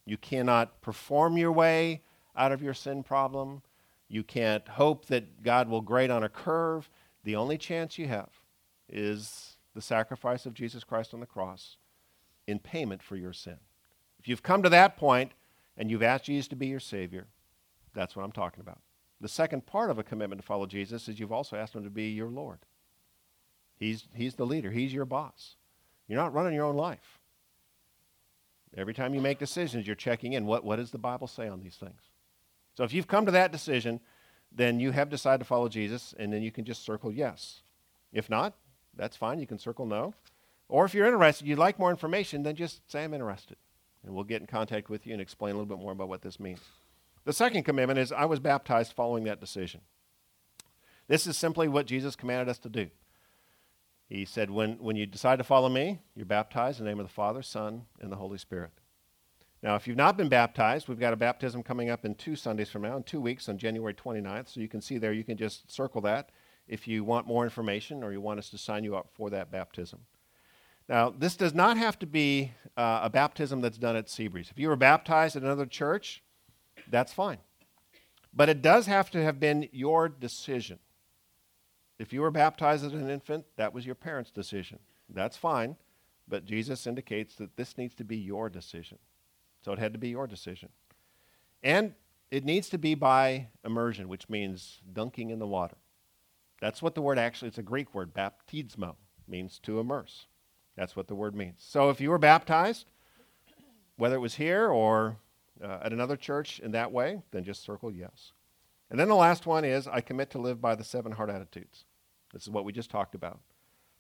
You 0.06 0.18
cannot 0.18 0.82
perform 0.82 1.36
your 1.36 1.52
way 1.52 2.04
out 2.36 2.52
of 2.52 2.62
your 2.62 2.74
sin 2.74 3.04
problem. 3.04 3.62
You 4.08 4.24
can't 4.24 4.68
hope 4.68 5.08
that 5.08 5.44
God 5.44 5.68
will 5.68 5.82
grade 5.82 6.12
on 6.12 6.24
a 6.24 6.30
curve. 6.30 6.90
The 7.24 7.36
only 7.36 7.58
chance 7.58 7.98
you 7.98 8.08
have 8.08 8.30
is 8.88 9.55
the 9.76 9.82
sacrifice 9.82 10.46
of 10.46 10.54
Jesus 10.54 10.84
Christ 10.84 11.14
on 11.14 11.20
the 11.20 11.26
cross 11.26 11.78
in 12.48 12.60
payment 12.60 13.04
for 13.04 13.16
your 13.16 13.34
sin. 13.34 13.58
If 14.20 14.28
you've 14.28 14.42
come 14.42 14.64
to 14.64 14.70
that 14.70 14.98
point 14.98 15.34
and 15.78 15.92
you've 15.92 16.02
asked 16.02 16.26
Jesus 16.26 16.48
to 16.48 16.56
be 16.56 16.68
your 16.68 16.80
Savior, 16.80 17.28
that's 17.94 18.16
what 18.16 18.24
I'm 18.24 18.32
talking 18.32 18.62
about. 18.62 18.80
The 19.22 19.28
second 19.28 19.66
part 19.66 19.90
of 19.90 20.00
a 20.00 20.04
commitment 20.04 20.42
to 20.42 20.46
follow 20.46 20.66
Jesus 20.66 21.08
is 21.08 21.20
you've 21.20 21.32
also 21.32 21.56
asked 21.56 21.76
Him 21.76 21.84
to 21.84 21.90
be 21.90 22.10
your 22.10 22.30
Lord. 22.30 22.60
He's, 23.78 24.08
he's 24.14 24.36
the 24.36 24.46
leader, 24.46 24.72
He's 24.72 24.94
your 24.94 25.06
boss. 25.06 25.56
You're 26.08 26.20
not 26.20 26.34
running 26.34 26.54
your 26.54 26.66
own 26.66 26.76
life. 26.76 27.20
Every 28.78 28.94
time 28.94 29.14
you 29.14 29.22
make 29.22 29.40
decisions, 29.40 29.88
you're 29.88 29.96
checking 29.96 30.34
in. 30.34 30.46
What, 30.46 30.64
what 30.64 30.78
does 30.78 30.92
the 30.92 30.98
Bible 30.98 31.28
say 31.28 31.48
on 31.48 31.62
these 31.62 31.76
things? 31.76 32.02
So 32.76 32.84
if 32.84 32.94
you've 32.94 33.08
come 33.08 33.26
to 33.26 33.32
that 33.32 33.52
decision, 33.52 34.02
then 34.52 34.80
you 34.80 34.92
have 34.92 35.10
decided 35.10 35.40
to 35.40 35.46
follow 35.46 35.70
Jesus, 35.70 36.14
and 36.18 36.32
then 36.32 36.42
you 36.42 36.52
can 36.52 36.66
just 36.66 36.84
circle 36.84 37.12
yes. 37.12 37.62
If 38.12 38.30
not, 38.30 38.54
that's 38.96 39.18
fine. 39.18 39.40
You 39.40 39.48
can 39.48 39.60
circle 39.60 39.86
no. 39.86 40.14
Or 40.68 40.86
if 40.86 40.94
you're 40.94 41.06
interested, 41.06 41.48
you'd 41.48 41.60
like 41.60 41.78
more 41.78 41.92
information, 41.92 42.44
then 42.44 42.56
just 42.56 42.90
say 42.92 43.04
I'm 43.04 43.14
interested. 43.14 43.58
And 44.04 44.14
we'll 44.14 44.24
get 44.24 44.42
in 44.42 44.48
contact 44.48 44.90
with 44.90 45.06
you 45.06 45.14
and 45.14 45.22
explain 45.22 45.54
a 45.54 45.58
little 45.58 45.76
bit 45.76 45.82
more 45.82 45.92
about 45.92 46.10
what 46.10 46.22
this 46.22 46.40
means. 46.40 46.62
The 47.24 47.34
second 47.34 47.64
commitment 47.64 48.00
is 48.00 48.12
I 48.12 48.26
was 48.26 48.40
baptized 48.40 48.94
following 48.94 49.24
that 49.26 49.40
decision. 49.40 49.82
This 51.08 51.28
is 51.28 51.38
simply 51.38 51.68
what 51.68 51.86
Jesus 51.86 52.16
commanded 52.16 52.50
us 52.50 52.60
to 52.60 52.70
do. 52.70 52.90
He 54.08 54.26
said, 54.26 54.52
when, 54.52 54.74
when 54.74 54.96
you 54.96 55.06
decide 55.06 55.38
to 55.38 55.44
follow 55.44 55.70
me, 55.70 56.00
you're 56.16 56.26
baptized 56.26 56.80
in 56.80 56.86
the 56.86 56.92
name 56.92 57.00
of 57.00 57.08
the 57.08 57.14
Father, 57.14 57.42
Son, 57.42 57.86
and 58.00 58.12
the 58.12 58.18
Holy 58.18 58.38
Spirit. 58.38 58.72
Now, 59.64 59.76
if 59.76 59.88
you've 59.88 59.98
not 59.98 60.16
been 60.16 60.30
baptized, 60.30 60.88
we've 60.88 61.00
got 61.00 61.14
a 61.14 61.18
baptism 61.18 61.64
coming 61.64 61.90
up 61.90 62.06
in 62.06 62.14
two 62.14 62.36
Sundays 62.36 62.70
from 62.70 62.84
now, 62.84 62.98
in 62.98 63.04
two 63.04 63.20
weeks 63.20 63.50
on 63.50 63.58
January 63.58 63.96
29th. 63.96 64.54
So 64.54 64.60
you 64.60 64.68
can 64.68 64.82
see 64.82 65.00
there, 65.00 65.14
you 65.14 65.24
can 65.24 65.38
just 65.38 65.72
circle 65.72 66.02
that 66.02 66.30
if 66.68 66.88
you 66.88 67.04
want 67.04 67.28
more 67.28 67.44
information 67.44 68.04
or 68.04 68.12
you 68.12 68.22
want 68.22 68.40
us 68.40 68.50
to 68.50 68.58
sign 68.58 68.84
you 68.84 68.96
up 68.96 69.10
for 69.14 69.30
that 69.30 69.52
baptism. 69.52 70.00
Now, 70.88 71.10
this 71.10 71.36
does 71.36 71.54
not 71.54 71.78
have 71.78 71.98
to 72.00 72.06
be 72.06 72.52
uh, 72.78 73.02
a 73.04 73.10
baptism 73.10 73.62
that's 73.62 73.78
done 73.78 73.96
at 73.96 74.08
Seabreeze. 74.08 74.52
If 74.52 74.60
you 74.60 74.70
were 74.70 74.76
baptized 74.76 75.36
at 75.36 75.42
another 75.42 75.66
church, 75.66 76.22
that's 76.90 77.14
fine. 77.14 77.40
But 78.34 78.50
it 78.50 78.62
does 78.62 78.86
have 78.86 79.10
to 79.12 79.24
have 79.24 79.40
been 79.40 79.70
your 79.72 80.10
decision. 80.10 80.80
If 81.98 82.12
you 82.12 82.22
were 82.22 82.32
baptized 82.32 82.86
as 82.86 82.94
an 82.94 83.10
infant, 83.10 83.46
that 83.56 83.74
was 83.74 83.86
your 83.86 83.96
parents' 83.96 84.32
decision. 84.32 84.80
That's 85.10 85.38
fine, 85.38 85.78
but 86.28 86.46
Jesus 86.46 86.86
indicates 86.88 87.36
that 87.36 87.56
this 87.56 87.78
needs 87.78 87.96
to 87.96 88.04
be 88.04 88.18
your 88.18 88.50
decision. 88.50 88.98
So 89.64 89.72
it 89.72 89.80
had 89.80 89.94
to 89.94 90.00
be 90.00 90.10
your 90.10 90.28
decision. 90.28 90.70
And 91.64 91.94
it 92.32 92.44
needs 92.44 92.70
to 92.70 92.78
be 92.78 92.96
by 92.96 93.48
immersion, 93.64 94.10
which 94.10 94.30
means 94.30 94.82
dunking 94.92 95.30
in 95.30 95.40
the 95.40 95.48
water. 95.48 95.78
That's 96.66 96.82
what 96.82 96.96
the 96.96 97.02
word 97.04 97.20
actually, 97.20 97.50
it's 97.50 97.60
a 97.60 97.62
Greek 97.62 97.94
word, 97.94 98.12
baptismo, 98.12 98.96
means 99.28 99.60
to 99.60 99.80
immerse. 99.80 100.26
That's 100.76 100.96
what 100.96 101.08
the 101.08 101.14
word 101.14 101.36
means. 101.36 101.58
So 101.60 101.92
if 101.92 102.02
you 102.02 102.10
were 102.10 102.18
baptized, 102.18 102.88
whether 103.98 104.16
it 104.16 104.20
was 104.20 104.34
here 104.34 104.70
or 104.70 105.18
uh, 105.64 105.78
at 105.84 105.94
another 105.94 106.18
church 106.18 106.60
in 106.60 106.72
that 106.72 106.92
way, 106.92 107.22
then 107.30 107.44
just 107.44 107.64
circle 107.64 107.92
yes. 107.92 108.32
And 108.90 109.00
then 109.00 109.10
the 109.10 109.16
last 109.16 109.46
one 109.46 109.64
is 109.64 109.88
I 109.88 110.02
commit 110.02 110.32
to 110.32 110.40
live 110.40 110.60
by 110.60 110.74
the 110.74 110.84
seven 110.84 111.12
heart 111.12 111.30
attitudes. 111.30 111.86
This 112.34 112.42
is 112.42 112.50
what 112.50 112.66
we 112.66 112.74
just 112.74 112.90
talked 112.90 113.14
about. 113.14 113.42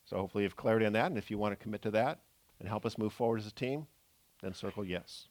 So 0.04 0.18
hopefully 0.18 0.44
you 0.44 0.48
have 0.48 0.56
clarity 0.56 0.88
on 0.88 0.94
that. 0.94 1.12
And 1.12 1.20
if 1.20 1.30
you 1.30 1.38
want 1.38 1.52
to 1.52 1.64
commit 1.64 1.84
to 1.84 1.92
that 1.92 2.22
and 2.60 2.68
help 2.68 2.84
us 2.84 2.98
move 2.98 3.14
forward 3.14 3.42
as 3.42 3.46
a 3.46 3.54
team, 3.54 3.86
then 4.42 4.56
circle 4.56 4.84
yes. 4.84 5.28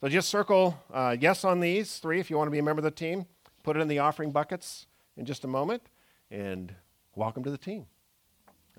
So 0.00 0.08
just 0.08 0.30
circle 0.30 0.82
uh, 0.90 1.14
yes 1.20 1.44
on 1.44 1.60
these 1.60 1.98
three 1.98 2.20
if 2.20 2.30
you 2.30 2.38
want 2.38 2.46
to 2.46 2.52
be 2.52 2.58
a 2.58 2.62
member 2.62 2.80
of 2.80 2.84
the 2.84 2.90
team. 2.90 3.26
Put 3.64 3.76
it 3.76 3.80
in 3.80 3.88
the 3.88 3.98
offering 3.98 4.32
buckets 4.32 4.86
in 5.18 5.26
just 5.26 5.44
a 5.44 5.46
moment. 5.46 5.82
And 6.30 6.72
welcome 7.16 7.42
to 7.42 7.50
the 7.50 7.58
team. 7.58 7.86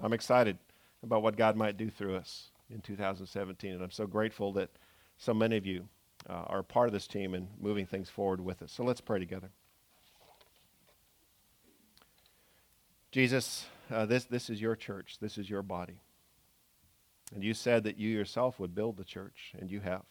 I'm 0.02 0.14
excited 0.14 0.58
about 1.04 1.22
what 1.22 1.36
God 1.36 1.58
might 1.58 1.76
do 1.76 1.89
through 1.89 2.16
us 2.16 2.52
in 2.70 2.80
2017. 2.80 3.74
And 3.74 3.84
I'm 3.84 3.91
so 3.91 4.08
grateful 4.08 4.54
that 4.54 4.70
so 5.18 5.34
many 5.34 5.58
of 5.58 5.66
you 5.66 5.89
uh, 6.30 6.43
are 6.47 6.64
part 6.64 6.88
of 6.88 6.93
this 6.93 7.08
team 7.08 7.34
and 7.34 7.47
moving 7.60 7.86
things 7.86 8.10
forward 8.10 8.39
with 8.39 8.62
us. 8.62 8.72
So 8.72 8.84
let's 8.84 9.02
pray 9.02 9.20
together. 9.20 9.49
Jesus, 13.12 13.66
uh, 13.91 14.06
this, 14.06 14.24
this 14.24 14.49
is 14.49 14.62
your 14.62 14.78
church. 14.78 15.18
This 15.20 15.38
is 15.38 15.49
your 15.49 15.62
body. 15.62 15.99
And 17.36 17.43
you 17.43 17.54
said 17.54 17.84
that 17.84 17.97
you 17.97 18.10
yourself 18.10 18.60
would 18.60 18.74
build 18.74 18.95
the 18.97 19.04
church, 19.04 19.54
and 19.60 19.70
you 19.70 19.82
have. 19.82 20.04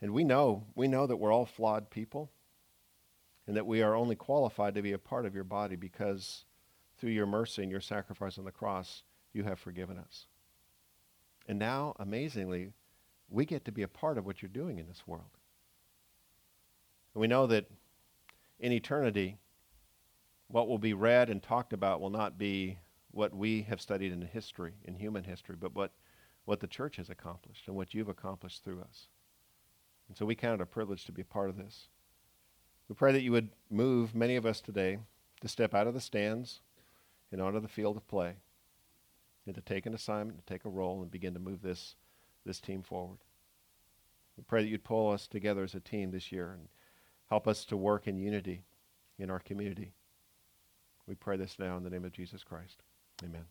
And 0.00 0.12
we 0.12 0.24
know, 0.24 0.64
we 0.74 0.86
know 0.86 1.06
that 1.06 1.16
we're 1.16 1.32
all 1.32 1.46
flawed 1.46 1.90
people, 1.90 2.30
and 3.46 3.56
that 3.56 3.66
we 3.66 3.82
are 3.82 3.94
only 3.94 4.16
qualified 4.16 4.74
to 4.74 4.82
be 4.82 4.92
a 4.92 4.98
part 4.98 5.26
of 5.26 5.34
your 5.34 5.44
body 5.44 5.76
because 5.76 6.44
through 6.98 7.10
your 7.10 7.26
mercy 7.26 7.62
and 7.62 7.70
your 7.70 7.80
sacrifice 7.80 8.38
on 8.38 8.44
the 8.44 8.52
cross, 8.52 9.02
you 9.32 9.44
have 9.44 9.58
forgiven 9.58 9.98
us. 9.98 10.26
And 11.46 11.58
now, 11.58 11.94
amazingly, 11.98 12.72
we 13.28 13.44
get 13.44 13.64
to 13.64 13.72
be 13.72 13.82
a 13.82 13.88
part 13.88 14.16
of 14.16 14.24
what 14.24 14.40
you're 14.40 14.48
doing 14.48 14.78
in 14.78 14.86
this 14.86 15.06
world. 15.06 15.38
And 17.14 17.20
we 17.20 17.26
know 17.26 17.46
that 17.46 17.66
in 18.58 18.72
eternity, 18.72 19.38
what 20.48 20.68
will 20.68 20.78
be 20.78 20.94
read 20.94 21.28
and 21.28 21.42
talked 21.42 21.72
about 21.72 22.00
will 22.00 22.10
not 22.10 22.38
be 22.38 22.78
what 23.10 23.34
we 23.34 23.62
have 23.62 23.80
studied 23.80 24.12
in 24.12 24.22
history, 24.22 24.74
in 24.84 24.94
human 24.94 25.24
history, 25.24 25.56
but 25.58 25.74
what, 25.74 25.92
what 26.44 26.60
the 26.60 26.66
church 26.66 26.96
has 26.96 27.10
accomplished 27.10 27.66
and 27.66 27.76
what 27.76 27.94
you've 27.94 28.08
accomplished 28.08 28.64
through 28.64 28.80
us. 28.80 29.08
And 30.08 30.16
so 30.16 30.26
we 30.26 30.34
count 30.34 30.60
it 30.60 30.64
a 30.64 30.66
privilege 30.66 31.04
to 31.04 31.12
be 31.12 31.22
a 31.22 31.26
part 31.26 31.50
of 31.50 31.56
this. 31.56 31.88
We 32.88 32.94
pray 32.94 33.12
that 33.12 33.22
you 33.22 33.32
would 33.32 33.50
move 33.70 34.14
many 34.14 34.36
of 34.36 34.44
us 34.44 34.60
today 34.60 34.98
to 35.40 35.48
step 35.48 35.74
out 35.74 35.86
of 35.86 35.94
the 35.94 36.00
stands 36.00 36.60
and 37.32 37.40
onto 37.40 37.60
the 37.60 37.68
field 37.68 37.96
of 37.96 38.06
play 38.06 38.34
and 39.46 39.54
to 39.54 39.60
take 39.60 39.86
an 39.86 39.94
assignment, 39.94 40.38
to 40.38 40.52
take 40.52 40.64
a 40.64 40.70
role, 40.70 41.02
and 41.02 41.10
begin 41.10 41.34
to 41.34 41.40
move 41.40 41.62
this, 41.62 41.96
this 42.44 42.60
team 42.60 42.82
forward. 42.82 43.18
We 44.36 44.44
pray 44.46 44.62
that 44.62 44.68
you'd 44.68 44.84
pull 44.84 45.10
us 45.10 45.26
together 45.26 45.62
as 45.62 45.74
a 45.74 45.80
team 45.80 46.10
this 46.10 46.32
year 46.32 46.52
and 46.52 46.68
help 47.28 47.46
us 47.46 47.64
to 47.66 47.76
work 47.76 48.06
in 48.06 48.18
unity 48.18 48.62
in 49.18 49.30
our 49.30 49.38
community. 49.38 49.92
We 51.06 51.14
pray 51.14 51.36
this 51.36 51.58
now 51.58 51.76
in 51.76 51.84
the 51.84 51.90
name 51.90 52.04
of 52.04 52.12
Jesus 52.12 52.42
Christ. 52.42 52.82
Amen. 53.22 53.44